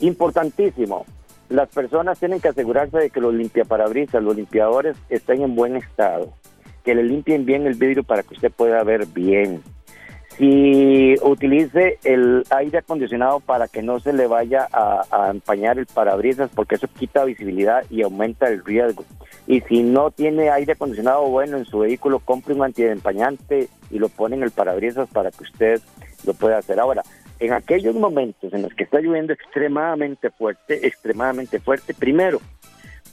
importantísimo, 0.00 1.04
las 1.48 1.68
personas 1.68 2.18
tienen 2.18 2.40
que 2.40 2.48
asegurarse 2.48 2.98
de 2.98 3.10
que 3.10 3.20
los 3.20 3.34
limpiaparabrisas, 3.34 4.22
los 4.22 4.36
limpiadores 4.36 4.96
estén 5.08 5.42
en 5.42 5.54
buen 5.54 5.76
estado, 5.76 6.32
que 6.84 6.94
le 6.94 7.02
limpien 7.02 7.44
bien 7.44 7.66
el 7.66 7.74
vidrio 7.74 8.04
para 8.04 8.22
que 8.22 8.34
usted 8.34 8.50
pueda 8.50 8.82
ver 8.84 9.06
bien 9.06 9.62
si 10.36 11.14
utilice 11.22 11.98
el 12.04 12.44
aire 12.50 12.78
acondicionado 12.78 13.40
para 13.40 13.68
que 13.68 13.82
no 13.82 14.00
se 14.00 14.12
le 14.12 14.26
vaya 14.26 14.68
a, 14.70 15.30
empañar 15.30 15.78
el 15.78 15.86
parabrisas 15.86 16.50
porque 16.54 16.74
eso 16.74 16.88
quita 16.88 17.24
visibilidad 17.24 17.84
y 17.90 18.02
aumenta 18.02 18.48
el 18.48 18.64
riesgo. 18.64 19.04
Y 19.46 19.60
si 19.62 19.82
no 19.82 20.10
tiene 20.10 20.50
aire 20.50 20.72
acondicionado 20.72 21.26
bueno 21.28 21.56
en 21.56 21.64
su 21.64 21.80
vehículo, 21.80 22.18
compre 22.18 22.54
un 22.54 22.64
antiempañante 22.64 23.68
y 23.90 23.98
lo 23.98 24.08
pone 24.08 24.36
en 24.36 24.42
el 24.42 24.50
parabrisas 24.50 25.08
para 25.08 25.30
que 25.30 25.44
usted 25.44 25.80
lo 26.26 26.34
pueda 26.34 26.58
hacer. 26.58 26.80
Ahora, 26.80 27.02
en 27.38 27.52
aquellos 27.52 27.94
momentos 27.94 28.52
en 28.52 28.62
los 28.62 28.74
que 28.74 28.84
está 28.84 29.00
lloviendo 29.00 29.32
extremadamente 29.32 30.30
fuerte, 30.30 30.86
extremadamente 30.86 31.60
fuerte, 31.60 31.94
primero, 31.94 32.40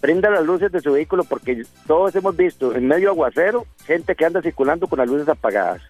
prenda 0.01 0.29
las 0.29 0.45
luces 0.45 0.71
de 0.71 0.81
su 0.81 0.91
vehículo 0.91 1.23
porque 1.23 1.63
todos 1.87 2.13
hemos 2.15 2.35
visto 2.35 2.75
en 2.75 2.87
medio 2.87 3.11
aguacero 3.11 3.65
gente 3.85 4.15
que 4.15 4.25
anda 4.25 4.41
circulando 4.41 4.87
con 4.87 4.99
las 4.99 5.07
luces 5.07 5.29
apagadas 5.29 5.81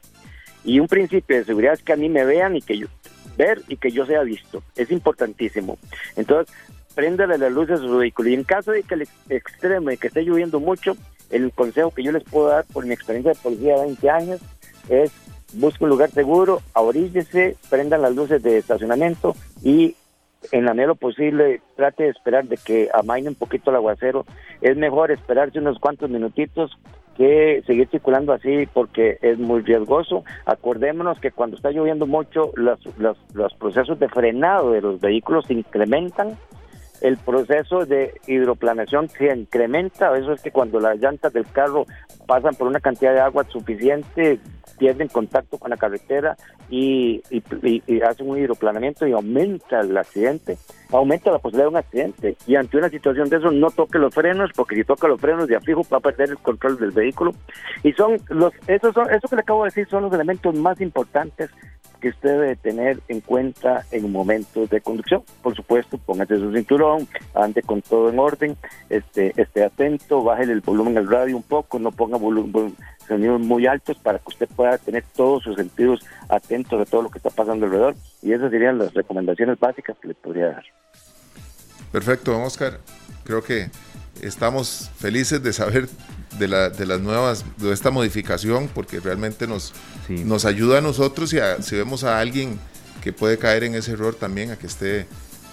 y 0.63 0.79
un 0.79 0.87
principio 0.87 1.37
de 1.37 1.45
seguridad 1.45 1.73
es 1.73 1.83
que 1.83 1.93
a 1.93 1.97
mí 1.97 2.09
me 2.09 2.25
vean 2.25 2.55
y 2.55 2.61
que 2.61 2.77
yo 2.77 2.87
ver 3.37 3.61
y 3.67 3.77
que 3.77 3.91
yo 3.91 4.05
sea 4.05 4.21
visto. 4.23 4.63
Es 4.75 4.91
importantísimo. 4.91 5.77
Entonces, 6.15 6.53
préndale 6.95 7.37
las 7.37 7.51
luces 7.51 7.79
a 7.79 7.83
su 7.83 7.97
vehículo. 7.97 8.29
Y 8.29 8.35
en 8.35 8.43
caso 8.43 8.71
de 8.71 8.83
que 8.83 8.95
el 8.95 9.07
extremo 9.29 9.91
y 9.91 9.97
que 9.97 10.07
esté 10.07 10.23
lloviendo 10.23 10.59
mucho, 10.59 10.95
el 11.29 11.51
consejo 11.51 11.91
que 11.91 12.03
yo 12.03 12.11
les 12.11 12.23
puedo 12.23 12.49
dar 12.49 12.65
por 12.71 12.85
mi 12.85 12.93
experiencia 12.93 13.33
de 13.33 13.39
policía 13.39 13.75
de 13.75 13.85
20 13.85 14.09
años 14.09 14.41
es 14.89 15.11
busque 15.53 15.83
un 15.83 15.91
lugar 15.91 16.09
seguro, 16.11 16.61
ahoríllese, 16.73 17.57
prendan 17.69 18.01
las 18.01 18.15
luces 18.15 18.41
de 18.41 18.57
estacionamiento 18.57 19.35
y 19.63 19.95
en 20.51 20.65
la 20.65 20.73
medida 20.73 20.93
posible 20.95 21.61
trate 21.75 22.03
de 22.03 22.09
esperar 22.09 22.45
de 22.45 22.57
que 22.57 22.89
amaine 22.93 23.29
un 23.29 23.35
poquito 23.35 23.69
el 23.69 23.77
aguacero. 23.77 24.25
Es 24.61 24.75
mejor 24.75 25.11
esperarse 25.11 25.59
unos 25.59 25.79
cuantos 25.79 26.09
minutitos 26.09 26.77
que 27.17 27.63
seguir 27.65 27.87
circulando 27.89 28.33
así 28.33 28.67
porque 28.73 29.17
es 29.21 29.37
muy 29.37 29.61
riesgoso. 29.61 30.23
Acordémonos 30.45 31.19
que 31.19 31.31
cuando 31.31 31.55
está 31.55 31.71
lloviendo 31.71 32.07
mucho, 32.07 32.51
los, 32.55 32.79
los, 32.97 33.53
procesos 33.55 33.99
de 33.99 34.09
frenado 34.09 34.71
de 34.71 34.81
los 34.81 34.99
vehículos 34.99 35.45
se 35.45 35.53
incrementan, 35.53 36.37
el 37.03 37.17
proceso 37.17 37.85
de 37.85 38.13
hidroplaneación 38.27 39.09
se 39.09 39.25
incrementa, 39.35 40.17
eso 40.17 40.31
es 40.31 40.41
que 40.41 40.51
cuando 40.51 40.79
las 40.79 40.97
llantas 40.99 41.33
del 41.33 41.45
carro 41.45 41.85
pasan 42.25 42.55
por 42.55 42.65
una 42.65 42.79
cantidad 42.79 43.13
de 43.13 43.19
agua 43.19 43.43
suficiente, 43.49 44.39
pierden 44.79 45.09
contacto 45.09 45.57
con 45.57 45.69
la 45.69 45.75
carretera 45.75 46.37
y, 46.69 47.21
hacen 48.07 48.29
un 48.29 48.37
hidroplaneamiento 48.37 49.05
y 49.05 49.11
aumenta 49.11 49.81
el 49.81 49.97
accidente, 49.97 50.57
aumenta 50.91 51.29
la 51.29 51.39
posibilidad 51.39 51.65
de 51.65 51.71
un 51.71 51.77
accidente. 51.77 52.37
Y 52.47 52.55
ante 52.55 52.77
una 52.77 52.89
situación 52.89 53.27
de 53.27 53.35
eso, 53.35 53.51
no 53.51 53.69
toque 53.69 53.99
los 53.99 54.15
frenos, 54.15 54.51
porque 54.55 54.75
si 54.75 54.85
toca 54.85 55.09
los 55.09 55.19
frenos 55.19 55.49
de 55.49 55.57
afijo 55.57 55.81
va 55.91 55.97
a 55.97 55.99
perder 55.99 56.29
el 56.29 56.37
control 56.37 56.77
del 56.77 56.91
vehículo. 56.91 57.33
Y 57.83 57.91
son 57.91 58.15
los, 58.29 58.53
esos 58.67 58.93
son, 58.93 59.09
eso 59.13 59.27
que 59.27 59.35
le 59.35 59.41
acabo 59.41 59.63
de 59.63 59.71
decir 59.71 59.87
son 59.89 60.03
los 60.03 60.13
elementos 60.13 60.55
más 60.55 60.79
importantes 60.79 61.49
que 62.03 62.09
usted 62.09 62.31
debe 62.31 62.55
tener 62.57 62.99
en 63.07 63.21
cuenta 63.21 63.85
en 63.89 64.11
momentos 64.11 64.69
de 64.69 64.81
conducción. 64.81 65.23
Por 65.41 65.55
supuesto, 65.55 65.97
póngase 65.97 66.37
su 66.37 66.51
cinturón, 66.51 67.07
ande 67.33 67.61
con 67.61 67.81
todo 67.81 68.09
en 68.09 68.19
orden, 68.19 68.57
este, 68.89 69.31
esté 69.41 69.63
atento, 69.63 70.21
baje 70.21 70.43
el 70.43 70.59
volumen 70.59 70.95
del 70.95 71.09
radio 71.09 71.37
un 71.37 71.43
poco, 71.43 71.79
no 71.79 71.93
ponga 71.93 72.17
volumen, 72.17 72.75
sonidos 73.07 73.39
muy 73.39 73.67
altos 73.67 73.97
para 73.99 74.19
que 74.19 74.25
usted 74.27 74.49
pueda 74.53 74.77
tener 74.79 75.05
todos 75.15 75.43
sus 75.43 75.55
sentidos 75.55 76.05
atentos 76.27 76.81
a 76.81 76.83
todo 76.83 77.03
lo 77.03 77.09
que 77.09 77.19
está 77.19 77.29
pasando 77.29 77.67
alrededor. 77.67 77.95
Y 78.21 78.33
esas 78.33 78.51
serían 78.51 78.79
las 78.79 78.93
recomendaciones 78.93 79.57
básicas 79.57 79.95
que 80.01 80.09
le 80.09 80.13
podría 80.13 80.47
dar. 80.47 80.63
Perfecto, 81.93 82.37
Oscar. 82.37 82.81
Creo 83.23 83.41
que 83.41 83.69
estamos 84.21 84.91
felices 84.97 85.41
de 85.41 85.53
saber 85.53 85.87
de, 86.39 86.47
la, 86.47 86.69
de 86.69 86.85
las 86.85 86.99
nuevas, 86.99 87.45
de 87.57 87.71
esta 87.73 87.91
modificación, 87.91 88.69
porque 88.73 88.99
realmente 88.99 89.47
nos, 89.47 89.73
nos 90.09 90.45
ayuda 90.45 90.79
a 90.79 90.81
nosotros 90.81 91.33
y 91.33 91.37
si 91.61 91.75
vemos 91.75 92.03
a 92.03 92.19
alguien 92.19 92.59
que 93.01 93.13
puede 93.13 93.37
caer 93.37 93.63
en 93.63 93.75
ese 93.75 93.91
error 93.91 94.15
también, 94.15 94.51
a 94.51 94.57
que 94.57 94.67
esté 94.67 95.07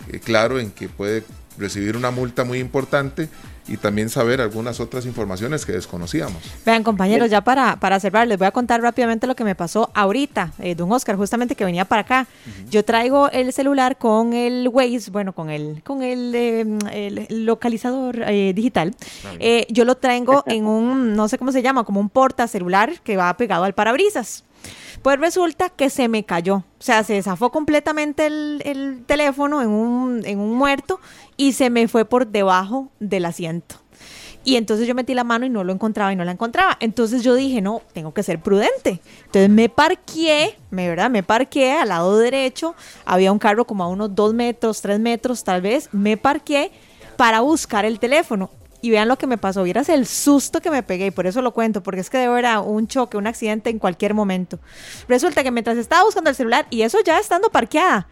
eh, 0.09 0.21
claro 0.23 0.61
en 0.61 0.71
que 0.71 0.89
puede 0.89 1.25
recibir 1.59 1.97
una 1.97 2.11
multa 2.11 2.45
muy 2.45 2.59
importante 2.59 3.29
y 3.71 3.77
también 3.77 4.11
saber 4.11 4.41
algunas 4.41 4.81
otras 4.81 5.07
informaciones 5.07 5.65
que 5.65 5.73
desconocíamos. 5.73 6.43
Vean, 6.67 6.83
compañeros, 6.83 7.31
ya 7.31 7.41
para, 7.41 7.77
para 7.77 8.01
cerrar, 8.01 8.27
les 8.27 8.37
voy 8.37 8.49
a 8.49 8.51
contar 8.51 8.83
rápidamente 8.83 9.29
lo 9.29 9.37
que 9.37 9.45
me 9.45 9.55
pasó 9.55 9.91
ahorita, 9.95 10.53
eh, 10.59 10.75
don 10.75 10.91
Oscar, 10.91 11.17
justamente 11.17 11.55
que 11.55 11.65
venía 11.65 11.85
para 11.85 12.03
acá. 12.03 12.27
Yo 12.69 12.85
traigo 12.85 13.31
el 13.31 13.53
celular 13.53 13.97
con 13.97 14.33
el 14.33 14.69
Waze, 14.69 15.11
bueno, 15.13 15.33
con 15.33 15.51
el, 15.51 15.83
con 15.85 16.03
el, 16.03 16.33
eh, 16.35 17.27
localizador 17.31 18.25
eh, 18.27 18.53
digital. 18.55 18.95
Eh, 19.39 19.67
yo 19.71 19.85
lo 19.85 19.97
traigo 19.97 20.43
en 20.47 20.67
un, 20.67 21.15
no 21.15 21.29
sé 21.29 21.39
cómo 21.39 21.53
se 21.53 21.63
llama, 21.63 21.85
como 21.85 22.01
un 22.01 22.09
porta 22.09 22.49
celular 22.49 23.01
que 23.03 23.17
va 23.17 23.37
pegado 23.37 23.65
al 23.65 23.75
parabrisas. 23.75 24.45
Pues 25.03 25.19
resulta 25.19 25.71
que 25.71 25.89
se 25.89 26.09
me 26.09 26.25
cayó. 26.25 26.57
O 26.57 26.83
sea, 26.83 27.03
se 27.05 27.23
zafó 27.23 27.51
completamente 27.51 28.27
el, 28.27 29.03
teléfono 29.07 29.63
en 29.63 29.69
un, 29.69 30.27
en 30.27 30.39
un 30.39 30.55
muerto 30.55 31.01
y 31.37 31.53
se 31.53 31.71
me 31.71 31.89
fue 31.89 32.05
por 32.05 32.27
debajo 32.27 32.91
del 33.01 33.25
asiento. 33.25 33.77
Y 34.43 34.57
entonces 34.57 34.87
yo 34.87 34.95
metí 34.95 35.15
la 35.15 35.25
mano 35.25 35.45
y 35.45 35.51
no 35.51 35.65
lo 35.65 35.73
encontraba 35.73 36.13
y 36.13 36.17
no 36.17 36.25
la 36.25 36.33
encontraba. 36.33 36.77
Entonces 36.81 37.23
yo 37.23 37.35
dije, 37.35 37.61
no, 37.61 37.83
tengo 37.93 38.15
que 38.15 38.23
ser 38.23 38.41
prudente. 38.41 39.01
Entonces 39.27 39.51
me 39.51 39.69
parqué, 39.69 40.57
me, 40.71 40.89
¿verdad? 40.89 41.11
Me 41.11 41.23
parqué 41.23 41.73
al 41.73 41.91
lado 41.91 42.19
derecho. 42.19 42.75
Había 43.05 43.33
un 43.33 43.39
carro 43.39 43.67
como 43.67 43.85
a 43.85 43.89
unos 43.89 44.15
dos 44.15 44.33
metros, 44.33 44.81
tres 44.81 44.99
metros 44.99 45.45
tal 45.45 45.61
vez. 45.61 45.91
Me 45.93 46.17
parqué 46.17 46.73
para 47.17 47.41
buscar 47.41 47.85
el 47.85 47.99
teléfono. 47.99 48.51
Y 48.83 48.91
vean 48.91 49.09
lo 49.09 49.19
que 49.19 49.27
me 49.27 49.37
pasó, 49.37 49.63
vieras 49.63 49.89
el 49.89 50.07
susto 50.07 50.61
que 50.61 50.71
me 50.71 50.83
pegué, 50.83 51.07
y 51.07 51.11
por 51.11 51.27
eso 51.27 51.43
lo 51.43 51.53
cuento, 51.53 51.83
porque 51.83 52.01
es 52.01 52.09
que 52.09 52.19
de 52.19 52.29
verdad 52.29 52.63
un 52.65 52.87
choque, 52.87 53.17
un 53.17 53.27
accidente 53.27 53.69
en 53.69 53.79
cualquier 53.79 54.15
momento. 54.15 54.59
Resulta 55.07 55.43
que 55.43 55.51
mientras 55.51 55.77
estaba 55.77 56.05
buscando 56.05 56.31
el 56.31 56.37
celular, 56.37 56.67
y 56.71 56.83
eso 56.83 56.99
ya 57.05 57.19
estando 57.19 57.51
parqueada, 57.51 58.09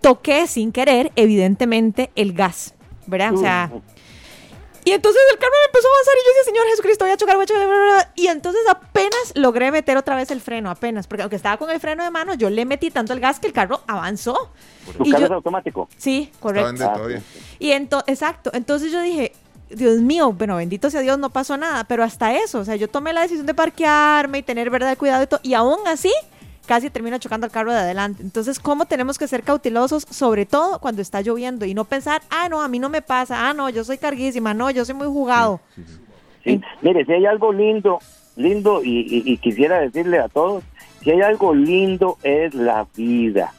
toqué 0.00 0.46
sin 0.46 0.72
querer, 0.72 1.12
evidentemente, 1.16 2.10
el 2.14 2.34
gas, 2.34 2.74
¿verdad? 3.06 3.34
O 3.34 3.38
sea, 3.38 3.70
y 4.82 4.92
entonces 4.92 5.20
el 5.30 5.38
carro 5.38 5.52
me 5.52 5.66
empezó 5.66 5.88
a 5.88 5.90
avanzar 5.90 6.14
y 6.14 6.24
yo 6.24 6.30
decía, 6.30 6.44
Señor 6.52 6.66
Jesucristo, 6.70 7.04
voy 7.04 7.12
a 7.12 7.16
chocar, 7.16 7.36
voy 7.36 7.44
a 7.44 7.46
chocar. 7.46 8.12
Y 8.14 8.26
entonces 8.28 8.62
apenas 8.68 9.32
logré 9.34 9.70
meter 9.70 9.96
otra 9.98 10.16
vez 10.16 10.30
el 10.30 10.40
freno, 10.40 10.70
apenas. 10.70 11.06
Porque 11.06 11.22
aunque 11.22 11.36
estaba 11.36 11.58
con 11.58 11.70
el 11.70 11.78
freno 11.80 12.02
de 12.02 12.10
mano, 12.10 12.32
yo 12.34 12.48
le 12.48 12.64
metí 12.64 12.90
tanto 12.90 13.12
el 13.12 13.20
gas 13.20 13.40
que 13.40 13.46
el 13.46 13.52
carro 13.52 13.82
avanzó. 13.86 14.50
¿Tu 14.96 15.10
carro 15.10 15.26
es 15.26 15.30
automático? 15.30 15.88
Sí, 15.98 16.32
correcto. 16.40 17.08
Y 17.58 17.72
entonces, 17.72 18.08
exacto. 18.08 18.50
Entonces 18.54 18.90
yo 18.90 19.02
dije, 19.02 19.32
Dios 19.70 20.00
mío, 20.00 20.32
bueno, 20.32 20.56
bendito 20.56 20.90
sea 20.90 21.00
Dios, 21.00 21.18
no 21.18 21.30
pasó 21.30 21.56
nada. 21.56 21.84
Pero 21.84 22.02
hasta 22.02 22.34
eso, 22.34 22.60
o 22.60 22.64
sea, 22.64 22.76
yo 22.76 22.88
tomé 22.88 23.12
la 23.12 23.22
decisión 23.22 23.46
de 23.46 23.54
parquearme 23.54 24.38
y 24.38 24.42
tener 24.42 24.70
verdad 24.70 24.96
cuidado 24.98 25.22
y 25.22 25.26
todo. 25.26 25.40
Y 25.42 25.54
aún 25.54 25.78
así, 25.86 26.12
casi 26.66 26.90
termina 26.90 27.18
chocando 27.18 27.46
al 27.46 27.50
carro 27.50 27.72
de 27.72 27.78
adelante. 27.78 28.22
Entonces, 28.22 28.58
¿cómo 28.60 28.86
tenemos 28.86 29.18
que 29.18 29.26
ser 29.26 29.42
cautelosos, 29.42 30.06
sobre 30.08 30.46
todo 30.46 30.78
cuando 30.78 31.02
está 31.02 31.20
lloviendo 31.20 31.64
y 31.64 31.74
no 31.74 31.84
pensar, 31.84 32.22
ah, 32.30 32.48
no, 32.48 32.62
a 32.62 32.68
mí 32.68 32.78
no 32.78 32.88
me 32.88 33.02
pasa, 33.02 33.48
ah, 33.48 33.54
no, 33.54 33.70
yo 33.70 33.82
soy 33.84 33.98
carguísima, 33.98 34.54
no, 34.54 34.70
yo 34.70 34.84
soy 34.84 34.94
muy 34.94 35.08
jugado? 35.08 35.60
Sí, 36.44 36.60
Mire, 36.80 37.04
si 37.04 37.12
hay 37.12 37.26
algo 37.26 37.52
lindo, 37.52 37.98
lindo, 38.36 38.82
y, 38.84 39.36
quisiera 39.38 39.80
decirle 39.80 40.20
a 40.20 40.28
todos, 40.28 40.62
si 41.02 41.10
hay 41.10 41.20
algo 41.22 41.54
lindo 41.54 42.18
es 42.22 42.54
la 42.54 42.86
vida, 42.96 43.52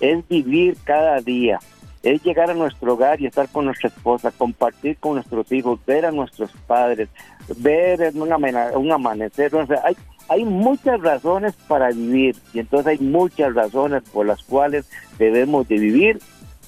es 0.00 0.26
vivir 0.28 0.76
cada 0.84 1.20
día 1.20 1.58
es 2.06 2.22
llegar 2.22 2.50
a 2.50 2.54
nuestro 2.54 2.94
hogar 2.94 3.20
y 3.20 3.26
estar 3.26 3.48
con 3.48 3.64
nuestra 3.64 3.88
esposa, 3.88 4.30
compartir 4.30 4.96
con 4.98 5.14
nuestros 5.14 5.50
hijos, 5.50 5.80
ver 5.84 6.06
a 6.06 6.12
nuestros 6.12 6.52
padres, 6.66 7.08
ver 7.56 8.12
un, 8.14 8.32
un 8.76 8.92
amanecer. 8.92 9.52
Hay, 9.82 9.96
hay 10.28 10.44
muchas 10.44 11.00
razones 11.00 11.54
para 11.66 11.88
vivir 11.90 12.36
y 12.54 12.60
entonces 12.60 12.86
hay 12.86 12.98
muchas 13.04 13.54
razones 13.54 14.04
por 14.12 14.24
las 14.24 14.40
cuales 14.44 14.88
debemos 15.18 15.66
de 15.66 15.78
vivir 15.78 16.20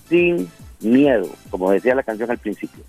sin 0.08 0.48
miedo, 0.80 1.28
como 1.50 1.70
decía 1.70 1.94
la 1.94 2.02
canción 2.02 2.30
al 2.30 2.38
principio. 2.38 2.82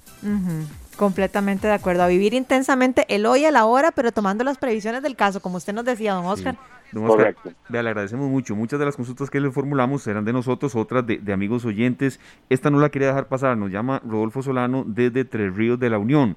Completamente 0.99 1.65
de 1.65 1.71
acuerdo, 1.71 2.03
a 2.03 2.07
vivir 2.07 2.33
intensamente 2.33 3.05
el 3.07 3.25
hoy 3.25 3.45
a 3.45 3.51
la 3.51 3.65
hora, 3.65 3.91
pero 3.91 4.11
tomando 4.11 4.43
las 4.43 4.57
previsiones 4.57 5.01
del 5.01 5.15
caso, 5.15 5.39
como 5.39 5.55
usted 5.55 5.71
nos 5.71 5.85
decía, 5.85 6.13
don 6.13 6.25
Oscar. 6.25 6.57
Don 6.91 7.09
Oscar, 7.09 7.37
le 7.69 7.79
agradecemos 7.79 8.29
mucho. 8.29 8.53
Muchas 8.53 8.79
de 8.79 8.85
las 8.85 8.97
consultas 8.97 9.29
que 9.29 9.39
le 9.39 9.49
formulamos 9.49 10.05
eran 10.07 10.25
de 10.25 10.33
nosotros, 10.33 10.75
otras 10.75 11.07
de, 11.07 11.19
de 11.19 11.31
amigos 11.31 11.63
oyentes. 11.63 12.19
Esta 12.49 12.69
no 12.69 12.79
la 12.79 12.89
quería 12.89 13.07
dejar 13.07 13.27
pasar, 13.29 13.55
nos 13.55 13.71
llama 13.71 14.01
Rodolfo 14.05 14.41
Solano 14.43 14.83
desde 14.85 15.23
Tres 15.23 15.55
Ríos 15.55 15.79
de 15.79 15.89
la 15.89 15.99
Unión 15.99 16.35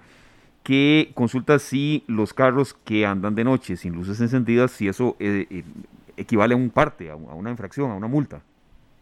que 0.63 1.11
consulta 1.15 1.59
si 1.59 2.05
los 2.07 2.33
carros 2.33 2.73
que 2.73 3.05
andan 3.05 3.35
de 3.35 3.43
noche 3.43 3.77
sin 3.77 3.95
luces 3.95 4.21
encendidas, 4.21 4.71
si 4.71 4.87
eso 4.87 5.17
eh, 5.19 5.47
eh, 5.51 5.65
equivale 6.17 6.55
a 6.55 6.57
un 6.57 6.71
parte, 6.71 7.11
a, 7.11 7.17
una 7.17 7.51
infracción, 7.51 7.91
a 7.91 7.97
una 7.97 8.07
multa. 8.07 8.43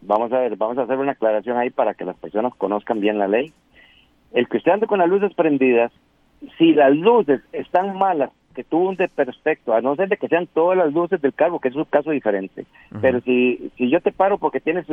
Vamos 0.01 0.33
a 0.33 0.39
ver, 0.39 0.55
vamos 0.55 0.79
a 0.79 0.83
hacer 0.83 0.97
una 0.97 1.11
aclaración 1.11 1.57
ahí 1.57 1.69
para 1.69 1.93
que 1.93 2.03
las 2.03 2.17
personas 2.17 2.55
conozcan 2.55 2.99
bien 2.99 3.19
la 3.19 3.27
ley. 3.27 3.53
El 4.33 4.47
que 4.47 4.57
usted 4.57 4.71
ande 4.71 4.87
con 4.87 4.99
las 4.99 5.09
luces 5.09 5.33
prendidas, 5.33 5.91
si 6.57 6.73
las 6.73 6.95
luces 6.95 7.41
están 7.51 7.97
malas, 7.97 8.31
que 8.55 8.63
tuvo 8.63 8.89
un 8.89 8.95
desperfecto, 8.95 9.73
a 9.73 9.81
no 9.81 9.95
ser 9.95 10.09
de 10.09 10.17
que 10.17 10.27
sean 10.27 10.47
todas 10.47 10.77
las 10.77 10.93
luces 10.93 11.21
del 11.21 11.33
carro, 11.33 11.59
que 11.59 11.69
es 11.69 11.75
un 11.75 11.85
caso 11.85 12.11
diferente. 12.11 12.65
Pero 13.01 13.21
si, 13.21 13.71
si 13.77 13.89
yo 13.89 14.01
te 14.01 14.11
paro 14.11 14.37
porque 14.37 14.59
tienes, 14.59 14.85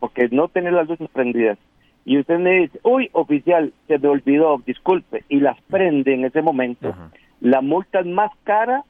porque 0.00 0.28
no 0.30 0.48
tienes 0.48 0.72
las 0.72 0.88
luces 0.88 1.08
prendidas 1.12 1.58
y 2.06 2.18
usted 2.18 2.38
me 2.38 2.60
dice, 2.60 2.78
uy, 2.84 3.10
oficial, 3.12 3.72
se 3.88 3.98
me 3.98 4.08
olvidó, 4.08 4.62
disculpe, 4.64 5.24
y 5.28 5.40
las 5.40 5.60
prende 5.62 6.14
en 6.14 6.24
ese 6.24 6.40
momento, 6.40 6.94
la 7.40 7.60
multa 7.60 7.98
es 7.98 8.06
más 8.06 8.30
cara 8.44 8.84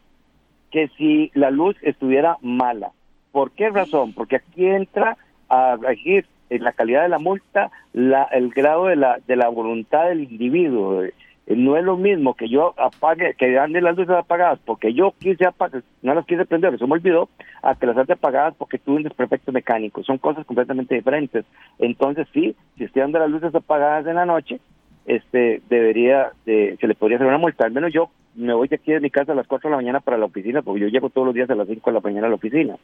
que 0.70 0.88
si 0.98 1.30
la 1.34 1.50
luz 1.50 1.76
estuviera 1.80 2.36
mala. 2.42 2.92
¿Por 3.32 3.52
qué 3.52 3.70
razón? 3.70 4.12
Porque 4.12 4.36
aquí 4.36 4.66
entra 4.66 5.16
a 5.48 5.76
regir 5.80 6.26
la 6.50 6.72
calidad 6.72 7.02
de 7.02 7.08
la 7.08 7.18
multa 7.18 7.70
la, 7.92 8.24
el 8.24 8.50
grado 8.50 8.86
de 8.86 8.96
la, 8.96 9.18
de 9.26 9.36
la 9.36 9.48
voluntad 9.48 10.08
del 10.08 10.22
individuo. 10.22 11.02
No 11.46 11.76
es 11.76 11.84
lo 11.84 11.96
mismo 11.96 12.34
que 12.34 12.48
yo 12.48 12.74
apague, 12.76 13.34
que 13.38 13.56
ande 13.58 13.80
las 13.80 13.96
luces 13.96 14.16
apagadas 14.16 14.58
porque 14.64 14.92
yo 14.92 15.14
quise 15.18 15.46
apagar, 15.46 15.82
no 16.02 16.12
las 16.12 16.26
quise 16.26 16.44
prender, 16.44 16.74
eso 16.74 16.88
me 16.88 16.94
olvidó, 16.94 17.28
a 17.62 17.76
que 17.76 17.86
las 17.86 17.96
ande 17.96 18.14
apagadas 18.14 18.54
porque 18.58 18.78
tuve 18.78 18.96
un 18.96 19.02
desperfecto 19.04 19.52
mecánico. 19.52 20.02
Son 20.02 20.18
cosas 20.18 20.44
completamente 20.44 20.96
diferentes. 20.96 21.44
Entonces, 21.78 22.26
sí, 22.32 22.56
si 22.76 22.84
usted 22.84 23.00
anda 23.00 23.20
las 23.20 23.30
luces 23.30 23.54
apagadas 23.54 24.06
en 24.06 24.16
la 24.16 24.26
noche, 24.26 24.58
este 25.06 25.62
debería, 25.68 26.32
de, 26.44 26.76
se 26.80 26.88
le 26.88 26.94
podría 26.94 27.16
hacer 27.16 27.28
una 27.28 27.38
multa. 27.38 27.64
Al 27.64 27.72
menos 27.72 27.92
yo 27.92 28.10
me 28.34 28.52
voy 28.52 28.68
de 28.68 28.76
aquí 28.76 28.92
de 28.92 29.00
mi 29.00 29.10
casa 29.10 29.32
a 29.32 29.36
las 29.36 29.46
4 29.46 29.68
de 29.68 29.72
la 29.72 29.76
mañana 29.76 30.00
para 30.00 30.18
la 30.18 30.26
oficina, 30.26 30.62
porque 30.62 30.80
yo 30.80 30.88
llego 30.88 31.10
todos 31.10 31.26
los 31.26 31.34
días 31.34 31.48
a 31.48 31.54
las 31.54 31.68
5 31.68 31.90
de 31.90 31.94
la 31.94 32.00
mañana 32.00 32.26
a 32.26 32.30
la 32.30 32.36
oficina. 32.36 32.76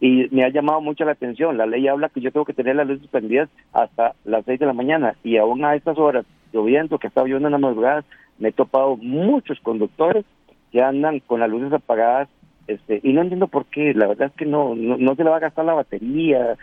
Y 0.00 0.28
me 0.30 0.44
ha 0.44 0.50
llamado 0.50 0.80
mucho 0.80 1.04
la 1.04 1.12
atención. 1.12 1.56
La 1.56 1.66
ley 1.66 1.88
habla 1.88 2.08
que 2.08 2.20
yo 2.20 2.30
tengo 2.30 2.44
que 2.44 2.52
tener 2.52 2.76
las 2.76 2.86
luces 2.86 3.08
prendidas 3.08 3.48
hasta 3.72 4.14
las 4.24 4.44
6 4.44 4.60
de 4.60 4.66
la 4.66 4.72
mañana. 4.72 5.14
Y 5.24 5.38
aún 5.38 5.64
a 5.64 5.74
estas 5.74 5.98
horas 5.98 6.26
lloviendo, 6.52 6.98
que 6.98 7.06
está 7.06 7.22
lloviendo 7.22 7.48
en 7.48 7.52
la 7.52 7.58
madrugada, 7.58 8.04
me 8.38 8.48
he 8.48 8.52
topado 8.52 8.96
muchos 8.96 9.58
conductores 9.60 10.24
que 10.72 10.82
andan 10.82 11.20
con 11.20 11.40
las 11.40 11.48
luces 11.48 11.72
apagadas 11.72 12.28
este, 12.66 13.00
y 13.04 13.12
no 13.12 13.22
entiendo 13.22 13.46
por 13.46 13.66
qué, 13.66 13.94
la 13.94 14.08
verdad 14.08 14.28
es 14.28 14.32
que 14.34 14.44
no, 14.44 14.74
no, 14.74 15.14
se 15.14 15.22
le 15.22 15.30
va 15.30 15.36
a 15.36 15.40
gastar 15.40 15.64
la 15.64 15.74
batería, 15.74 16.56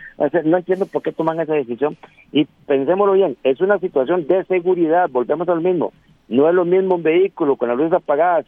no 0.44 0.58
entiendo 0.58 0.84
por 0.84 1.02
qué 1.02 1.12
toman 1.12 1.40
esa 1.40 1.54
decisión 1.54 1.96
y 2.30 2.44
pensémoslo 2.66 3.14
bien, 3.14 3.38
es 3.42 3.60
una 3.62 3.78
situación 3.78 4.26
de 4.26 4.44
seguridad, 4.44 5.08
volvemos 5.10 5.48
al 5.48 5.62
mismo, 5.62 5.94
no 6.28 6.46
es 6.46 6.54
lo 6.54 6.66
mismo 6.66 6.96
un 6.96 7.02
vehículo 7.02 7.56
con 7.56 7.70
las 7.70 7.78
luces 7.78 7.94
apagadas 7.94 8.44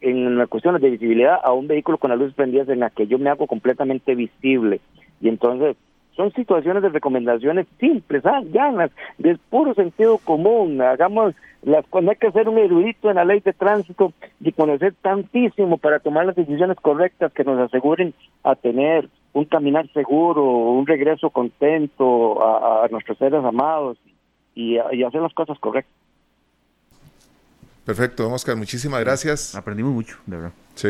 en 0.00 0.36
las 0.36 0.48
cuestiones 0.48 0.80
de 0.80 0.90
visibilidad 0.90 1.38
a 1.42 1.52
un 1.52 1.66
vehículo 1.66 1.98
con 1.98 2.10
las 2.10 2.18
luces 2.18 2.34
prendidas 2.34 2.68
en 2.68 2.80
la 2.80 2.90
que 2.90 3.06
yo 3.06 3.18
me 3.18 3.30
hago 3.30 3.46
completamente 3.46 4.14
visible 4.14 4.80
y 5.20 5.28
entonces 5.28 5.76
son 6.18 6.32
situaciones 6.32 6.82
de 6.82 6.88
recomendaciones 6.88 7.68
simples, 7.78 8.26
ah, 8.26 8.42
llanas, 8.52 8.90
de 9.18 9.38
puro 9.50 9.72
sentido 9.74 10.18
común. 10.18 10.82
Hagamos 10.82 11.34
las 11.62 11.86
cuando 11.86 12.10
hay 12.10 12.16
que 12.16 12.32
ser 12.32 12.48
un 12.48 12.58
erudito 12.58 13.08
en 13.08 13.16
la 13.16 13.24
ley 13.24 13.38
de 13.38 13.52
tránsito 13.52 14.12
y 14.40 14.50
conocer 14.50 14.94
tantísimo 15.00 15.78
para 15.78 16.00
tomar 16.00 16.26
las 16.26 16.34
decisiones 16.34 16.76
correctas 16.80 17.32
que 17.32 17.44
nos 17.44 17.60
aseguren 17.60 18.14
a 18.42 18.56
tener 18.56 19.08
un 19.32 19.44
caminar 19.44 19.88
seguro, 19.92 20.42
un 20.42 20.88
regreso 20.88 21.30
contento 21.30 22.44
a, 22.44 22.88
nuestros 22.90 23.16
seres 23.18 23.44
amados 23.44 23.96
y, 24.56 24.76
y 24.92 25.04
hacer 25.04 25.22
las 25.22 25.34
cosas 25.34 25.56
correctas. 25.60 26.07
Perfecto, 27.88 28.30
Oscar, 28.30 28.54
muchísimas 28.54 29.00
gracias. 29.00 29.54
Aprendimos 29.54 29.94
mucho, 29.94 30.18
de 30.26 30.36
verdad. 30.36 30.52
Sí. 30.74 30.88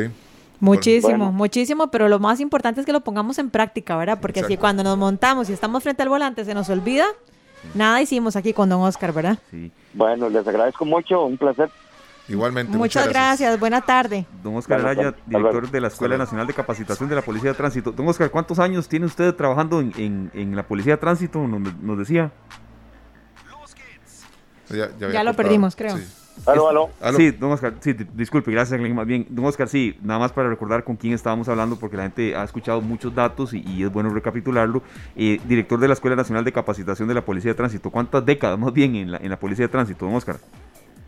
Muchísimo, 0.59 1.31
muchísimo, 1.31 1.93
pero 1.93 2.09
lo 2.09 2.19
más 2.19 2.41
importante 2.41 2.81
es 2.81 2.87
que 2.87 2.93
lo 2.93 3.03
pongamos 3.03 3.39
en 3.39 3.51
práctica, 3.51 3.97
¿verdad? 3.97 4.19
Porque 4.21 4.43
si 4.43 4.57
cuando 4.57 4.83
nos 4.83 4.99
montamos 4.99 5.49
y 5.49 5.53
estamos 5.53 5.85
frente 5.85 6.03
al 6.03 6.09
volante 6.09 6.45
se 6.45 6.55
nos 6.55 6.69
olvida, 6.71 7.07
nada 7.73 8.03
hicimos 8.03 8.35
aquí 8.35 8.53
con 8.53 8.69
don 8.69 8.81
Oscar, 8.81 9.13
¿verdad? 9.13 9.39
Sí. 9.49 9.71
Bueno, 9.95 10.29
les 10.29 10.45
agradezco 10.45 10.85
mucho, 10.85 11.25
un 11.25 11.39
placer. 11.39 11.71
Igualmente. 12.27 12.77
Muchas, 12.77 13.09
gracias. 13.09 13.61
buena 13.61 13.81
tarde. 13.81 14.27
Don 14.43 14.57
Oscar 14.57 14.81
Araya, 14.81 15.15
director 15.25 15.71
de 15.71 15.81
la 15.81 15.87
Escuela 15.87 16.19
Nacional 16.19 16.49
de 16.49 16.55
Capacitación 16.55 17.09
de 17.09 17.15
la 17.15 17.23
Policía 17.23 17.51
de 17.51 17.57
Tránsito. 17.57 17.93
Don 17.93 18.09
Oscar, 18.09 18.29
¿cuántos 18.33 18.59
años 18.59 18.89
tiene 18.89 19.07
usted 19.07 19.33
trabajando 19.37 19.79
en, 19.79 20.33
en, 20.35 20.57
la 20.57 20.67
Policía 20.67 20.95
de 20.95 20.99
Tránsito? 20.99 21.39
Nos, 21.47 21.97
decía. 21.97 22.33
Ya, 24.69 25.23
lo 25.23 25.35
perdimos, 25.35 25.77
creo. 25.77 25.97
Aló, 26.47 26.69
aló. 26.69 26.91
Sí, 27.17 27.31
don 27.33 27.53
Oscar, 27.53 27.75
sí, 27.81 27.95
disculpe, 28.15 28.51
gracias, 28.51 28.81
más 28.81 29.07
bien. 29.07 29.27
Don 29.29 29.45
Oscar, 29.45 29.69
sí, 29.69 29.97
nada 30.03 30.21
más 30.21 30.33
para 30.33 30.49
recordar 30.49 30.85
con 30.85 30.97
quién 30.97 31.13
estábamos 31.13 31.49
hablando, 31.49 31.79
porque 31.79 31.97
la 31.97 32.05
gente 32.05 32.35
ha 32.35 32.45
escuchado 32.45 32.81
muchos 32.81 33.15
datos 33.15 33.53
y, 33.55 33.83
es 33.83 33.93
bueno 33.93 34.11
recapitularlo. 34.11 34.83
Eh, 35.17 35.41
director 35.47 35.79
de 35.79 35.89
la 35.89 35.95
Escuela 35.95 36.17
Nacional 36.17 36.45
de 36.45 36.53
Capacitación 36.53 37.09
de 37.09 37.15
la 37.15 37.23
Policía 37.23 37.53
de 37.53 37.57
Tránsito, 37.57 37.91
¿cuántas 37.91 38.25
décadas 38.25 38.59
más 38.59 38.73
bien 38.73 38.97
en 38.97 39.13
la, 39.13 39.19
en 39.19 39.31
la 39.31 39.39
Policía 39.39 39.67
de 39.67 39.73
Tránsito, 39.73 40.07
don 40.07 40.15
Oscar? 40.15 40.37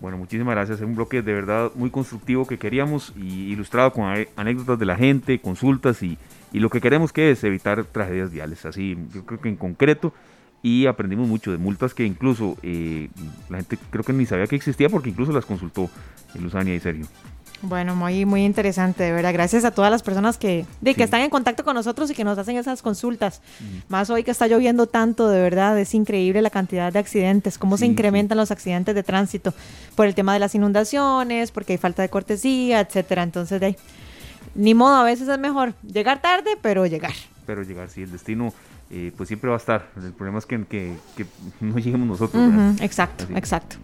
Bueno, 0.00 0.16
muchísimas 0.16 0.54
gracias. 0.54 0.78
Es 0.80 0.84
un 0.84 0.96
bloque 0.96 1.22
de 1.22 1.32
verdad 1.32 1.70
muy 1.74 1.90
constructivo 1.90 2.46
que 2.46 2.58
queríamos 2.58 3.12
y 3.16 3.52
ilustrado 3.52 3.92
con 3.92 4.06
anécdotas 4.36 4.78
de 4.78 4.86
la 4.86 4.96
gente, 4.96 5.40
consultas 5.40 6.02
y, 6.02 6.18
y 6.52 6.58
lo 6.58 6.70
que 6.70 6.80
queremos 6.80 7.12
que 7.12 7.30
es 7.30 7.44
evitar 7.44 7.84
tragedias 7.84 8.32
viales. 8.32 8.64
Así, 8.64 8.96
yo 9.14 9.24
creo 9.24 9.40
que 9.40 9.48
en 9.48 9.56
concreto 9.56 10.12
y 10.62 10.86
aprendimos 10.86 11.28
mucho 11.28 11.50
de 11.52 11.58
multas 11.58 11.94
que 11.94 12.04
incluso 12.04 12.56
eh, 12.62 13.08
la 13.48 13.58
gente 13.58 13.78
creo 13.90 14.04
que 14.04 14.12
ni 14.12 14.26
sabía 14.26 14.46
que 14.46 14.56
existía 14.56 14.88
porque 14.88 15.10
incluso 15.10 15.32
las 15.32 15.46
consultó 15.46 15.90
Luzania 16.34 16.74
y 16.74 16.80
Sergio. 16.80 17.06
Bueno, 17.62 17.94
muy, 17.94 18.24
muy 18.24 18.44
interesante, 18.44 19.04
de 19.04 19.12
verdad. 19.12 19.34
Gracias 19.34 19.66
a 19.66 19.70
todas 19.70 19.90
las 19.90 20.02
personas 20.02 20.38
que, 20.38 20.64
de, 20.80 20.94
que 20.94 21.02
están 21.02 21.20
en 21.20 21.28
contacto 21.28 21.62
con 21.62 21.74
nosotros 21.74 22.10
y 22.10 22.14
que 22.14 22.24
nos 22.24 22.38
hacen 22.38 22.56
esas 22.56 22.80
consultas. 22.80 23.42
Más 23.88 24.08
hoy 24.08 24.24
que 24.24 24.30
está 24.30 24.46
lloviendo 24.46 24.86
tanto, 24.86 25.28
de 25.28 25.42
verdad, 25.42 25.78
es 25.78 25.94
increíble 25.94 26.40
la 26.40 26.48
cantidad 26.48 26.90
de 26.90 26.98
accidentes, 26.98 27.58
cómo 27.58 27.76
se 27.76 27.84
incrementan 27.84 28.38
los 28.38 28.50
accidentes 28.50 28.94
de 28.94 29.02
tránsito 29.02 29.52
por 29.94 30.06
el 30.06 30.14
tema 30.14 30.32
de 30.32 30.38
las 30.38 30.54
inundaciones, 30.54 31.50
porque 31.50 31.74
hay 31.74 31.78
falta 31.78 32.00
de 32.00 32.08
cortesía, 32.08 32.80
etcétera. 32.80 33.22
Entonces, 33.22 33.60
de 33.60 33.76
ni 34.54 34.72
modo, 34.72 34.94
a 34.94 35.04
veces 35.04 35.28
es 35.28 35.38
mejor 35.38 35.74
llegar 35.82 36.22
tarde, 36.22 36.56
pero 36.62 36.86
llegar. 36.86 37.12
Pero 37.44 37.62
llegar, 37.62 37.90
sí, 37.90 38.02
el 38.02 38.10
destino 38.10 38.54
eh, 38.90 39.12
pues 39.16 39.28
siempre 39.28 39.48
va 39.48 39.56
a 39.56 39.58
estar. 39.58 39.90
El 39.96 40.12
problema 40.12 40.38
es 40.38 40.46
que, 40.46 40.64
que, 40.64 40.96
no 41.60 41.78
lleguemos 41.78 42.08
nosotros. 42.08 42.42
Exacto, 42.80 43.26
exacto. 43.34 43.76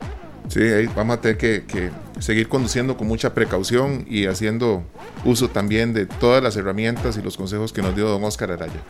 Sí, 0.49 0.61
ahí 0.63 0.87
vamos 0.95 1.19
a 1.19 1.21
tener 1.21 1.37
que, 1.39 1.91
seguir 2.19 2.49
conduciendo 2.49 2.97
con 2.97 3.09
mucha 3.09 3.35
precaución 3.35 4.05
y 4.09 4.27
haciendo 4.27 4.85
uso 5.25 5.49
también 5.49 5.93
de 5.93 6.07
todas 6.07 6.43
las 6.43 6.57
herramientas 6.57 7.17
y 7.17 7.23
los 7.23 7.37
consejos 7.37 7.73
que 7.73 7.83
nos 7.83 7.95
dio 7.97 8.09
don 8.09 8.23
Oscar 8.25 8.53
Araya. 8.53 8.81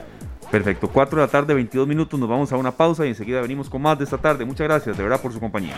Perfecto, 0.50 0.88
4 0.88 1.20
de 1.20 1.26
la 1.26 1.30
tarde, 1.30 1.54
22 1.54 1.88
minutos, 1.88 2.20
nos 2.20 2.28
vamos 2.28 2.52
a 2.52 2.56
una 2.56 2.70
pausa 2.70 3.04
y 3.04 3.08
enseguida 3.08 3.40
venimos 3.40 3.68
con 3.68 3.82
más 3.82 3.98
de 3.98 4.04
esta 4.04 4.18
tarde. 4.18 4.44
Muchas 4.44 4.66
gracias, 4.66 4.96
de 4.96 5.02
verdad, 5.02 5.20
por 5.20 5.32
su 5.32 5.40
compañía. 5.40 5.74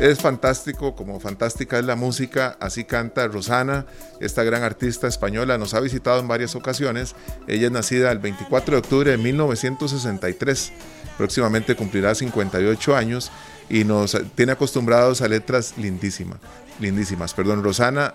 Es 0.00 0.20
fantástico, 0.20 0.94
como 0.94 1.18
fantástica 1.18 1.76
es 1.76 1.84
la 1.84 1.96
música, 1.96 2.56
así 2.60 2.84
canta 2.84 3.26
Rosana, 3.26 3.84
esta 4.20 4.44
gran 4.44 4.62
artista 4.62 5.08
española, 5.08 5.58
nos 5.58 5.74
ha 5.74 5.80
visitado 5.80 6.20
en 6.20 6.28
varias 6.28 6.54
ocasiones. 6.54 7.16
Ella 7.48 7.66
es 7.66 7.72
nacida 7.72 8.12
el 8.12 8.18
24 8.18 8.76
de 8.76 8.78
octubre 8.78 9.10
de 9.10 9.18
1963, 9.18 10.72
próximamente 11.16 11.74
cumplirá 11.74 12.14
58 12.14 12.94
años 12.94 13.32
y 13.68 13.82
nos 13.82 14.16
tiene 14.36 14.52
acostumbrados 14.52 15.20
a 15.20 15.26
letras 15.26 15.74
lindísimas, 15.76 16.38
lindísimas. 16.78 17.34
Perdón, 17.34 17.64
Rosana 17.64 18.14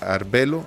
Arbelo 0.00 0.66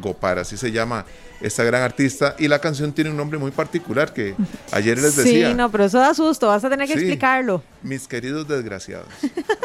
Gopar, 0.00 0.38
así 0.38 0.56
se 0.56 0.72
llama 0.72 1.04
esta 1.42 1.64
gran 1.64 1.82
artista. 1.82 2.34
Y 2.38 2.48
la 2.48 2.58
canción 2.58 2.92
tiene 2.92 3.10
un 3.10 3.16
nombre 3.16 3.38
muy 3.38 3.50
particular 3.50 4.12
que 4.12 4.34
ayer 4.70 4.98
les 4.98 5.16
decía. 5.16 5.50
Sí, 5.50 5.54
no, 5.54 5.70
pero 5.70 5.84
eso 5.84 5.98
da 5.98 6.14
susto, 6.14 6.48
vas 6.48 6.64
a 6.64 6.70
tener 6.70 6.86
que 6.86 6.94
explicarlo. 6.94 7.62
Mis 7.82 8.06
queridos 8.06 8.46
desgraciados, 8.46 9.08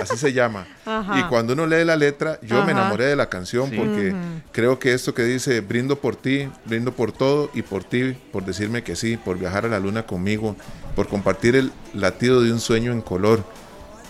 así 0.01 0.17
se 0.17 0.33
llama. 0.33 0.67
Y 1.17 1.23
cuando 1.23 1.53
uno 1.53 1.65
lee 1.67 1.83
la 1.83 1.95
letra, 1.95 2.39
yo 2.41 2.63
me 2.63 2.71
enamoré 2.71 3.05
de 3.05 3.15
la 3.15 3.29
canción 3.29 3.71
porque 3.71 4.15
creo 4.51 4.79
que 4.79 4.93
esto 4.93 5.13
que 5.13 5.23
dice, 5.23 5.61
brindo 5.61 5.99
por 5.99 6.15
ti, 6.15 6.49
brindo 6.65 6.93
por 6.93 7.11
todo 7.11 7.49
y 7.53 7.61
por 7.61 7.83
ti, 7.83 8.17
por 8.31 8.45
decirme 8.45 8.83
que 8.83 8.95
sí, 8.95 9.17
por 9.17 9.37
viajar 9.37 9.65
a 9.65 9.69
la 9.69 9.79
luna 9.79 10.03
conmigo, 10.03 10.55
por 10.95 11.07
compartir 11.07 11.55
el 11.55 11.71
latido 11.93 12.41
de 12.41 12.51
un 12.51 12.59
sueño 12.59 12.91
en 12.91 13.01
color, 13.01 13.43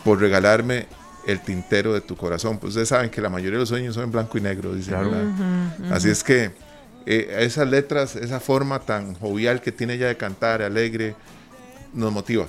por 0.03 0.19
regalarme 0.19 0.87
el 1.27 1.41
tintero 1.41 1.93
de 1.93 2.01
tu 2.01 2.15
corazón. 2.15 2.57
Pues 2.57 2.69
ustedes 2.69 2.89
saben 2.89 3.09
que 3.09 3.21
la 3.21 3.29
mayoría 3.29 3.53
de 3.53 3.59
los 3.59 3.69
sueños 3.69 3.93
son 3.93 4.05
en 4.05 4.11
blanco 4.11 4.37
y 4.37 4.41
negro, 4.41 4.73
dicen. 4.73 4.95
Así 5.91 6.09
es 6.09 6.23
que 6.23 6.51
eh, 7.09 7.37
esas 7.39 7.69
letras, 7.69 8.17
esa 8.17 8.41
forma 8.41 8.79
tan 8.79 9.13
jovial 9.15 9.61
que 9.61 9.71
tiene 9.71 9.93
ella 9.93 10.07
de 10.07 10.17
cantar, 10.17 10.61
alegre, 10.61 11.15
nos 11.93 12.11
motiva. 12.11 12.45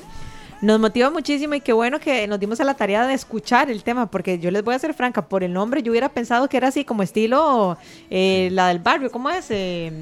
Nos 0.60 0.80
motiva 0.80 1.10
muchísimo 1.10 1.54
y 1.54 1.60
qué 1.60 1.72
bueno 1.72 2.00
que 2.00 2.26
nos 2.26 2.40
dimos 2.40 2.58
a 2.60 2.64
la 2.64 2.74
tarea 2.74 3.06
de 3.06 3.14
escuchar 3.14 3.70
el 3.70 3.84
tema, 3.84 4.10
porque 4.10 4.40
yo 4.40 4.50
les 4.50 4.64
voy 4.64 4.74
a 4.74 4.78
ser 4.80 4.92
franca, 4.94 5.28
por 5.28 5.44
el 5.44 5.52
nombre 5.52 5.84
yo 5.84 5.92
hubiera 5.92 6.08
pensado 6.08 6.48
que 6.48 6.56
era 6.56 6.68
así 6.68 6.84
como 6.84 7.04
estilo 7.04 7.78
eh, 8.10 8.48
la 8.50 8.66
del 8.66 8.80
barrio, 8.80 9.12
¿cómo 9.12 9.30
es? 9.30 9.46
Eh, 9.50 9.92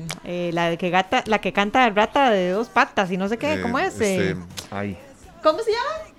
la 0.55 0.75
que 0.79 0.89
gata, 0.89 1.23
la 1.27 1.39
que 1.43 1.53
canta 1.53 1.91
rata 1.91 2.31
de 2.31 2.53
dos 2.53 2.69
patas 2.69 3.13
y 3.13 3.19
no 3.19 3.29
sé 3.29 3.37
qué, 3.37 3.61
¿cómo 3.61 3.79
es? 3.79 4.01
Este, 4.01 4.37
¿Cómo 5.43 5.59
se 5.59 5.71
llama? 5.71 6.16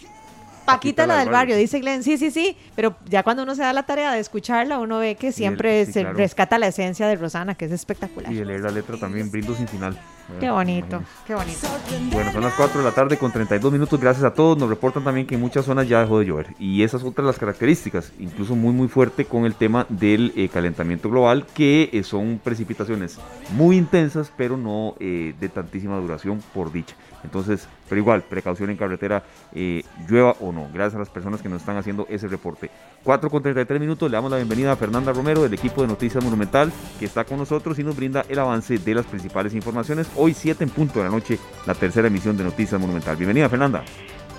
Paquita, 0.68 1.08
la 1.08 1.18
del 1.18 1.30
barrio, 1.30 1.56
dice 1.56 1.80
Glenn. 1.80 2.04
Sí, 2.04 2.18
sí, 2.18 2.30
sí. 2.30 2.58
Pero 2.76 2.96
ya 3.06 3.24
cuando 3.24 3.44
uno 3.44 3.56
se 3.56 3.62
da 3.62 3.74
la 3.74 3.84
tarea 3.84 4.12
de 4.12 4.20
escucharla, 4.20 4.80
uno 4.80 5.00
ve 5.00 5.16
que 5.16 5.32
siempre 5.32 5.86
se 5.86 6.04
rescata 6.04 6.60
la 6.60 6.68
esencia 6.68 7.08
de 7.08 7.16
Rosana, 7.16 7.56
que 7.56 7.66
es 7.66 7.72
espectacular. 7.72 8.32
Y 8.32 8.36
de 8.36 8.46
leer 8.46 8.62
la 8.62 8.72
letra 8.72 8.98
también, 8.98 9.32
brindo 9.32 9.56
sin 9.56 9.68
final. 9.68 9.98
Qué 10.40 10.52
bonito, 10.52 11.02
qué 11.26 11.36
bonito. 11.36 11.68
Bueno, 12.12 12.32
son 12.34 12.42
las 12.42 12.54
4 12.54 12.80
de 12.80 12.84
la 12.86 12.92
tarde 12.92 13.18
con 13.18 13.32
32 13.32 13.72
minutos. 13.72 14.00
Gracias 14.00 14.26
a 14.26 14.34
todos. 14.34 14.58
Nos 14.58 14.70
reportan 14.70 15.04
también 15.04 15.26
que 15.26 15.36
en 15.36 15.42
muchas 15.42 15.66
zonas 15.66 15.88
ya 15.88 16.02
dejó 16.02 16.20
de 16.20 16.26
llover. 16.26 16.48
Y 16.60 16.84
esas 16.84 17.02
son 17.02 17.12
otras 17.12 17.26
las 17.26 17.40
características, 17.40 18.12
incluso 18.20 18.56
muy, 18.56 18.74
muy 18.74 18.90
fuerte 18.90 19.26
con 19.26 19.46
el 19.46 19.56
tema 19.56 19.86
del 19.90 20.34
eh, 20.36 20.50
calentamiento 20.50 21.10
global, 21.10 21.46
que 21.56 21.90
eh, 21.94 22.04
son 22.04 22.40
precipitaciones 22.44 23.20
muy 23.52 23.78
intensas, 23.78 24.32
pero 24.36 24.58
no 24.58 24.96
eh, 25.00 25.34
de 25.40 25.50
tantísima 25.50 25.98
duración, 25.98 26.44
por 26.54 26.72
dicha. 26.74 26.96
Entonces, 27.24 27.68
pero 27.90 28.00
igual, 28.00 28.22
precaución 28.24 28.70
en 28.70 28.78
carretera, 28.78 29.24
eh, 29.54 29.84
llueva 30.10 30.36
o 30.40 30.52
no. 30.52 30.68
Gracias 30.74 30.96
a 30.96 31.00
las 31.00 31.10
personas 31.10 31.42
que 31.42 31.50
nos 31.50 31.62
están 31.62 31.78
haciendo 31.78 32.06
ese 32.10 32.28
reporte. 32.28 32.70
4 33.04 33.30
con 33.30 33.42
33 33.42 33.80
minutos, 33.80 34.10
le 34.10 34.16
damos 34.16 34.32
la 34.32 34.38
bienvenida 34.38 34.72
a 34.72 34.76
Fernanda 34.76 35.14
Romero 35.14 35.44
del 35.44 35.54
equipo 35.54 35.82
de 35.82 35.88
Noticias 35.88 36.24
Monumental, 36.24 36.72
que 37.00 37.06
está 37.06 37.24
con 37.24 37.38
nosotros 37.38 37.80
y 37.80 37.84
nos 37.84 37.96
brinda 37.96 38.26
el 38.30 38.40
avance 38.40 38.78
de 38.78 38.96
las 38.96 39.06
principales 39.06 39.54
informaciones. 39.54 40.10
Hoy 40.18 40.34
7 40.34 40.64
en 40.64 40.72
punto 40.72 40.98
de 40.98 41.06
la 41.06 41.12
noche, 41.12 41.38
la 41.68 41.76
tercera 41.76 42.08
emisión 42.08 42.36
de 42.36 42.44
Noticias 42.44 42.82
Monumental. 42.82 43.16
Bienvenida, 43.16 43.50
Fernanda. 43.50 43.84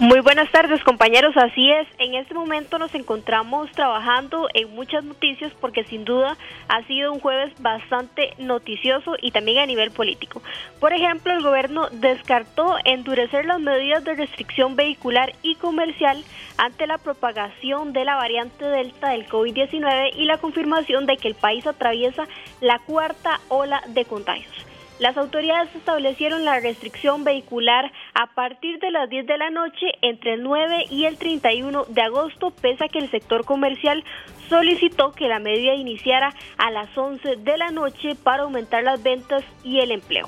Muy 0.01 0.21
buenas 0.21 0.51
tardes 0.53 0.83
compañeros, 0.85 1.37
así 1.37 1.73
es, 1.73 1.87
en 1.99 2.15
este 2.15 2.33
momento 2.33 2.79
nos 2.79 2.95
encontramos 2.95 3.69
trabajando 3.73 4.49
en 4.55 4.73
muchas 4.75 5.03
noticias 5.03 5.53
porque 5.61 5.83
sin 5.85 6.05
duda 6.05 6.37
ha 6.69 6.83
sido 6.87 7.13
un 7.13 7.19
jueves 7.19 7.53
bastante 7.61 8.33
noticioso 8.39 9.17
y 9.21 9.33
también 9.33 9.59
a 9.59 9.67
nivel 9.67 9.91
político. 9.91 10.41
Por 10.79 10.93
ejemplo, 10.93 11.33
el 11.33 11.43
gobierno 11.43 11.89
descartó 11.91 12.77
endurecer 12.85 13.45
las 13.45 13.61
medidas 13.61 14.05
de 14.05 14.15
restricción 14.15 14.77
vehicular 14.77 15.33
y 15.43 15.57
comercial 15.57 16.25
ante 16.59 16.87
la 16.87 16.99
propagación 16.99 17.93
de 17.93 18.05
la 18.05 18.15
variante 18.15 18.65
Delta 18.65 19.11
del 19.11 19.29
COVID-19 19.29 20.11
y 20.15 20.27
la 20.27 20.39
confirmación 20.39 21.07
de 21.07 21.17
que 21.17 21.27
el 21.27 21.35
país 21.35 21.67
atraviesa 21.67 22.29
la 22.61 22.79
cuarta 22.81 23.41
ola 23.49 23.83
de 23.89 24.05
contagios. 24.05 24.68
Las 24.99 25.17
autoridades 25.17 25.73
establecieron 25.77 26.45
la 26.45 26.59
restricción 26.59 27.23
vehicular 27.23 27.93
a 28.15 28.35
partir 28.35 28.81
de 28.81 28.91
las 28.91 29.09
10 29.09 29.27
de 29.27 29.39
la 29.39 29.51
noche 29.51 29.87
entre 30.03 30.35
el 30.35 30.43
9 30.43 30.87
y 30.91 31.05
el 31.05 31.17
31 31.17 31.85
de 31.85 32.03
agosto, 32.03 32.51
pese 32.51 32.85
a 32.85 32.89
que 32.89 32.99
el 32.99 33.09
sector 33.11 33.45
comercial 33.45 34.03
solicitó 34.49 35.13
que 35.13 35.29
la 35.29 35.39
medida 35.39 35.75
iniciara 35.75 36.35
a 36.57 36.71
las 36.73 36.97
11 36.99 37.37
de 37.37 37.57
la 37.57 37.71
noche 37.71 38.17
para 38.25 38.43
aumentar 38.43 38.83
las 38.83 39.01
ventas 39.01 39.45
y 39.63 39.79
el 39.79 39.93
empleo. 39.93 40.27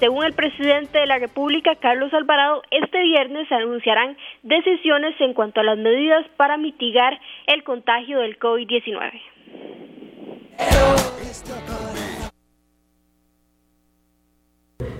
Según 0.00 0.24
el 0.24 0.32
presidente 0.32 0.98
de 0.98 1.06
la 1.06 1.18
República, 1.18 1.76
Carlos 1.76 2.12
Alvarado, 2.12 2.62
este 2.70 3.02
viernes 3.02 3.46
se 3.48 3.54
anunciarán 3.54 4.16
decisiones 4.42 5.14
en 5.20 5.34
cuanto 5.34 5.60
a 5.60 5.64
las 5.64 5.78
medidas 5.78 6.26
para 6.36 6.56
mitigar 6.56 7.20
el 7.46 7.62
contagio 7.62 8.18
del 8.20 8.38
COVID-19. 8.38 9.20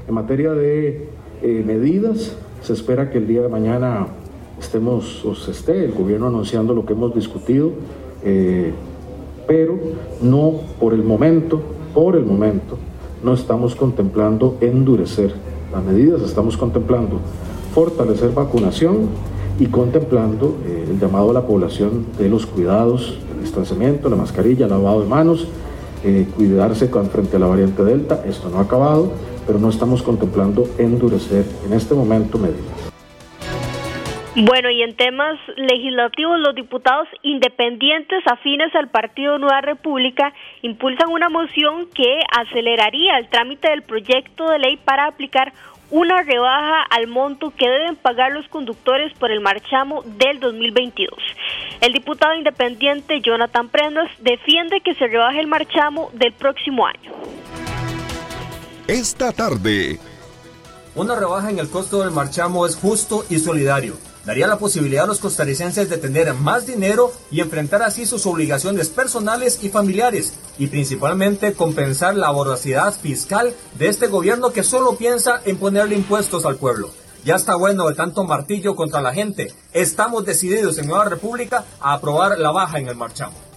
En 0.07 0.15
materia 0.15 0.53
de 0.53 1.09
eh, 1.43 1.63
medidas, 1.67 2.37
se 2.63 2.73
espera 2.75 3.11
que 3.11 3.19
el 3.19 3.27
día 3.27 3.41
de 3.43 3.49
mañana 3.49 4.09
estemos, 4.61 5.25
o 5.25 5.35
se 5.35 5.53
esté 5.53 5.85
el 5.85 5.93
gobierno 5.93 6.27
anunciando 6.27 6.75
lo 6.75 6.85
que 6.85 6.93
hemos 6.93 7.15
discutido, 7.15 7.71
eh, 8.23 8.73
pero 9.47 9.79
no 10.21 10.61
por 10.79 10.93
el 10.93 11.03
momento, 11.03 11.63
por 11.95 12.17
el 12.17 12.27
momento, 12.27 12.77
no 13.25 13.33
estamos 13.33 13.75
contemplando 13.75 14.59
endurecer 14.61 15.33
las 15.73 15.83
medidas, 15.83 16.21
estamos 16.23 16.57
contemplando 16.57 17.21
fortalecer 17.75 18.33
vacunación 18.33 19.09
y 19.59 19.67
contemplando 19.67 20.57
eh, 20.67 20.89
el 20.91 21.01
llamado 21.01 21.31
a 21.31 21.33
la 21.33 21.47
población 21.47 22.05
de 22.19 22.29
los 22.29 22.45
cuidados, 22.45 23.19
el 23.35 23.43
distanciamiento, 23.43 24.11
la 24.11 24.17
mascarilla, 24.17 24.67
el 24.67 24.73
lavado 24.73 25.01
de 25.01 25.09
manos, 25.09 25.49
cuidarse 26.35 26.89
frente 26.89 27.37
a 27.37 27.39
la 27.39 27.47
variante 27.47 27.85
Delta. 27.85 28.25
Esto 28.27 28.49
no 28.49 28.57
ha 28.59 28.63
acabado 28.63 29.11
pero 29.47 29.59
no 29.59 29.69
estamos 29.69 30.03
contemplando 30.03 30.65
endurecer 30.79 31.45
en 31.67 31.73
este 31.73 31.95
momento 31.95 32.39
medidas. 32.39 32.91
Bueno, 34.37 34.71
y 34.71 34.83
en 34.83 34.95
temas 34.95 35.39
legislativos, 35.57 36.39
los 36.39 36.55
diputados 36.55 37.09
independientes 37.23 38.23
afines 38.27 38.73
al 38.77 38.89
Partido 38.89 39.39
Nueva 39.39 39.61
República 39.61 40.33
impulsan 40.63 41.11
una 41.11 41.29
moción 41.29 41.89
que 41.93 42.21
aceleraría 42.39 43.19
el 43.19 43.29
trámite 43.29 43.69
del 43.69 43.83
proyecto 43.83 44.49
de 44.49 44.61
ley 44.61 44.77
para 44.77 45.07
aplicar 45.07 45.53
una 45.91 46.23
rebaja 46.23 46.83
al 46.83 47.09
monto 47.09 47.53
que 47.57 47.69
deben 47.69 47.97
pagar 47.97 48.31
los 48.31 48.47
conductores 48.49 49.13
por 49.19 49.33
el 49.33 49.41
marchamo 49.41 50.03
del 50.05 50.39
2022. 50.39 51.13
El 51.81 51.93
diputado 51.93 52.35
independiente 52.35 53.21
Jonathan 53.21 53.69
Prendas 53.69 54.09
defiende 54.21 54.81
que 54.81 54.95
se 54.95 55.09
rebaje 55.09 55.41
el 55.41 55.49
marchamo 55.49 56.11
del 56.13 56.33
próximo 56.33 56.87
año 56.87 57.11
esta 58.87 59.33
tarde. 59.33 59.99
Una 60.95 61.15
rebaja 61.15 61.51
en 61.51 61.59
el 61.59 61.69
costo 61.69 62.01
del 62.01 62.11
marchamo 62.11 62.67
es 62.67 62.77
justo 62.77 63.25
y 63.31 63.39
solidario 63.39 63.97
daría 64.25 64.47
la 64.47 64.59
posibilidad 64.59 65.05
a 65.05 65.09
los 65.09 65.19
costarricenses 65.19 65.89
de 65.89 65.99
tener 65.99 66.33
más 66.35 66.67
dinero 66.67 67.13
y 67.31 67.41
enfrentar 67.41 67.83
así 67.83 68.07
sus 68.07 68.27
obligaciones 68.27 68.89
personales 68.89 69.63
y 69.63 69.69
familiares, 69.69 70.35
y 70.59 70.67
principalmente 70.67 71.55
compensar 71.55 72.15
la 72.15 72.31
voracidad 72.31 72.93
fiscal 72.95 73.55
de 73.79 73.89
este 73.89 74.09
gobierno 74.09 74.53
que 74.53 74.63
solo 74.63 74.97
piensa 74.97 75.41
en 75.45 75.57
ponerle 75.57 75.97
impuestos 75.97 76.45
al 76.45 76.57
pueblo. 76.57 76.91
Ya 77.25 77.37
está 77.37 77.55
bueno 77.55 77.87
de 77.89 77.95
tanto 77.95 78.25
martillo 78.25 78.75
contra 78.75 79.03
la 79.03 79.13
gente. 79.13 79.53
Estamos 79.73 80.25
decididos 80.25 80.79
en 80.79 80.87
Nueva 80.87 81.05
República 81.05 81.65
a 81.79 81.95
aprobar 81.95 82.39
la 82.39 82.51
baja 82.51 82.79
en 82.79 82.89
el 82.89 82.97
marchamo. 82.97 83.50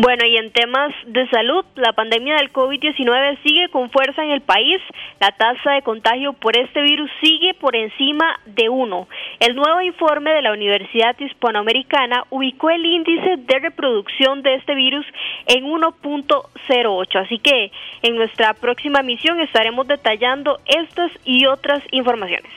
Bueno, 0.00 0.24
y 0.24 0.38
en 0.38 0.50
temas 0.52 0.90
de 1.06 1.28
salud, 1.28 1.66
la 1.74 1.92
pandemia 1.92 2.36
del 2.36 2.50
COVID-19 2.50 3.42
sigue 3.42 3.68
con 3.68 3.90
fuerza 3.90 4.24
en 4.24 4.30
el 4.30 4.40
país. 4.40 4.80
La 5.20 5.32
tasa 5.32 5.72
de 5.72 5.82
contagio 5.82 6.32
por 6.32 6.56
este 6.56 6.80
virus 6.80 7.10
sigue 7.20 7.52
por 7.52 7.76
encima 7.76 8.40
de 8.46 8.70
1. 8.70 9.08
El 9.40 9.54
nuevo 9.54 9.82
informe 9.82 10.30
de 10.32 10.40
la 10.40 10.52
Universidad 10.52 11.14
Hispanoamericana 11.20 12.24
ubicó 12.30 12.70
el 12.70 12.86
índice 12.86 13.36
de 13.36 13.58
reproducción 13.58 14.42
de 14.42 14.54
este 14.54 14.74
virus 14.74 15.04
en 15.46 15.66
1.08. 15.66 17.16
Así 17.22 17.38
que 17.38 17.70
en 18.00 18.16
nuestra 18.16 18.54
próxima 18.54 19.02
misión 19.02 19.42
estaremos 19.42 19.86
detallando 19.86 20.58
estas 20.64 21.12
y 21.26 21.44
otras 21.44 21.82
informaciones. 21.90 22.50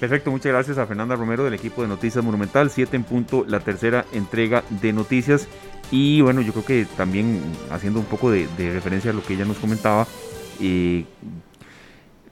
Perfecto, 0.00 0.32
muchas 0.32 0.50
gracias 0.50 0.78
a 0.78 0.86
Fernanda 0.88 1.14
Romero 1.14 1.44
del 1.44 1.54
equipo 1.54 1.82
de 1.82 1.88
Noticias 1.88 2.24
Monumental. 2.24 2.70
7 2.70 2.96
en 2.96 3.04
punto, 3.04 3.44
la 3.46 3.60
tercera 3.60 4.04
entrega 4.12 4.64
de 4.68 4.92
noticias. 4.92 5.48
Y 5.96 6.22
bueno, 6.22 6.40
yo 6.40 6.50
creo 6.50 6.64
que 6.64 6.86
también 6.96 7.40
haciendo 7.70 8.00
un 8.00 8.06
poco 8.06 8.28
de, 8.28 8.48
referencia 8.58 9.12
a 9.12 9.14
lo 9.14 9.22
que 9.22 9.34
ella 9.34 9.44
nos 9.44 9.58
comentaba, 9.58 10.08
eh, 10.60 11.04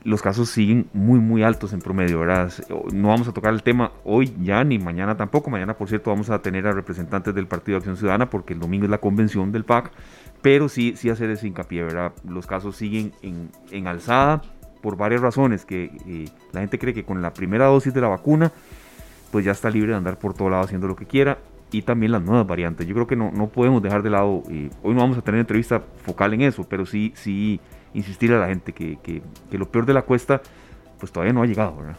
los 0.03 0.21
casos 0.21 0.49
siguen 0.49 0.89
muy, 0.93 1.21
muy 1.21 1.45
altos 1.45 1.73
en 1.73 1.79
promedio, 1.79 2.19
¿verdad? 2.19 2.53
No 2.93 3.11
vamos 3.11 3.29
a 3.29 3.33
tocar 3.33 3.55
el 3.55 3.63
tema 3.63 3.93
hoy 4.03 4.35
ya, 4.43 4.65
ni 4.65 4.81
mañana 4.81 5.17
tampoco. 5.17 5.49
Mañana, 5.49 5.75
por 5.75 5.89
cierto, 5.89 6.11
vamos 6.11 6.29
a 6.31 6.41
tener 6.41 6.67
a 6.67 6.73
representantes 6.73 7.33
del 7.37 7.47
Partido 7.47 7.77
de 7.77 7.79
Acción 7.79 7.97
Ciudadana 7.97 8.29
porque 8.29 8.53
el 8.55 8.59
domingo 8.59 8.87
es 8.87 8.91
la 8.91 8.99
convención 8.99 9.53
del 9.53 9.65
PAC. 9.65 9.93
Pero 10.43 10.69
sí, 10.69 10.95
sí 10.97 11.09
hacer 11.09 11.31
ese 11.31 11.47
hincapié, 11.47 11.85
¿verdad? 11.85 12.15
Los 12.29 12.49
casos 12.49 12.75
siguen 12.75 13.13
en, 13.23 13.49
en 13.71 13.87
alzada 13.87 14.43
por 14.81 14.97
varias 14.97 15.21
razones, 15.21 15.65
que 15.65 15.85
eh, 16.09 16.25
la 16.51 16.63
gente 16.63 16.81
cree 16.81 16.95
que 16.95 17.05
con 17.05 17.23
la 17.23 17.33
primera 17.33 17.67
dosis 17.67 17.95
de 17.95 18.01
la 18.01 18.09
vacuna, 18.09 18.51
pues 19.31 19.45
ya 19.45 19.53
está 19.53 19.71
libre 19.71 19.93
de 19.93 19.99
andar 19.99 20.19
por 20.19 20.35
todo 20.35 20.51
lado 20.51 20.65
haciendo 20.65 20.89
lo 20.89 20.97
que 20.97 21.07
quiera 21.07 21.39
y 21.73 21.83
también 21.83 22.13
las 22.13 22.23
nuevas 22.23 22.47
variantes. 22.47 22.87
Yo 22.87 22.95
creo 22.95 23.07
que 23.07 23.17
no, 23.17 23.31
no 23.33 23.49
podemos 23.49 23.83
dejar 23.83 24.03
de 24.03 24.11
lado, 24.11 24.43
hoy 24.83 24.95
no 24.95 25.01
vamos 25.01 25.19
a 25.19 25.23
tener 25.23 25.41
entrevista 25.41 25.83
focal 26.05 26.35
en 26.35 26.43
eso, 26.43 26.65
pero 26.69 26.87
sí, 26.87 27.13
sí 27.17 27.61
insistir 27.95 28.33
a 28.33 28.39
la 28.39 28.49
gente 28.49 28.73
que, 28.73 28.99
que, 29.03 29.23
que 29.51 29.59
lo 29.59 29.71
peor 29.71 29.87
de 29.87 29.95
la 29.95 30.03
cuesta 30.03 30.41
pues 30.99 31.11
todavía 31.11 31.33
no 31.33 31.43
ha 31.43 31.47
llegado, 31.47 31.77
¿verdad? 31.77 31.97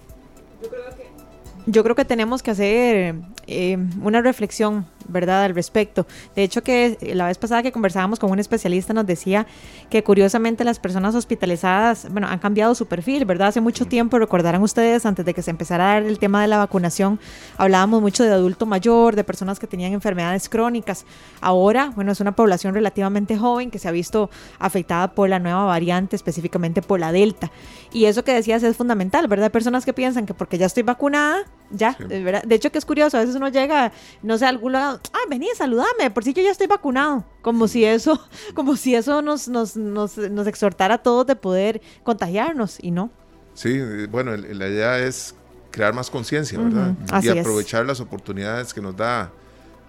yo 1.65 1.83
creo 1.83 1.95
que 1.95 2.05
tenemos 2.05 2.43
que 2.43 2.51
hacer 2.51 3.15
eh, 3.47 3.77
una 4.01 4.21
reflexión, 4.21 4.85
¿verdad?, 5.07 5.43
al 5.43 5.55
respecto. 5.55 6.07
De 6.35 6.43
hecho, 6.43 6.63
que 6.63 6.97
la 7.13 7.27
vez 7.27 7.37
pasada 7.37 7.63
que 7.63 7.71
conversábamos 7.71 8.19
con 8.19 8.31
un 8.31 8.39
especialista 8.39 8.93
nos 8.93 9.05
decía 9.05 9.45
que 9.89 10.03
curiosamente 10.03 10.63
las 10.63 10.79
personas 10.79 11.15
hospitalizadas, 11.15 12.07
bueno, 12.11 12.27
han 12.27 12.39
cambiado 12.39 12.73
su 12.75 12.85
perfil, 12.85 13.25
¿verdad? 13.25 13.49
Hace 13.49 13.61
mucho 13.61 13.85
tiempo, 13.85 14.17
recordarán 14.19 14.61
ustedes, 14.61 15.05
antes 15.05 15.25
de 15.25 15.33
que 15.33 15.41
se 15.41 15.51
empezara 15.51 15.91
a 15.91 15.93
dar 15.95 16.03
el 16.03 16.19
tema 16.19 16.41
de 16.41 16.47
la 16.47 16.57
vacunación, 16.57 17.19
hablábamos 17.57 18.01
mucho 18.01 18.23
de 18.23 18.31
adulto 18.31 18.65
mayor, 18.65 19.15
de 19.15 19.23
personas 19.23 19.59
que 19.59 19.67
tenían 19.67 19.93
enfermedades 19.93 20.49
crónicas. 20.49 21.05
Ahora, 21.41 21.91
bueno, 21.95 22.11
es 22.11 22.19
una 22.21 22.33
población 22.33 22.73
relativamente 22.73 23.37
joven 23.37 23.71
que 23.71 23.79
se 23.79 23.87
ha 23.87 23.91
visto 23.91 24.29
afectada 24.59 25.13
por 25.13 25.29
la 25.29 25.39
nueva 25.39 25.65
variante, 25.65 26.15
específicamente 26.15 26.81
por 26.81 26.99
la 26.99 27.11
Delta. 27.11 27.51
Y 27.91 28.05
eso 28.05 28.23
que 28.23 28.33
decías 28.33 28.63
es 28.63 28.77
fundamental, 28.77 29.27
¿verdad? 29.27 29.45
Hay 29.45 29.51
personas 29.51 29.85
que 29.85 29.93
piensan 29.93 30.25
que 30.25 30.33
porque 30.33 30.57
ya 30.57 30.65
estoy 30.65 30.83
vacunada, 30.83 31.43
ya, 31.73 31.97
de 31.99 32.55
hecho 32.55 32.71
que 32.71 32.77
es 32.77 32.85
curioso, 32.85 33.17
a 33.17 33.21
veces 33.21 33.35
uno 33.35 33.49
llega, 33.49 33.91
no 34.21 34.37
sé, 34.37 34.45
a 34.45 34.49
algún 34.49 34.73
lado, 34.73 34.99
ah, 35.11 35.19
vení, 35.29 35.47
saludame, 35.55 36.11
por 36.13 36.23
si 36.23 36.33
yo 36.33 36.41
ya 36.41 36.51
estoy 36.51 36.67
vacunado, 36.67 37.25
como 37.41 37.67
si 37.67 37.83
eso, 37.83 38.19
como 38.53 38.75
si 38.75 38.95
eso 38.95 39.21
nos, 39.21 39.47
nos, 39.47 39.75
nos, 39.75 40.17
nos 40.17 40.47
exhortara 40.47 40.95
a 40.95 40.97
todos 40.99 41.27
de 41.27 41.35
poder 41.35 41.81
contagiarnos, 42.03 42.77
y 42.81 42.91
no. 42.91 43.11
Sí, 43.55 43.79
bueno, 44.09 44.35
la 44.35 44.67
idea 44.67 44.99
es 44.99 45.35
crear 45.71 45.93
más 45.93 46.09
conciencia, 46.09 46.59
¿verdad? 46.59 46.95
y 47.21 47.29
aprovechar 47.29 47.85
las 47.85 47.99
oportunidades 47.99 48.73
que 48.73 48.81
nos 48.81 48.95
da 48.95 49.31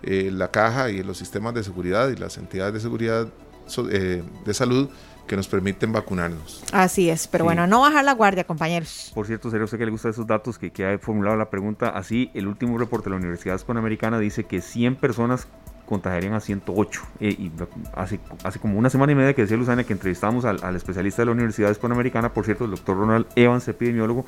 eh, 0.02 0.30
la 0.32 0.50
caja 0.50 0.90
y 0.90 1.02
los 1.02 1.18
sistemas 1.18 1.54
de 1.54 1.62
seguridad 1.62 2.08
y 2.08 2.16
las 2.16 2.36
entidades 2.36 2.74
de 2.74 2.80
seguridad 2.80 3.28
eh, 3.90 4.22
de 4.44 4.54
salud 4.54 4.88
que 5.26 5.36
nos 5.36 5.48
permiten 5.48 5.92
vacunarnos. 5.92 6.64
Así 6.72 7.08
es, 7.10 7.26
pero 7.26 7.44
bueno, 7.44 7.66
no 7.66 7.80
bajar 7.80 8.04
la 8.04 8.12
guardia, 8.12 8.44
compañeros. 8.44 9.12
Por 9.14 9.26
cierto, 9.26 9.50
sería 9.50 9.64
usted 9.64 9.78
que 9.78 9.86
le 9.86 9.90
gusta 9.90 10.08
esos 10.08 10.26
datos 10.26 10.58
que, 10.58 10.70
que 10.70 10.86
ha 10.86 10.98
formulado 10.98 11.36
la 11.36 11.50
pregunta, 11.50 11.88
así 11.88 12.30
el 12.34 12.46
último 12.46 12.78
reporte 12.78 13.04
de 13.04 13.10
la 13.10 13.16
Universidad 13.16 13.56
Hispanoamericana 13.56 14.18
dice 14.18 14.44
que 14.44 14.60
100 14.60 14.96
personas 14.96 15.48
contagiarían 15.86 16.34
a 16.34 16.40
108. 16.40 17.02
Eh, 17.20 17.28
y 17.38 17.52
hace, 17.94 18.20
hace 18.42 18.58
como 18.58 18.78
una 18.78 18.90
semana 18.90 19.12
y 19.12 19.14
media 19.14 19.34
que 19.34 19.42
decía 19.42 19.56
Luzana 19.56 19.84
que 19.84 19.92
entrevistamos 19.92 20.44
al, 20.44 20.62
al, 20.62 20.76
especialista 20.76 21.22
de 21.22 21.26
la 21.26 21.32
Universidad 21.32 21.70
Hispanoamericana, 21.70 22.32
por 22.32 22.44
cierto, 22.44 22.64
el 22.64 22.70
doctor 22.70 22.96
Ronald 22.96 23.26
Evans, 23.36 23.68
epidemiólogo, 23.68 24.24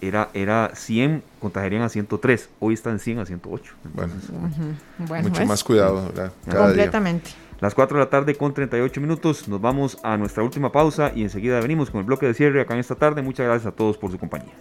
era, 0.00 0.28
era 0.32 0.70
100, 0.74 1.22
contagiarían 1.40 1.82
a 1.82 1.88
103. 1.88 2.50
Hoy 2.60 2.74
están 2.74 2.98
100 2.98 3.18
a 3.18 3.26
108. 3.26 3.74
bueno, 3.94 5.28
mucho 5.28 5.46
más 5.46 5.64
cuidado, 5.64 6.06
¿verdad? 6.06 6.32
Completamente. 6.44 7.30
Las 7.60 7.74
4 7.74 7.98
de 7.98 8.04
la 8.04 8.08
tarde 8.08 8.36
con 8.36 8.54
38 8.54 9.00
minutos. 9.00 9.48
Nos 9.48 9.60
vamos 9.60 9.98
a 10.04 10.16
nuestra 10.16 10.44
última 10.44 10.70
pausa 10.70 11.10
y 11.12 11.22
enseguida 11.22 11.58
venimos 11.58 11.90
con 11.90 11.98
el 11.98 12.06
bloque 12.06 12.24
de 12.24 12.34
cierre 12.34 12.60
acá 12.60 12.74
en 12.74 12.80
esta 12.80 12.94
tarde. 12.94 13.20
Muchas 13.20 13.46
gracias 13.46 13.72
a 13.72 13.74
todos 13.74 13.98
por 13.98 14.12
su 14.12 14.18
compañía. 14.18 14.52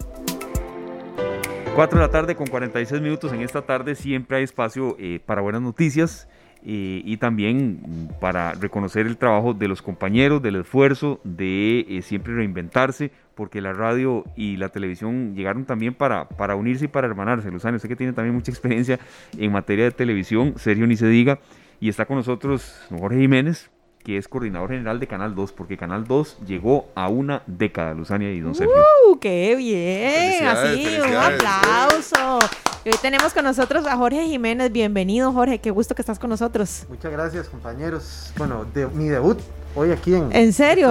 4 1.75 1.99
de 1.99 2.03
la 2.03 2.09
tarde 2.09 2.35
con 2.35 2.47
46 2.47 2.99
minutos. 2.99 3.31
En 3.33 3.41
esta 3.41 3.61
tarde 3.61 3.93
siempre 3.93 4.37
hay 4.37 4.43
espacio 4.43 4.95
eh, 4.97 5.19
para 5.23 5.41
buenas 5.41 5.61
noticias 5.61 6.27
eh, 6.63 7.03
y 7.05 7.17
también 7.17 8.09
para 8.19 8.53
reconocer 8.53 9.05
el 9.05 9.17
trabajo 9.17 9.53
de 9.53 9.67
los 9.67 9.83
compañeros, 9.83 10.41
del 10.41 10.55
esfuerzo 10.55 11.19
de 11.23 11.85
eh, 11.87 12.01
siempre 12.01 12.33
reinventarse, 12.33 13.11
porque 13.35 13.61
la 13.61 13.73
radio 13.73 14.25
y 14.35 14.57
la 14.57 14.69
televisión 14.69 15.35
llegaron 15.35 15.65
también 15.65 15.93
para, 15.93 16.27
para 16.29 16.55
unirse 16.55 16.85
y 16.85 16.87
para 16.87 17.05
hermanarse. 17.05 17.51
Luzano, 17.51 17.75
usted 17.75 17.89
que 17.89 17.95
tiene 17.95 18.13
también 18.13 18.33
mucha 18.33 18.49
experiencia 18.49 18.97
en 19.37 19.51
materia 19.51 19.85
de 19.85 19.91
televisión, 19.91 20.55
Sergio 20.57 20.87
ni 20.87 20.95
se 20.95 21.07
diga. 21.07 21.37
Y 21.79 21.89
está 21.89 22.05
con 22.05 22.17
nosotros 22.17 22.73
Jorge 22.89 23.19
Jiménez, 23.19 23.69
que 24.03 24.17
es 24.17 24.27
coordinador 24.27 24.69
general 24.71 24.99
de 24.99 25.05
Canal 25.05 25.35
2, 25.35 25.51
porque 25.51 25.77
Canal 25.77 26.05
2 26.07 26.39
llegó 26.47 26.87
a 26.95 27.07
una 27.07 27.43
década, 27.45 27.93
Luzania 27.93 28.31
y 28.31 28.39
Don 28.39 28.55
Sergio. 28.55 28.73
¡Uh, 29.07 29.19
qué 29.19 29.55
bien! 29.55 30.47
Así, 30.47 30.97
un 30.99 31.13
aplauso. 31.13 32.39
hoy 32.83 32.91
tenemos 32.99 33.31
con 33.31 33.43
nosotros 33.43 33.85
a 33.85 33.95
Jorge 33.95 34.25
Jiménez. 34.25 34.71
Bienvenido, 34.71 35.31
Jorge, 35.31 35.59
qué 35.59 35.69
gusto 35.69 35.93
que 35.93 36.01
estás 36.01 36.17
con 36.17 36.31
nosotros. 36.31 36.87
Muchas 36.89 37.11
gracias, 37.11 37.47
compañeros. 37.47 38.33
Bueno, 38.37 38.65
de, 38.73 38.87
mi 38.87 39.09
debut 39.09 39.37
hoy 39.75 39.91
aquí 39.91 40.15
en. 40.15 40.35
¿En 40.35 40.53
serio? 40.53 40.89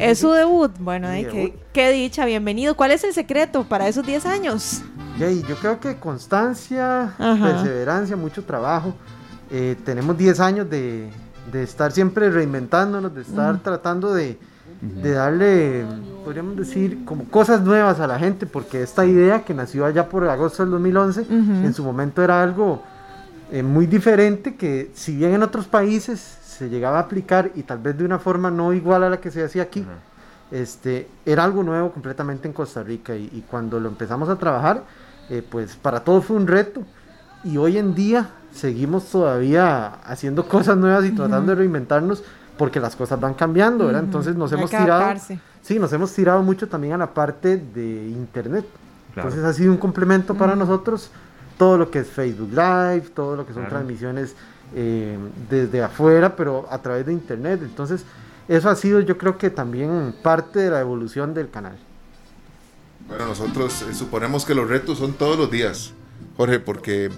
¿Es 0.00 0.18
su 0.18 0.32
debut? 0.32 0.72
Bueno, 0.80 1.10
qué, 1.72 1.92
dicha, 1.92 2.24
bienvenido. 2.24 2.74
¿Cuál 2.74 2.90
es 2.90 3.04
el 3.04 3.14
secreto 3.14 3.62
para 3.68 3.86
esos 3.86 4.04
10 4.04 4.26
años? 4.26 4.82
yo 5.16 5.56
creo 5.60 5.78
que 5.78 5.96
constancia, 5.96 7.14
perseverancia, 7.18 8.16
mucho 8.16 8.42
trabajo. 8.42 8.96
Eh, 9.50 9.76
tenemos 9.84 10.16
10 10.16 10.40
años 10.40 10.70
de, 10.70 11.10
estar 11.52 11.92
siempre 11.92 12.30
reinventándonos, 12.30 13.14
de 13.14 13.22
estar 13.22 13.58
tratando 13.62 14.14
de, 14.14 14.38
darle, 14.80 15.84
podríamos 16.24 16.56
decir, 16.56 17.04
como 17.04 17.24
cosas 17.24 17.62
nuevas 17.62 18.00
a 18.00 18.06
la 18.06 18.18
gente, 18.18 18.46
porque 18.46 18.82
esta 18.82 19.06
idea 19.06 19.44
que 19.44 19.54
nació 19.54 19.86
allá 19.86 20.08
por 20.08 20.28
agosto 20.28 20.62
del 20.62 20.72
2011, 20.72 21.26
en 21.30 21.74
su 21.74 21.84
momento 21.84 22.22
era 22.22 22.42
algo 22.42 22.82
eh, 23.52 23.62
muy 23.62 23.86
diferente, 23.86 24.56
que 24.56 24.90
si 24.94 25.16
bien 25.16 25.34
en 25.34 25.42
otros 25.42 25.66
países 25.66 26.20
se 26.20 26.68
llegaba 26.68 26.98
a 26.98 27.02
aplicar 27.02 27.50
y 27.54 27.62
tal 27.62 27.78
vez 27.78 27.96
de 27.96 28.04
una 28.04 28.18
forma 28.18 28.50
no 28.50 28.72
igual 28.72 29.04
a 29.04 29.10
la 29.10 29.20
que 29.20 29.30
se 29.30 29.44
hacía 29.44 29.62
aquí, 29.62 29.84
este, 30.50 31.08
era 31.26 31.44
algo 31.44 31.62
nuevo 31.62 31.92
completamente 31.92 32.48
en 32.48 32.54
Costa 32.54 32.82
Rica 32.82 33.14
y, 33.14 33.44
cuando 33.50 33.80
lo 33.80 33.88
empezamos 33.88 34.28
a 34.28 34.36
trabajar, 34.36 34.84
eh, 35.30 35.42
pues 35.48 35.76
para 35.76 36.00
todos 36.00 36.24
fue 36.24 36.36
un 36.36 36.46
reto 36.46 36.82
y 37.44 37.56
hoy 37.56 37.78
en 37.78 37.94
día 37.94 38.30
seguimos 38.52 39.06
todavía 39.06 39.86
haciendo 40.04 40.48
cosas 40.48 40.76
nuevas 40.76 41.04
y 41.04 41.12
tratando 41.12 41.52
de 41.52 41.56
reinventarnos 41.56 42.22
porque 42.56 42.80
las 42.80 42.94
cosas 42.96 43.20
van 43.20 43.34
cambiando, 43.34 43.86
¿verdad? 43.86 44.04
Entonces 44.04 44.36
nos 44.36 44.52
hemos 44.52 44.70
tirado, 44.70 45.20
sí, 45.62 45.78
nos 45.78 45.92
hemos 45.92 46.12
tirado 46.12 46.42
mucho 46.42 46.68
también 46.68 46.94
a 46.94 46.98
la 46.98 47.12
parte 47.12 47.56
de 47.56 48.08
internet. 48.08 48.64
Entonces 49.16 49.44
ha 49.44 49.52
sido 49.52 49.72
un 49.72 49.78
complemento 49.78 50.34
para 50.34 50.56
nosotros 50.56 51.10
todo 51.58 51.78
lo 51.78 51.90
que 51.90 52.00
es 52.00 52.08
Facebook 52.08 52.50
Live, 52.50 53.10
todo 53.14 53.36
lo 53.36 53.46
que 53.46 53.54
son 53.54 53.68
transmisiones 53.68 54.34
eh, 54.74 55.16
desde 55.50 55.82
afuera, 55.82 56.34
pero 56.36 56.66
a 56.70 56.78
través 56.78 57.06
de 57.06 57.12
internet. 57.12 57.60
Entonces 57.62 58.04
eso 58.48 58.68
ha 58.68 58.76
sido, 58.76 59.00
yo 59.00 59.16
creo 59.18 59.38
que 59.38 59.50
también 59.50 60.14
parte 60.22 60.60
de 60.60 60.70
la 60.70 60.80
evolución 60.80 61.34
del 61.34 61.50
canal. 61.50 61.76
Bueno, 63.08 63.26
nosotros 63.26 63.82
eh, 63.82 63.94
suponemos 63.94 64.44
que 64.44 64.54
los 64.54 64.68
retos 64.68 64.98
son 64.98 65.12
todos 65.12 65.38
los 65.38 65.50
días, 65.50 65.92
Jorge, 66.36 66.58
porque 66.58 67.10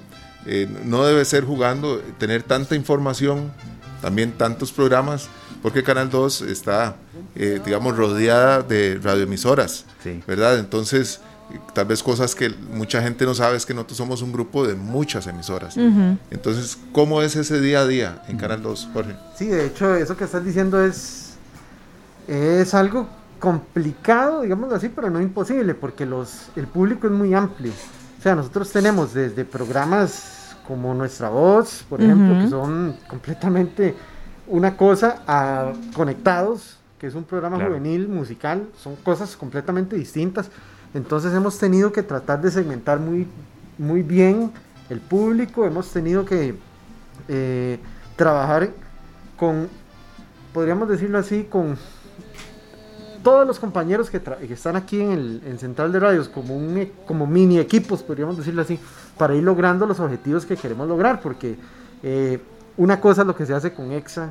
eh, 0.47 0.68
no 0.84 1.05
debe 1.05 1.24
ser 1.24 1.44
jugando, 1.44 2.01
tener 2.18 2.42
tanta 2.42 2.74
información, 2.74 3.53
también 4.01 4.32
tantos 4.32 4.72
programas, 4.72 5.28
porque 5.62 5.82
Canal 5.82 6.11
2 6.11 6.42
está, 6.42 6.97
eh, 7.34 7.61
digamos, 7.64 7.97
rodeada 7.97 8.62
de 8.62 9.01
radioemisoras, 9.03 9.84
¿verdad? 10.26 10.59
Entonces, 10.59 11.20
tal 11.74 11.86
vez 11.86 12.03
cosas 12.03 12.34
que 12.34 12.51
mucha 12.72 13.03
gente 13.03 13.24
no 13.24 13.34
sabe 13.34 13.57
es 13.57 13.66
que 13.66 13.74
nosotros 13.74 13.97
somos 13.97 14.22
un 14.22 14.32
grupo 14.32 14.66
de 14.66 14.74
muchas 14.74 15.26
emisoras. 15.26 15.76
Entonces, 16.30 16.78
¿cómo 16.92 17.22
es 17.22 17.34
ese 17.36 17.61
día 17.61 17.80
a 17.80 17.86
día 17.86 18.22
en 18.28 18.36
Canal 18.36 18.62
2, 18.62 18.90
Jorge? 18.92 19.16
Sí, 19.36 19.47
de 19.47 19.66
hecho, 19.66 19.94
eso 19.94 20.16
que 20.16 20.24
estás 20.24 20.44
diciendo 20.44 20.84
es, 20.84 21.34
es 22.28 22.72
algo 22.74 23.09
complicado, 23.40 24.42
digámoslo 24.42 24.76
así, 24.76 24.88
pero 24.88 25.11
no 25.11 25.20
imposible, 25.20 25.74
porque 25.74 26.07
los, 26.07 26.49
el 26.57 26.66
público 26.66 27.07
es 27.07 27.12
muy 27.12 27.34
amplio. 27.34 27.72
O 28.27 28.29
sea, 28.29 28.35
nosotros 28.35 28.72
tenemos 28.72 29.14
desde 29.14 29.45
programas 29.45 30.57
como 30.66 30.93
Nuestra 30.95 31.29
Voz, 31.29 31.85
por 31.89 32.03
ejemplo, 32.03 32.37
que 32.41 32.51
son 32.51 32.97
completamente 33.07 33.95
una 34.49 34.77
cosa 34.77 35.22
a 35.29 35.72
Conectados, 35.95 36.77
que 36.99 37.07
es 37.07 37.14
un 37.14 37.22
programa 37.22 37.64
juvenil 37.64 38.09
musical, 38.09 38.66
son 38.77 38.97
cosas 38.97 39.37
completamente 39.37 39.95
distintas. 39.95 40.51
Entonces 40.93 41.33
hemos 41.35 41.57
tenido 41.57 41.93
que 41.93 42.03
tratar 42.03 42.41
de 42.41 42.51
segmentar 42.51 42.99
muy, 42.99 43.29
muy 43.79 44.03
bien 44.03 44.51
el 44.91 44.99
público, 44.99 45.64
hemos 45.64 45.93
tenido 45.93 46.24
que 46.24 46.57
eh, 47.29 47.79
trabajar 48.16 48.70
con, 49.37 49.68
podríamos 50.53 50.89
decirlo 50.89 51.18
así, 51.18 51.45
con 51.45 51.79
todos 53.27 53.45
los 53.45 53.59
compañeros 53.59 54.09
que, 54.09 54.22
están 54.53 54.77
aquí 54.77 55.01
en 55.01 55.41
el 55.45 55.59
Central 55.59 55.91
de 55.91 55.99
Radios 55.99 56.29
como, 56.29 56.57
un, 56.57 56.79
e, 56.79 56.93
como 57.09 57.27
mini 57.27 57.59
equipos, 57.59 58.01
podríamos 58.01 58.37
decirlo 58.37 58.62
así, 58.62 58.79
para 59.18 59.35
ir 59.35 59.43
logrando 59.43 59.85
los 59.85 59.99
objetivos 59.99 60.47
que 60.47 60.57
queremos 60.57 60.87
lograr, 60.87 61.20
porque 61.20 61.57
eh, 62.05 62.41
una 62.77 63.01
cosa 63.01 63.22
es 63.22 63.27
lo 63.27 63.35
que 63.35 63.45
se 63.45 63.53
hace 63.53 63.72
con 63.72 63.91
EXA, 63.91 64.31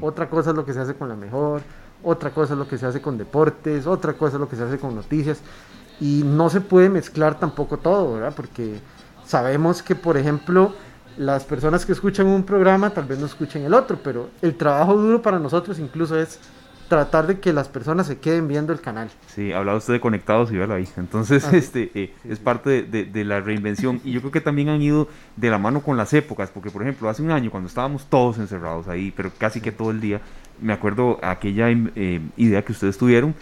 otra 0.00 0.28
cosa 0.28 0.50
es 0.50 0.56
lo 0.56 0.64
que 0.64 0.72
se 0.72 0.80
hace 0.80 0.94
con 0.94 1.08
la 1.08 1.14
mejor, 1.14 1.62
otra 2.02 2.30
cosa 2.30 2.54
es 2.54 2.58
lo 2.58 2.66
que 2.66 2.76
se 2.78 2.86
hace 2.86 3.00
con 3.00 3.16
deportes, 3.16 3.86
otra 3.86 4.14
cosa 4.14 4.38
es 4.38 4.40
lo 4.40 4.48
que 4.48 4.56
se 4.56 4.64
hace 4.64 4.78
con 4.78 4.96
noticias 4.96 5.38
y 6.00 6.24
no 6.24 6.50
se 6.50 6.60
puede 6.60 6.88
mezclar 6.88 7.38
tampoco 7.38 7.76
todo, 7.76 8.14
¿verdad? 8.14 8.32
Porque 8.34 8.80
sabemos 9.24 9.84
que, 9.84 9.94
por 9.94 10.16
ejemplo, 10.16 10.72
las 11.16 11.44
personas 11.44 11.86
que 11.86 11.92
escuchan 11.92 12.26
un 12.26 12.42
programa 12.42 12.90
tal 12.90 13.04
vez 13.04 13.20
no 13.20 13.26
escuchen 13.26 13.62
el 13.62 13.72
otro, 13.72 14.00
pero 14.02 14.30
el 14.42 14.56
trabajo 14.56 14.96
duro 14.96 15.22
para 15.22 15.38
nosotros 15.38 15.78
incluso 15.78 16.18
es 16.18 16.40
tratar 16.88 17.26
de 17.26 17.40
que 17.40 17.52
las 17.52 17.68
personas 17.68 18.06
se 18.06 18.18
queden 18.18 18.48
viendo 18.48 18.72
el 18.72 18.80
canal. 18.80 19.10
Sí, 19.26 19.52
hablaba 19.52 19.78
usted 19.78 19.94
de 19.94 20.00
conectados 20.00 20.52
y 20.52 20.56
velo 20.56 20.74
ahí. 20.74 20.88
Entonces, 20.96 21.44
ah, 21.44 21.56
este 21.56 21.90
eh, 21.94 22.14
es 22.28 22.38
parte 22.38 22.82
de, 22.82 23.24
la 23.24 23.40
reinvención. 23.40 24.00
Y 24.04 24.12
yo 24.12 24.20
creo 24.20 24.32
que 24.32 24.40
también 24.40 24.68
han 24.68 24.82
ido 24.82 25.08
de 25.36 25.50
la 25.50 25.58
mano 25.58 25.82
con 25.82 25.96
las 25.96 26.12
épocas, 26.14 26.50
porque 26.50 26.70
por 26.70 26.82
ejemplo, 26.82 27.08
hace 27.08 27.22
un 27.22 27.30
año 27.30 27.50
cuando 27.50 27.68
estábamos 27.68 28.06
todos 28.06 28.38
encerrados 28.38 28.88
ahí, 28.88 29.12
pero 29.16 29.30
casi 29.36 29.60
que 29.60 29.72
todo 29.72 29.90
el 29.90 30.00
día, 30.00 30.20
me 30.60 30.72
acuerdo 30.72 31.18
aquella 31.22 31.70
eh, 31.70 32.20
idea 32.36 32.64
que 32.64 32.72
ustedes 32.72 32.96
tuvieron 32.96 33.34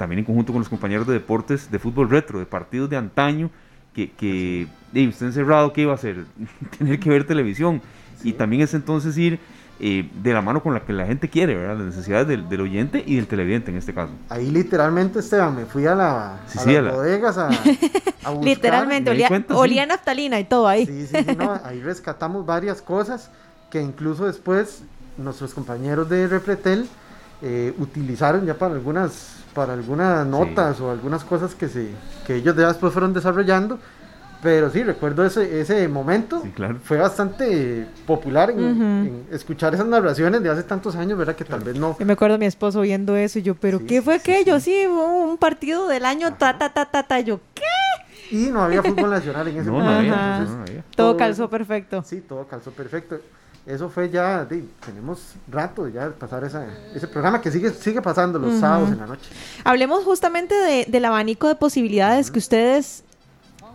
también 0.00 0.20
en 0.20 0.24
conjunto 0.24 0.52
con 0.52 0.60
los 0.60 0.68
compañeros 0.70 1.06
de 1.06 1.12
deportes 1.12 1.70
de 1.70 1.78
fútbol 1.78 2.08
retro, 2.08 2.38
de 2.38 2.46
partidos 2.46 2.88
de 2.88 2.96
antaño, 2.96 3.50
que, 3.94 4.10
que 4.10 4.66
usted 4.94 5.26
encerrado, 5.26 5.74
¿qué 5.74 5.82
iba 5.82 5.92
a 5.92 5.96
hacer? 5.96 6.24
Tener 6.78 6.98
que 6.98 7.10
ver 7.10 7.24
televisión. 7.24 7.82
Y 8.24 8.32
también 8.32 8.62
es 8.62 8.72
entonces 8.72 9.16
ir 9.18 9.38
eh, 9.80 10.10
de 10.22 10.32
la 10.32 10.42
mano 10.42 10.62
con 10.62 10.74
la 10.74 10.80
que 10.80 10.92
la 10.92 11.06
gente 11.06 11.28
quiere, 11.28 11.54
¿verdad? 11.54 11.76
Las 11.76 11.86
necesidades 11.86 12.28
del, 12.28 12.60
oyente 12.60 13.02
y 13.06 13.16
del 13.16 13.26
televidente 13.26 13.70
en 13.70 13.78
este 13.78 13.94
caso. 13.94 14.12
Ahí 14.28 14.50
literalmente, 14.50 15.20
Esteban, 15.20 15.56
me 15.56 15.64
fui 15.64 15.86
a, 15.86 15.94
la, 15.94 16.40
las 16.54 16.94
bodegas 16.94 17.38
a, 17.38 17.48
buscar. 18.30 18.44
literalmente, 18.44 19.10
olía, 19.48 19.86
naftalina 19.86 20.38
y 20.38 20.44
todo 20.44 20.68
ahí. 20.68 20.86
Sí, 20.86 21.06
sí, 21.06 21.16
no, 21.36 21.58
ahí 21.64 21.80
rescatamos 21.80 22.44
varias 22.44 22.82
cosas 22.82 23.30
que 23.70 23.80
incluso 23.80 24.26
después 24.26 24.82
nuestros 25.16 25.54
compañeros 25.54 26.08
de 26.08 26.28
Repretel 26.28 26.88
eh, 27.42 27.72
utilizaron 27.78 28.44
ya 28.44 28.54
para 28.54 28.74
algunas 28.74 29.40
para 29.54 29.72
algunas 29.72 30.26
notas 30.26 30.80
o 30.80 30.90
algunas 30.90 31.24
cosas 31.24 31.54
que, 31.54 31.68
se, 31.68 31.88
que 32.26 32.36
ellos 32.36 32.54
después 32.54 32.92
fueron 32.92 33.12
desarrollando. 33.12 33.78
Pero 34.42 34.70
sí, 34.70 34.82
recuerdo 34.82 35.24
ese, 35.24 35.60
ese 35.60 35.86
momento. 35.88 36.42
Fue 36.82 36.96
bastante 36.96 37.86
popular 38.06 38.50
en, 38.50 39.24
escuchar 39.30 39.74
esas 39.74 39.86
narraciones 39.86 40.42
de 40.42 40.48
hace 40.48 40.62
tantos 40.62 40.96
años, 40.96 41.18
¿verdad? 41.18 41.36
Que 41.36 41.44
tal 41.44 41.60
vez 41.60 41.76
no. 41.76 41.96
Yo 41.98 42.06
me 42.06 42.14
acuerdo 42.14 42.36
a 42.36 42.38
mi 42.38 42.46
esposo 42.46 42.80
viendo 42.80 43.16
eso 43.16 43.38
y 43.38 43.42
yo, 43.42 43.54
¿pero 43.54 43.84
qué 43.86 44.00
fue 44.00 44.14
aquello? 44.14 44.58
Sí, 44.60 44.86
un 44.86 45.36
partido 45.36 45.88
del 45.88 46.06
año, 46.06 46.34
ta, 46.34 46.58
ta, 46.58 46.72
ta, 46.72 46.86
ta, 46.86 47.02
ta. 47.02 47.20
Yo, 47.20 47.40
¿qué? 47.54 48.34
Y 48.34 48.50
no 48.50 48.62
había 48.62 48.82
fútbol 48.84 49.10
nacional 49.10 49.48
en 49.48 49.58
ese 49.58 49.70
momento. 49.70 50.16
todo 50.96 51.16
calzó 51.16 51.50
perfecto. 51.50 52.02
Sí, 52.04 52.20
todo 52.20 52.46
calzó 52.46 52.70
perfecto 52.70 53.20
eso 53.66 53.88
fue 53.90 54.10
ya, 54.10 54.46
tenemos 54.84 55.34
rato 55.48 55.86
ya 55.88 56.06
de 56.06 56.10
pasar 56.12 56.44
ese 56.44 57.06
programa 57.08 57.40
que 57.40 57.50
sigue, 57.50 57.70
sigue 57.70 58.00
pasando 58.00 58.38
los 58.38 58.58
sábados 58.58 58.90
en 58.90 58.98
la 58.98 59.06
noche. 59.06 59.30
Hablemos 59.64 60.04
justamente 60.04 60.86
del 60.88 61.04
abanico 61.04 61.46
de 61.46 61.54
posibilidades 61.54 62.30
que 62.30 62.38
ustedes 62.38 63.04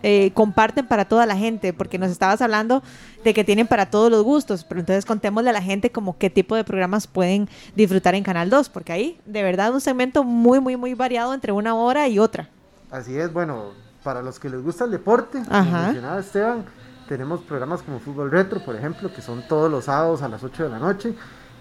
eh, 0.02 0.30
comparten 0.34 0.86
para 0.86 1.04
toda 1.06 1.26
la 1.26 1.36
gente, 1.36 1.72
porque 1.72 1.98
nos 1.98 2.10
estabas 2.10 2.40
hablando 2.42 2.82
de 3.24 3.34
que 3.34 3.44
tienen 3.44 3.66
para 3.66 3.86
todos 3.86 4.10
los 4.10 4.22
gustos, 4.22 4.64
pero 4.64 4.80
entonces 4.80 5.04
contémosle 5.04 5.50
a 5.50 5.52
la 5.52 5.62
gente 5.62 5.90
como 5.90 6.16
qué 6.18 6.30
tipo 6.30 6.54
de 6.54 6.64
programas 6.64 7.06
pueden 7.06 7.48
disfrutar 7.74 8.14
en 8.14 8.22
Canal 8.22 8.50
2, 8.50 8.68
porque 8.68 8.92
ahí 8.92 9.20
de 9.26 9.42
verdad 9.42 9.72
un 9.72 9.80
segmento 9.80 10.24
muy, 10.24 10.60
muy, 10.60 10.76
muy 10.76 10.94
variado 10.94 11.34
entre 11.34 11.52
una 11.52 11.74
hora 11.74 12.08
y 12.08 12.18
otra. 12.18 12.48
Así 12.90 13.16
es, 13.18 13.32
bueno, 13.32 13.72
para 14.02 14.22
los 14.22 14.38
que 14.38 14.48
les 14.48 14.62
gusta 14.62 14.84
el 14.84 14.92
deporte, 14.92 15.42
como 15.48 15.62
mencionaba 15.62 16.20
Esteban, 16.20 16.64
tenemos 17.08 17.40
programas 17.40 17.82
como 17.82 17.98
Fútbol 17.98 18.30
Retro, 18.30 18.64
por 18.64 18.76
ejemplo, 18.76 19.12
que 19.12 19.22
son 19.22 19.42
todos 19.48 19.70
los 19.70 19.84
sábados 19.84 20.22
a 20.22 20.28
las 20.28 20.42
8 20.42 20.64
de 20.64 20.68
la 20.68 20.78
noche. 20.78 21.14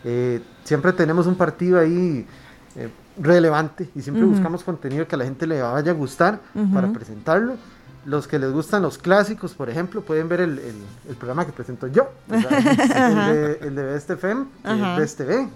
Eh, 0.03 0.41
siempre 0.63 0.93
tenemos 0.93 1.25
un 1.27 1.35
partido 1.35 1.79
ahí 1.79 2.27
eh, 2.75 2.89
relevante 3.17 3.89
y 3.95 4.01
siempre 4.01 4.23
buscamos 4.25 4.63
contenido 4.63 5.07
que 5.07 5.15
a 5.15 5.17
la 5.17 5.25
gente 5.25 5.47
le 5.47 5.61
vaya 5.61 5.91
a 5.91 5.93
gustar 5.93 6.41
para 6.73 6.91
presentarlo. 6.91 7.55
Los 8.05 8.27
que 8.27 8.37
les 8.37 8.51
gustan 8.51 8.83
los 8.83 8.97
clásicos, 8.97 9.53
por 9.53 9.69
ejemplo, 9.69 10.01
pueden 10.01 10.29
ver 10.29 10.41
el, 10.41 10.59
programa 11.17 11.45
que 11.45 11.51
presento 11.51 11.87
yo, 11.87 12.09
el, 12.29 12.41
de, 12.41 13.59
el 13.61 13.75
de 13.75 13.83
Best 13.83 14.09
FM, 14.11 14.45
Best 14.97 15.17
TV, 15.17 15.47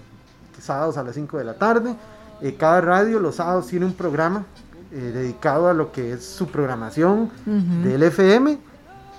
sábados 0.60 0.96
a 0.96 1.02
las 1.04 1.14
5 1.14 1.38
de 1.38 1.44
la 1.44 1.54
tarde. 1.54 1.94
Eh, 2.42 2.56
cada 2.58 2.80
radio 2.80 3.20
los 3.20 3.36
sábados 3.36 3.66
tiene 3.66 3.86
un 3.86 3.94
programa 3.94 4.44
dedicado 4.90 5.68
a 5.68 5.74
lo 5.74 5.92
que 5.92 6.14
es 6.14 6.24
su 6.24 6.48
programación 6.48 7.30
del 7.46 8.02
FM 8.02 8.58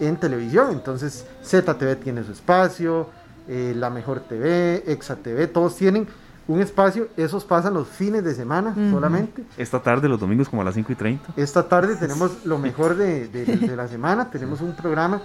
en 0.01 0.17
televisión. 0.17 0.71
Entonces, 0.71 1.25
ZTV 1.43 1.95
tiene 1.95 2.23
su 2.23 2.33
espacio, 2.33 3.07
eh, 3.47 3.73
La 3.75 3.89
Mejor 3.89 4.19
TV, 4.21 4.83
Exa 4.91 5.15
TV, 5.15 5.47
todos 5.47 5.75
tienen 5.75 6.07
un 6.47 6.61
espacio. 6.61 7.07
Esos 7.17 7.45
pasan 7.45 7.73
los 7.73 7.87
fines 7.87 8.23
de 8.23 8.33
semana 8.33 8.73
solamente. 8.91 9.43
Esta 9.57 9.79
tarde, 9.81 10.07
los 10.09 10.19
domingos, 10.19 10.49
como 10.49 10.61
a 10.61 10.65
las 10.65 10.75
5 10.75 10.91
y 10.91 10.95
30. 10.95 11.33
Esta 11.37 11.67
tarde 11.67 11.95
tenemos 11.95 12.45
lo 12.45 12.57
mejor 12.57 12.95
de, 12.95 13.73
la 13.75 13.87
semana. 13.87 14.29
Tenemos 14.29 14.61
un 14.61 14.75
programa 14.75 15.21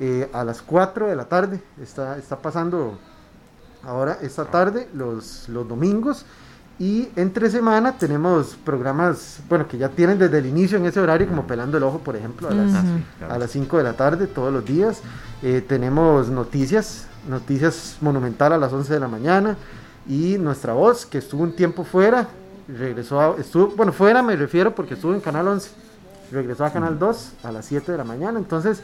eh, 0.00 0.28
a 0.32 0.44
las 0.44 0.62
4 0.62 1.06
de 1.06 1.16
la 1.16 1.24
tarde. 1.24 1.60
Está, 1.80 2.18
está 2.18 2.36
pasando 2.36 2.98
ahora 3.84 4.18
esta 4.22 4.44
tarde, 4.44 4.88
los, 4.94 5.48
los 5.48 5.66
domingos. 5.66 6.24
Y 6.80 7.08
entre 7.16 7.50
semana 7.50 7.98
tenemos 7.98 8.56
programas, 8.64 9.40
bueno, 9.48 9.66
que 9.66 9.78
ya 9.78 9.88
tienen 9.88 10.16
desde 10.16 10.38
el 10.38 10.46
inicio 10.46 10.78
en 10.78 10.86
ese 10.86 11.00
horario, 11.00 11.26
como 11.26 11.44
Pelando 11.44 11.76
el 11.76 11.82
Ojo, 11.82 11.98
por 11.98 12.14
ejemplo, 12.14 12.48
a 12.48 12.54
las, 12.54 12.72
a 13.28 13.36
las 13.36 13.50
5 13.50 13.78
de 13.78 13.82
la 13.82 13.94
tarde, 13.94 14.28
todos 14.28 14.52
los 14.52 14.64
días. 14.64 15.02
Eh, 15.42 15.64
tenemos 15.66 16.28
noticias, 16.28 17.08
noticias 17.28 17.96
monumental 18.00 18.52
a 18.52 18.58
las 18.58 18.72
11 18.72 18.94
de 18.94 19.00
la 19.00 19.08
mañana. 19.08 19.56
Y 20.08 20.38
nuestra 20.38 20.72
voz, 20.72 21.04
que 21.04 21.18
estuvo 21.18 21.42
un 21.42 21.54
tiempo 21.54 21.84
fuera, 21.84 22.28
regresó 22.66 23.20
a, 23.20 23.36
estuvo, 23.38 23.68
bueno, 23.68 23.92
fuera 23.92 24.22
me 24.22 24.34
refiero 24.36 24.74
porque 24.74 24.94
estuvo 24.94 25.14
en 25.14 25.20
Canal 25.20 25.48
11, 25.48 25.70
regresó 26.32 26.64
a 26.64 26.72
Canal 26.72 26.98
2 26.98 27.32
a 27.42 27.52
las 27.52 27.66
7 27.66 27.92
de 27.92 27.98
la 27.98 28.04
mañana. 28.04 28.38
Entonces, 28.38 28.82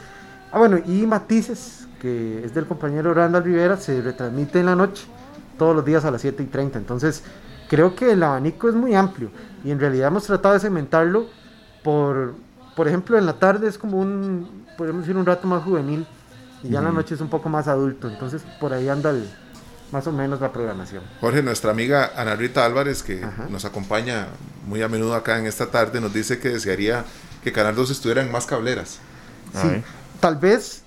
ah, 0.51 0.59
bueno, 0.59 0.77
y 0.85 1.05
Matices, 1.05 1.87
que 1.99 2.45
es 2.45 2.53
del 2.53 2.67
compañero 2.67 3.13
Randall 3.13 3.43
Rivera, 3.43 3.77
se 3.77 4.01
retransmite 4.01 4.59
en 4.59 4.67
la 4.67 4.75
noche, 4.75 5.05
todos 5.57 5.75
los 5.75 5.83
días 5.83 6.05
a 6.05 6.11
las 6.11 6.21
7 6.21 6.43
y 6.43 6.45
30. 6.45 6.77
Entonces, 6.77 7.23
creo 7.69 7.95
que 7.95 8.11
el 8.11 8.23
abanico 8.23 8.69
es 8.69 8.75
muy 8.75 8.93
amplio 8.93 9.29
y 9.63 9.71
en 9.71 9.79
realidad 9.79 10.07
hemos 10.09 10.25
tratado 10.25 10.53
de 10.53 10.59
segmentarlo 10.59 11.27
por, 11.83 12.35
por 12.75 12.87
ejemplo, 12.87 13.17
en 13.17 13.25
la 13.25 13.33
tarde 13.33 13.67
es 13.67 13.77
como 13.77 13.99
un, 13.99 14.65
podemos 14.77 15.01
decir, 15.01 15.17
un 15.17 15.25
rato 15.25 15.47
más 15.47 15.63
juvenil 15.63 16.05
y 16.63 16.69
ya 16.69 16.79
en 16.79 16.85
la 16.85 16.91
noche 16.91 17.15
es 17.15 17.21
un 17.21 17.29
poco 17.29 17.49
más 17.49 17.67
adulto, 17.67 18.09
entonces 18.09 18.43
por 18.59 18.73
ahí 18.73 18.89
anda 18.89 19.13
más 19.95 20.07
o 20.07 20.11
menos 20.11 20.41
la 20.41 20.51
programación. 20.51 21.03
Jorge, 21.21 21.41
nuestra 21.41 21.71
amiga 21.71 22.11
Ana 22.17 22.35
Rita 22.35 22.65
Álvarez, 22.65 23.01
que 23.01 23.25
nos 23.49 23.63
acompaña 23.63 24.27
muy 24.67 24.81
a 24.81 24.89
menudo 24.89 25.15
acá 25.15 25.39
en 25.39 25.45
esta 25.45 25.67
tarde, 25.67 26.01
nos 26.01 26.13
dice 26.13 26.37
que 26.37 26.49
desearía 26.49 27.05
que 27.41 27.53
Canal 27.53 27.75
2 27.75 27.91
estuviera 27.91 28.21
en 28.21 28.29
más 28.29 28.45
cableras. 28.45 28.99
Sí, 29.53 29.81
tal 30.19 30.35
vez 30.35 30.83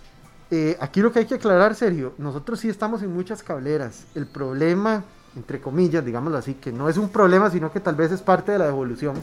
eh, 0.50 0.76
aquí 0.78 1.00
lo 1.00 1.10
que 1.10 1.20
hay 1.20 1.24
que 1.24 1.36
aclarar, 1.36 1.74
Sergio, 1.74 2.12
nosotros 2.18 2.60
sí 2.60 2.68
estamos 2.68 3.02
en 3.02 3.14
muchas 3.14 3.42
cableras. 3.42 4.04
El 4.14 4.26
problema 4.26 5.04
entre 5.36 5.58
comillas, 5.58 6.04
digámoslo 6.04 6.36
así, 6.36 6.54
que 6.54 6.70
no 6.70 6.90
es 6.90 6.98
un 6.98 7.08
problema, 7.08 7.48
sino 7.50 7.72
que 7.72 7.80
tal 7.80 7.94
vez 7.94 8.12
es 8.12 8.20
parte 8.20 8.52
de 8.52 8.58
la 8.58 8.66
evolución, 8.66 9.14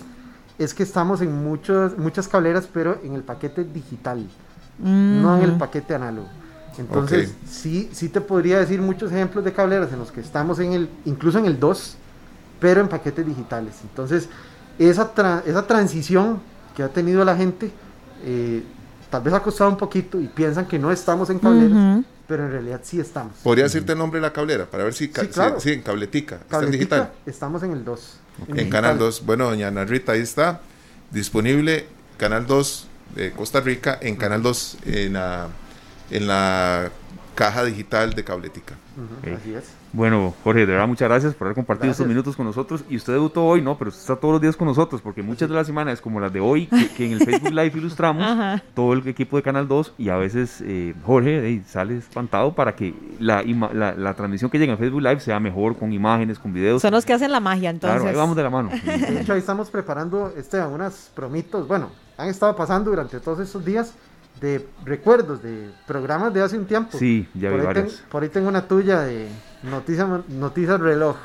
es 0.57 0.73
que 0.73 0.81
estamos 0.81 1.21
en 1.21 1.43
muchos, 1.43 1.95
muchas 1.97 2.27
cableras, 2.27 2.67
pero 2.71 2.97
en 3.03 3.13
el 3.13 3.21
paquete 3.21 3.65
digital, 3.65 4.27
no 4.79 5.37
en 5.37 5.43
el 5.43 5.51
mm. 5.53 5.57
paquete 5.59 5.93
análogo. 5.93 6.29
Entonces, 6.77 7.33
sí, 7.49 7.89
sí 7.93 8.09
te 8.09 8.21
podría 8.21 8.59
decir 8.59 8.81
muchos 8.81 9.11
ejemplos 9.11 9.43
de 9.45 9.53
cableras 9.53 9.91
en 9.91 9.99
los 9.99 10.11
que 10.11 10.21
estamos 10.21 10.59
en 10.59 10.73
el, 10.73 10.89
incluso 11.05 11.39
en 11.39 11.45
el 11.45 11.59
2, 11.59 11.95
pero 12.59 12.81
en 12.81 12.87
paquetes 12.87 13.25
digitales. 13.25 13.75
Entonces, 13.83 14.29
esa, 14.79 15.11
esa 15.45 15.67
transición 15.67 16.39
que 16.75 16.83
ha 16.83 16.89
tenido 16.89 17.23
la 17.23 17.35
gente, 17.35 17.71
eh, 18.23 18.63
tal 19.09 19.21
vez 19.21 19.33
ha 19.33 19.41
costado 19.41 19.69
un 19.69 19.77
poquito 19.77 20.19
y 20.19 20.27
piensan 20.27 20.67
que 20.67 20.77
no 20.77 20.91
estamos 20.91 21.29
en 21.29 21.39
cableras, 21.39 22.03
pero 22.27 22.45
en 22.45 22.51
realidad 22.51 22.81
sí 22.83 22.99
estamos. 22.99 23.37
¿Podría 23.43 23.65
decirte 23.65 23.93
el 23.93 23.97
nombre 23.97 24.19
de 24.19 24.27
la 24.27 24.33
cablera 24.33 24.65
para 24.65 24.83
ver 24.83 24.93
si, 24.93 25.11
sí, 25.59 25.71
en 25.71 25.81
Cabletica, 25.81 26.35
está 26.37 26.63
en 26.63 26.71
digital? 26.71 27.11
Estamos 27.25 27.63
en 27.63 27.71
el 27.71 27.85
2. 27.85 28.17
En, 28.49 28.69
Canal 28.69 28.97
2. 28.97 29.25
Bueno, 29.25 29.45
doña 29.45 29.69
Ana 29.69 29.85
Rita, 29.85 30.11
ahí 30.11 30.21
está, 30.21 30.59
disponible 31.11 31.87
Canal 32.17 32.45
2 32.45 32.87
de 33.15 33.31
Costa 33.31 33.61
Rica, 33.61 33.97
en 34.01 34.15
Canal 34.17 34.41
2 34.41 34.77
en 34.85 35.13
la, 35.13 35.47
en 36.11 36.27
la 36.27 36.91
caja 37.35 37.63
digital 37.65 38.13
de 38.13 38.23
Cabletica. 38.23 38.75
Así 39.23 39.53
es. 39.53 39.73
Bueno, 39.91 40.33
Jorge, 40.43 40.61
de 40.61 40.73
verdad 40.73 40.87
muchas 40.87 41.07
gracias 41.07 41.35
por 41.35 41.47
haber 41.47 41.55
compartido 41.55 41.91
estos 41.91 42.07
minutos 42.07 42.35
con 42.35 42.45
nosotros. 42.45 42.83
Y 42.89 42.95
usted 42.97 43.13
debutó 43.13 43.45
hoy, 43.45 43.61
¿no? 43.61 43.77
Pero 43.77 43.89
usted 43.89 44.01
está 44.01 44.15
todos 44.15 44.33
los 44.33 44.41
días 44.41 44.55
con 44.55 44.67
nosotros, 44.67 45.01
porque 45.01 45.21
muchas 45.21 45.47
de 45.47 45.55
las 45.55 45.67
semanas, 45.67 46.01
como 46.01 46.19
las 46.19 46.33
de 46.33 46.39
hoy, 46.39 46.67
que, 46.97 47.05
en 47.05 47.13
el 47.13 47.23
Facebook 47.23 47.51
Live 47.53 47.71
ilustramos, 47.75 48.61
todo 48.73 48.93
el 48.93 49.07
equipo 49.07 49.37
de 49.37 49.43
Canal 49.43 49.67
2, 49.67 49.93
y 49.97 50.09
a 50.09 50.17
veces 50.17 50.61
eh, 50.65 50.93
Jorge 51.05 51.61
sale 51.67 51.97
espantado 51.97 52.53
para 52.53 52.75
que 52.75 52.93
la, 53.19 53.43
la, 53.43 54.13
transmisión 54.15 54.49
que 54.49 54.57
llega 54.57 54.73
en 54.73 54.79
Facebook 54.79 55.01
Live 55.01 55.19
sea 55.19 55.39
mejor, 55.39 55.77
con 55.77 55.93
imágenes, 55.93 56.39
con 56.39 56.53
videos. 56.53 56.81
Son 56.81 56.91
los 56.91 57.05
que 57.05 57.13
hacen 57.13 57.31
la 57.31 57.39
magia, 57.39 57.69
entonces. 57.69 58.01
Claro, 58.01 58.09
ahí 58.09 58.17
vamos 58.17 58.35
de 58.35 58.43
la 58.43 58.49
mano. 58.49 58.69
De 58.85 59.21
hecho, 59.21 59.33
ahí 59.33 59.39
estamos 59.39 59.69
preparando 59.69 60.33
este, 60.37 60.61
unas 60.61 61.11
promitos, 61.13 61.67
bueno, 61.67 61.89
han 62.17 62.29
estado 62.29 62.55
pasando 62.55 62.91
durante 62.91 63.19
todos 63.19 63.39
estos 63.39 63.63
días 63.63 63.93
de 64.39 64.67
recuerdos 64.83 65.41
de 65.41 65.69
programas 65.87 66.33
de 66.33 66.41
hace 66.41 66.57
un 66.57 66.65
tiempo. 66.65 66.97
Sí, 66.97 67.27
ya 67.33 67.49
vi 67.49 67.61
varios. 67.61 68.03
por 68.09 68.23
ahí 68.23 68.29
tengo 68.29 68.49
una 68.49 68.67
tuya 68.67 69.01
de 69.01 69.27
Noticias 69.63 70.07
Noticias 70.27 70.79
Reloj. 70.79 71.15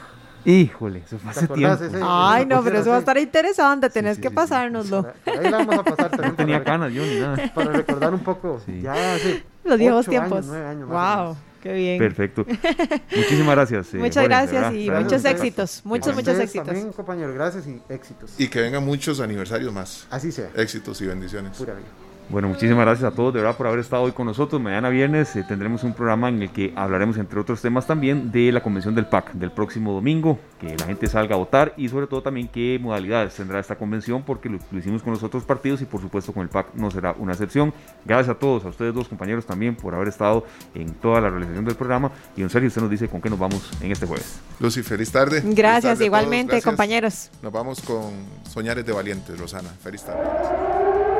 Híjole, 0.44 1.02
eso 1.04 1.18
fue 1.18 1.30
hace 1.30 1.46
tiempo. 1.48 1.98
Ay, 2.02 2.46
no, 2.46 2.62
pero 2.62 2.78
eso 2.78 2.90
va 2.90 2.96
a 2.96 3.00
estar 3.00 3.18
interesante, 3.18 3.90
tenés 3.90 4.18
que 4.18 4.30
pasárnoslo. 4.30 5.06
Ahí 5.26 5.50
la 5.50 5.58
vamos 5.58 5.78
a 5.78 5.84
pasar 5.84 6.10
también. 6.10 6.30
No 6.30 6.36
tenía 6.36 6.64
canas 6.64 6.92
yo 6.92 7.04
ni 7.04 7.20
nada. 7.20 7.52
Para 7.54 7.72
recordar 7.72 8.14
un 8.14 8.20
poco, 8.20 8.60
ya 8.80 9.14
hace 9.14 9.44
los 9.64 9.78
viejos 9.78 10.06
tiempos. 10.06 10.48
Años, 10.48 10.88
wow. 10.88 11.36
Qué 11.62 11.74
bien. 11.74 11.98
Perfecto. 11.98 12.46
Muchísimas 13.16 13.54
gracias. 13.54 13.92
Eh, 13.92 13.98
muchas 13.98 14.24
gracias 14.24 14.74
y 14.74 14.90
muchos 14.90 15.24
éxitos. 15.26 15.82
Muchos, 15.84 16.14
muchos 16.14 16.38
éxitos. 16.38 16.66
También, 16.66 16.92
compañero, 16.92 17.34
gracias 17.34 17.66
y 17.66 17.82
éxitos. 17.90 18.32
Y 18.38 18.48
que 18.48 18.62
vengan 18.62 18.84
muchos 18.84 19.20
aniversarios 19.20 19.70
más. 19.72 20.06
Así 20.10 20.32
sea. 20.32 20.48
Éxitos 20.56 21.00
y 21.02 21.06
bendiciones. 21.06 21.58
Pura 21.58 21.74
vida. 21.74 21.86
Bueno, 22.30 22.46
muchísimas 22.46 22.86
gracias 22.86 23.12
a 23.12 23.14
todos 23.14 23.34
de 23.34 23.40
verdad 23.40 23.56
por 23.56 23.66
haber 23.66 23.80
estado 23.80 24.04
hoy 24.04 24.12
con 24.12 24.24
nosotros. 24.24 24.62
Mañana 24.62 24.88
viernes 24.88 25.34
eh, 25.34 25.44
tendremos 25.48 25.82
un 25.82 25.94
programa 25.94 26.28
en 26.28 26.40
el 26.40 26.50
que 26.50 26.72
hablaremos, 26.76 27.18
entre 27.18 27.40
otros 27.40 27.60
temas, 27.60 27.88
también 27.88 28.30
de 28.30 28.52
la 28.52 28.62
convención 28.62 28.94
del 28.94 29.06
PAC 29.06 29.32
del 29.32 29.50
próximo 29.50 29.92
domingo, 29.92 30.38
que 30.60 30.76
la 30.76 30.86
gente 30.86 31.08
salga 31.08 31.34
a 31.34 31.38
votar 31.38 31.74
y 31.76 31.88
sobre 31.88 32.06
todo 32.06 32.22
también 32.22 32.46
qué 32.46 32.78
modalidades 32.80 33.34
tendrá 33.34 33.58
esta 33.58 33.74
convención, 33.74 34.22
porque 34.22 34.48
lo, 34.48 34.60
hicimos 34.78 35.02
con 35.02 35.12
los 35.12 35.24
otros 35.24 35.42
partidos 35.42 35.82
y 35.82 35.86
por 35.86 36.00
supuesto 36.00 36.32
con 36.32 36.44
el 36.44 36.48
PAC 36.48 36.72
no 36.74 36.92
será 36.92 37.16
una 37.18 37.32
excepción. 37.32 37.74
Gracias 38.04 38.36
a 38.36 38.38
todos, 38.38 38.64
a 38.64 38.68
ustedes 38.68 38.94
dos 38.94 39.08
compañeros 39.08 39.44
también 39.44 39.74
por 39.74 39.92
haber 39.96 40.06
estado 40.06 40.46
en 40.76 40.94
toda 40.94 41.20
la 41.20 41.30
realización 41.30 41.64
del 41.64 41.74
programa. 41.74 42.12
Y 42.36 42.42
don 42.42 42.50
Sergio, 42.50 42.68
usted 42.68 42.80
nos 42.80 42.90
dice 42.92 43.08
con 43.08 43.20
qué 43.20 43.28
nos 43.28 43.40
vamos 43.40 43.72
en 43.80 43.90
este 43.90 44.06
jueves. 44.06 44.38
Lucy, 44.60 44.84
feliz 44.84 45.10
tarde. 45.10 45.42
Gracias, 45.44 46.00
igualmente, 46.00 46.62
compañeros. 46.62 47.28
Nos 47.42 47.52
vamos 47.52 47.80
con 47.80 48.12
Soñares 48.48 48.86
de 48.86 48.92
Valientes, 48.92 49.36
Rosana. 49.36 49.70
Feliz 49.82 50.04
tarde. 50.04 51.19